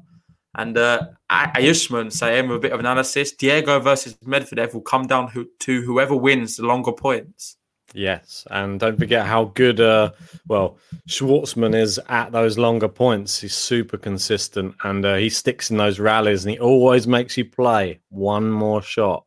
And 0.55 0.77
uh, 0.77 1.07
Ayushman 1.29 2.11
saying 2.11 2.47
with 2.47 2.57
a 2.57 2.59
bit 2.59 2.71
of 2.71 2.79
analysis, 2.79 3.31
Diego 3.33 3.79
versus 3.79 4.15
Medvedev 4.25 4.73
will 4.73 4.81
come 4.81 5.05
down 5.05 5.27
who, 5.27 5.47
to 5.59 5.81
whoever 5.83 6.15
wins 6.15 6.57
the 6.57 6.65
longer 6.65 6.91
points. 6.91 7.57
Yes, 7.93 8.45
and 8.51 8.79
don't 8.79 8.99
forget 8.99 9.25
how 9.25 9.45
good, 9.45 9.79
uh, 9.79 10.11
well, 10.47 10.77
Schwartzman 11.07 11.75
is 11.75 11.99
at 12.09 12.31
those 12.31 12.57
longer 12.57 12.87
points. 12.87 13.41
He's 13.41 13.55
super 13.55 13.97
consistent, 13.97 14.75
and 14.83 15.03
uh, 15.05 15.15
he 15.15 15.29
sticks 15.29 15.71
in 15.71 15.77
those 15.77 15.99
rallies, 15.99 16.45
and 16.45 16.51
he 16.51 16.59
always 16.59 17.07
makes 17.07 17.35
you 17.35 17.45
play 17.45 17.99
one 18.09 18.49
more 18.51 18.81
shot. 18.83 19.25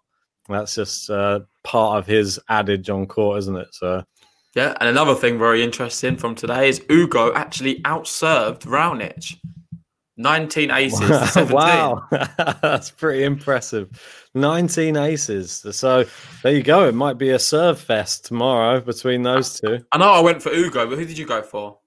That's 0.48 0.76
just 0.76 1.10
uh, 1.10 1.40
part 1.64 1.98
of 1.98 2.06
his 2.06 2.38
adage 2.48 2.88
on 2.88 3.06
court, 3.06 3.38
isn't 3.38 3.56
it? 3.56 3.68
So, 3.72 4.04
Yeah, 4.54 4.74
and 4.80 4.88
another 4.88 5.14
thing 5.14 5.38
very 5.38 5.62
interesting 5.62 6.16
from 6.16 6.34
today 6.34 6.68
is 6.68 6.82
Ugo 6.90 7.32
actually 7.34 7.80
outserved 7.82 8.60
Raonic. 8.62 9.36
19 10.18 10.70
aces 10.70 11.00
to 11.08 11.26
17. 11.26 11.54
wow, 11.56 12.02
that's 12.10 12.90
pretty 12.90 13.24
impressive. 13.24 13.88
19 14.34 14.96
aces. 14.96 15.64
So 15.72 16.04
there 16.42 16.52
you 16.54 16.62
go. 16.62 16.86
It 16.86 16.94
might 16.94 17.16
be 17.16 17.30
a 17.30 17.38
serve 17.38 17.80
fest 17.80 18.26
tomorrow 18.26 18.80
between 18.80 19.22
those 19.22 19.58
two. 19.58 19.78
I 19.90 19.98
know 19.98 20.10
I 20.10 20.20
went 20.20 20.42
for 20.42 20.50
Ugo, 20.52 20.86
but 20.86 20.98
who 20.98 21.06
did 21.06 21.16
you 21.16 21.26
go 21.26 21.42
for? 21.42 21.78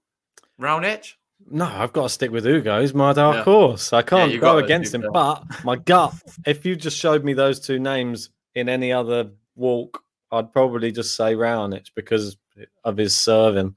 Raonic? 0.60 1.14
No, 1.52 1.66
I've 1.66 1.94
got 1.94 2.04
to 2.04 2.10
stick 2.10 2.32
with 2.32 2.48
Ugo. 2.48 2.82
He's 2.82 2.96
my 2.96 3.14
dark 3.14 3.36
Yeah. 3.38 3.44
horse. 3.44 3.94
I 3.94 4.02
can't 4.02 4.32
you've 4.32 4.42
go 4.42 4.58
against 4.58 4.96
him. 4.96 5.04
But 5.14 5.44
my 5.64 5.76
gut, 5.76 6.16
if 6.48 6.66
you 6.66 6.76
just 6.76 6.98
showed 6.98 7.24
me 7.24 7.34
those 7.34 7.60
two 7.60 7.78
names 7.78 8.32
in 8.56 8.70
any 8.70 8.92
other 8.92 9.30
walk, 9.56 10.02
I'd 10.32 10.52
probably 10.52 10.92
just 10.92 11.16
say 11.16 11.36
Raonic 11.36 11.92
because 11.96 12.38
of 12.84 12.98
his 12.98 13.18
serving. 13.18 13.76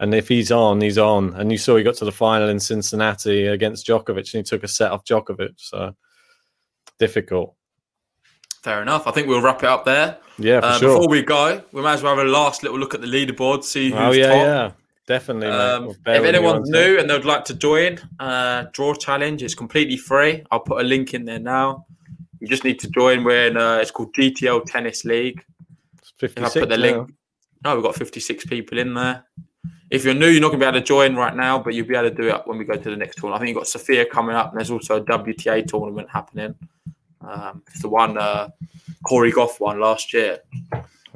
And 0.00 0.12
if 0.14 0.28
he's 0.28 0.50
on, 0.50 0.80
he's 0.80 0.98
on. 0.98 1.34
And 1.34 1.52
you 1.52 1.58
saw 1.58 1.76
he 1.76 1.82
got 1.84 1.94
to 1.96 2.04
the 2.04 2.12
final 2.12 2.48
in 2.48 2.58
Cincinnati 2.60 3.46
against 3.46 3.86
Djokovic 3.86 4.16
and 4.34 4.40
he 4.40 4.42
took 4.42 4.64
a 4.64 4.68
set 4.68 4.90
off 4.90 5.04
Djokovic. 5.04 5.54
So 5.56 5.94
difficult. 6.98 7.54
Fair 8.62 8.82
enough. 8.82 9.06
I 9.06 9.10
think 9.10 9.28
we'll 9.28 9.42
wrap 9.42 9.62
it 9.62 9.68
up 9.68 9.84
there. 9.84 10.18
Yeah, 10.38 10.60
for 10.60 10.66
Uh, 10.66 10.78
sure. 10.78 10.88
Before 10.96 11.08
we 11.08 11.22
go, 11.22 11.62
we 11.72 11.82
might 11.82 11.94
as 11.94 12.02
well 12.02 12.16
have 12.16 12.26
a 12.26 12.28
last 12.28 12.62
little 12.62 12.78
look 12.78 12.94
at 12.94 13.00
the 13.00 13.06
leaderboard, 13.06 13.62
see 13.62 13.90
who's 13.90 13.98
oh, 14.00 14.10
yeah, 14.12 14.26
top. 14.28 14.36
yeah. 14.36 14.70
Definitely. 15.06 15.48
Um, 15.48 15.90
if 15.90 16.24
anyone's 16.24 16.68
new 16.70 16.98
and 16.98 17.08
they'd 17.10 17.26
like 17.26 17.44
to 17.46 17.54
join, 17.54 18.00
uh, 18.18 18.64
draw 18.72 18.94
challenge 18.94 19.42
is 19.42 19.54
completely 19.54 19.98
free. 19.98 20.42
I'll 20.50 20.60
put 20.60 20.80
a 20.80 20.84
link 20.84 21.12
in 21.12 21.26
there 21.26 21.38
now. 21.38 21.84
You 22.40 22.48
just 22.48 22.64
need 22.64 22.80
to 22.80 22.88
join. 22.88 23.22
We're 23.22 23.48
in. 23.48 23.56
Uh, 23.58 23.76
it's 23.82 23.90
called 23.90 24.14
GTL 24.14 24.64
Tennis 24.66 25.04
League. 25.04 25.44
It's 25.98 26.12
If 26.22 26.32
I 26.38 26.48
56 26.48 26.60
put 26.60 26.68
the 26.70 26.76
now. 26.78 26.82
link. 26.82 27.10
No, 27.64 27.74
we've 27.74 27.84
got 27.84 27.96
56 27.96 28.44
people 28.46 28.78
in 28.78 28.94
there. 28.94 29.24
If 29.90 30.04
you're 30.04 30.14
new, 30.14 30.28
you're 30.28 30.40
not 30.40 30.48
going 30.48 30.60
to 30.60 30.64
be 30.64 30.68
able 30.68 30.80
to 30.80 30.84
join 30.84 31.14
right 31.14 31.34
now, 31.34 31.58
but 31.58 31.74
you'll 31.74 31.86
be 31.86 31.94
able 31.94 32.10
to 32.10 32.14
do 32.14 32.28
it 32.28 32.42
when 32.46 32.58
we 32.58 32.64
go 32.64 32.74
to 32.74 32.90
the 32.90 32.96
next 32.96 33.16
tournament. 33.16 33.36
I 33.36 33.38
think 33.40 33.48
you've 33.50 33.60
got 33.60 33.68
Sofia 33.68 34.04
coming 34.04 34.34
up, 34.34 34.50
and 34.50 34.58
there's 34.58 34.70
also 34.70 34.96
a 34.96 35.04
WTA 35.04 35.66
tournament 35.66 36.08
happening. 36.10 36.54
Um, 37.20 37.62
it's 37.68 37.82
the 37.82 37.88
one 37.88 38.18
uh, 38.18 38.48
Corey 39.06 39.32
Gauff 39.32 39.60
won 39.60 39.80
last 39.80 40.12
year. 40.12 40.40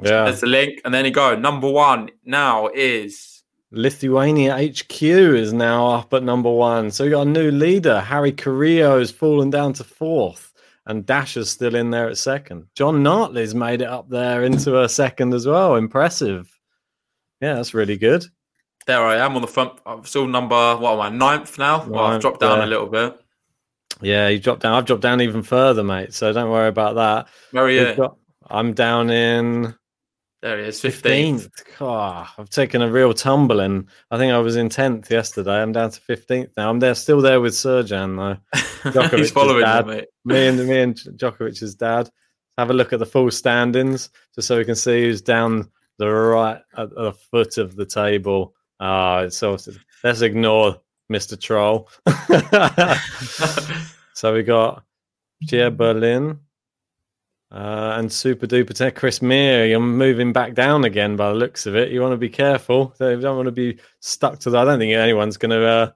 Yeah. 0.01 0.23
There's 0.23 0.41
the 0.41 0.47
link, 0.47 0.81
and 0.85 0.93
then 0.93 1.05
you 1.05 1.11
go. 1.11 1.35
Number 1.35 1.69
one 1.69 2.09
now 2.25 2.69
is 2.73 3.43
Lithuania 3.71 4.55
HQ 4.57 5.01
is 5.03 5.53
now 5.53 5.87
up 5.87 6.13
at 6.13 6.23
number 6.23 6.51
one. 6.51 6.89
So 6.89 7.03
we 7.03 7.11
got 7.11 7.27
a 7.27 7.29
new 7.29 7.51
leader. 7.51 7.99
Harry 7.99 8.31
Carrillo 8.31 8.99
has 8.99 9.11
fallen 9.11 9.49
down 9.49 9.73
to 9.73 9.83
fourth, 9.83 10.48
and 10.85 11.05
Dasher's 11.05 11.49
still 11.49 11.75
in 11.75 11.91
there 11.91 12.09
at 12.09 12.17
second. 12.17 12.67
John 12.75 13.03
Nartley's 13.03 13.53
made 13.53 13.81
it 13.81 13.87
up 13.87 14.09
there 14.09 14.43
into 14.43 14.81
a 14.81 14.89
second 14.89 15.33
as 15.33 15.45
well. 15.45 15.75
Impressive. 15.75 16.49
Yeah, 17.41 17.55
that's 17.55 17.73
really 17.73 17.97
good. 17.97 18.25
There 18.85 19.03
I 19.03 19.17
am 19.17 19.35
on 19.35 19.41
the 19.41 19.47
front. 19.47 19.73
I'm 19.85 20.03
still 20.03 20.27
number 20.27 20.75
what 20.77 20.93
am 20.93 21.01
I 21.01 21.09
ninth 21.09 21.57
now? 21.57 21.85
Well, 21.85 22.05
I've 22.05 22.21
dropped 22.21 22.39
down 22.39 22.59
yeah. 22.59 22.65
a 22.65 22.67
little 22.67 22.87
bit. 22.87 23.19
Yeah, 24.01 24.29
you 24.29 24.39
dropped 24.39 24.61
down. 24.61 24.73
I've 24.73 24.85
dropped 24.85 25.01
down 25.01 25.21
even 25.21 25.43
further, 25.43 25.83
mate. 25.83 26.13
So 26.13 26.31
don't 26.33 26.49
worry 26.49 26.69
about 26.69 26.95
that. 26.95 27.27
Where 27.51 27.65
are 27.65 27.69
you? 27.69 27.95
got- 27.95 28.17
I'm 28.49 28.73
down 28.73 29.09
in 29.09 29.75
There 30.41 30.57
he 30.57 30.67
is, 30.67 30.79
fifteenth. 30.79 31.49
15th. 31.53 31.81
Oh, 31.81 32.27
I've 32.37 32.49
taken 32.49 32.81
a 32.81 32.89
real 32.89 33.13
tumble, 33.13 33.59
and 33.59 33.87
I 34.09 34.17
think 34.17 34.31
I 34.31 34.37
was 34.37 34.55
in 34.55 34.69
10th 34.69 35.09
yesterday. 35.09 35.61
I'm 35.61 35.73
down 35.73 35.91
to 35.91 35.99
15th 35.99 36.51
now. 36.55 36.69
I'm 36.69 36.79
there, 36.79 36.95
still 36.95 37.19
there 37.19 37.41
with 37.41 37.53
Srdjan, 37.53 38.15
though. 38.15 38.59
Djokovic's 38.91 39.17
He's 39.17 39.31
following 39.31 39.65
dad. 39.65 39.85
you, 39.87 40.03
me 40.23 40.47
and 40.47 40.65
me 40.65 40.79
and 40.79 40.95
Djokovic's 40.95 41.75
dad. 41.75 42.09
Have 42.57 42.69
a 42.69 42.73
look 42.73 42.93
at 42.93 42.99
the 42.99 43.05
full 43.05 43.29
standings, 43.31 44.09
just 44.33 44.47
so 44.47 44.57
we 44.57 44.63
can 44.65 44.75
see 44.75 45.03
who's 45.03 45.21
down 45.21 45.69
the 45.97 46.09
right 46.09 46.61
at 46.77 46.89
the 46.91 47.11
foot 47.11 47.57
of 47.57 47.75
the 47.75 47.85
table. 47.85 48.53
Ah, 48.79 49.19
it's 49.23 49.37
so 49.37 49.57
let's 50.05 50.21
ignore 50.21 50.79
Mr. 51.11 51.39
Troll. 51.39 51.89
so 54.13 54.33
we 54.33 54.43
got 54.43 54.83
Pierre 55.47 55.71
Berlin 55.71 56.39
uh, 57.51 57.95
and 57.97 58.11
Super 58.11 58.45
Duper 58.45 58.73
Tech 58.73 58.95
Chris 58.95 59.21
Meir. 59.21 59.65
You're 59.65 59.79
moving 59.79 60.33
back 60.33 60.53
down 60.53 60.85
again 60.85 61.15
by 61.15 61.29
the 61.29 61.35
looks 61.35 61.65
of 61.65 61.75
it. 61.75 61.91
You 61.91 62.01
want 62.01 62.13
to 62.13 62.17
be 62.17 62.29
careful. 62.29 62.93
You 62.99 63.19
don't 63.19 63.35
want 63.35 63.47
to 63.47 63.51
be 63.51 63.79
stuck 63.99 64.39
to 64.39 64.49
that. 64.51 64.59
I 64.61 64.65
don't 64.65 64.79
think 64.79 64.93
anyone's 64.93 65.37
going 65.37 65.51
to 65.51 65.65
uh, 65.65 65.91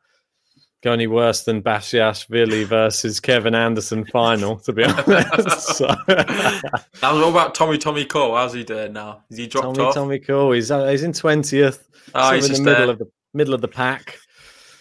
go 0.82 0.91
any 0.91 1.08
worse 1.08 1.43
than 1.43 1.62
Basilashvili 1.62 2.66
versus 2.66 3.20
Kevin 3.20 3.56
Anderson 3.56 4.04
final, 4.06 4.58
to 4.62 4.74
be 4.74 4.84
honest. 4.84 5.78
so, 5.78 5.88
That 6.08 6.84
was 7.01 7.22
all 7.22 7.30
about 7.30 7.54
Tommy 7.56 7.78
Tommy 7.78 8.06
Cole. 8.06 8.36
How's 8.36 8.54
he 8.54 8.64
doing 8.64 8.93
now? 8.93 9.24
Is 9.30 9.38
he 9.38 9.47
dropped 9.47 9.76
Tommy, 9.76 9.88
off? 9.88 9.93
Tommy, 9.95 10.20
cool. 10.20 10.51
He's 10.51 10.72
uh, 10.72 10.88
he's 10.88 11.04
in 11.04 11.14
twentieth. 11.14 11.88
Oh, 12.16 12.34
he's 12.34 12.49
in 12.49 12.64
the 12.64 12.72
middle 12.72 12.86
there. 12.86 12.89
of 12.93 12.99
the 12.99 13.12
middle 13.34 13.54
of 13.54 13.62
the 13.62 13.68
pack. 13.68 14.20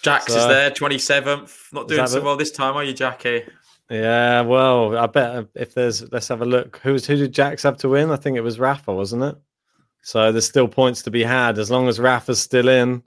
Jax 0.03 0.29
is 0.29 0.35
there, 0.35 0.71
twenty 0.71 0.99
seventh. 0.99 1.69
Not 1.73 1.87
doing 1.87 2.07
so 2.07 2.21
well 2.23 2.37
this 2.37 2.51
time, 2.51 2.75
are 2.77 2.83
you, 2.83 2.93
Jackie? 2.93 3.45
Yeah, 3.93 4.41
well, 4.41 4.97
I 4.97 5.07
bet 5.07 5.49
if 5.55 5.75
there's 5.75 6.11
let's 6.11 6.29
have 6.29 6.41
a 6.41 6.47
look. 6.47 6.81
Who's 6.83 7.07
who 7.07 7.15
did 7.15 7.35
Jax 7.35 7.63
have 7.65 7.77
to 7.79 7.91
win? 7.91 8.11
I 8.11 8.17
think 8.17 8.39
it 8.39 8.41
was 8.41 8.59
Rafa, 8.59 8.91
wasn't 8.91 9.23
it? 9.23 9.37
So 10.01 10.33
there's 10.33 10.47
still 10.47 10.67
points 10.67 11.03
to 11.03 11.11
be 11.11 11.23
had 11.23 11.59
as 11.59 11.71
long 11.71 11.89
as 11.89 12.01
Rafa's 12.01 12.41
still 12.41 12.69
in. 12.69 13.03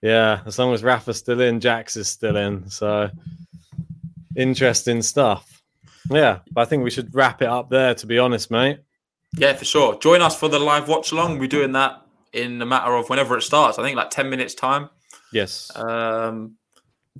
Yeah, 0.00 0.42
as 0.46 0.56
long 0.56 0.72
as 0.72 0.84
Rafa's 0.84 1.18
still 1.18 1.40
in, 1.40 1.58
Jax 1.58 1.96
is 1.96 2.06
still 2.06 2.36
in. 2.36 2.70
So 2.70 3.10
interesting 4.36 5.02
stuff. 5.02 5.60
Yeah, 6.08 6.38
but 6.52 6.60
I 6.60 6.64
think 6.66 6.84
we 6.84 6.90
should 6.90 7.12
wrap 7.12 7.42
it 7.42 7.48
up 7.48 7.68
there. 7.68 7.96
To 7.96 8.06
be 8.06 8.20
honest, 8.20 8.48
mate. 8.48 8.78
Yeah, 9.36 9.54
for 9.54 9.64
sure. 9.64 9.98
Join 9.98 10.22
us 10.22 10.38
for 10.38 10.48
the 10.48 10.60
live 10.60 10.86
watch 10.86 11.10
along. 11.10 11.40
We're 11.40 11.48
doing 11.48 11.72
that 11.72 12.00
in 12.32 12.62
a 12.62 12.66
matter 12.66 12.94
of 12.94 13.10
whenever 13.10 13.36
it 13.36 13.42
starts. 13.42 13.76
I 13.76 13.82
think 13.82 13.96
like 13.96 14.10
ten 14.10 14.30
minutes 14.30 14.54
time. 14.54 14.88
Yes. 15.32 15.74
Um, 15.74 16.58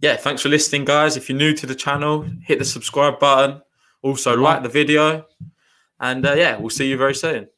yeah, 0.00 0.16
thanks 0.16 0.42
for 0.42 0.48
listening, 0.48 0.84
guys. 0.84 1.16
If 1.16 1.28
you're 1.28 1.38
new 1.38 1.54
to 1.54 1.66
the 1.66 1.74
channel, 1.74 2.26
hit 2.42 2.58
the 2.58 2.64
subscribe 2.64 3.18
button. 3.18 3.62
Also, 4.02 4.36
like 4.36 4.62
the 4.62 4.68
video, 4.68 5.26
and 5.98 6.24
uh, 6.24 6.34
yeah, 6.34 6.56
we'll 6.56 6.70
see 6.70 6.88
you 6.88 6.96
very 6.96 7.14
soon. 7.14 7.48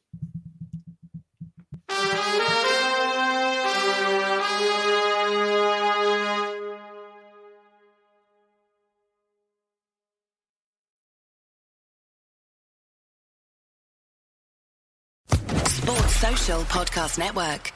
Sports 15.67 16.15
Social 16.15 16.61
Podcast 16.63 17.19
Network. 17.19 17.71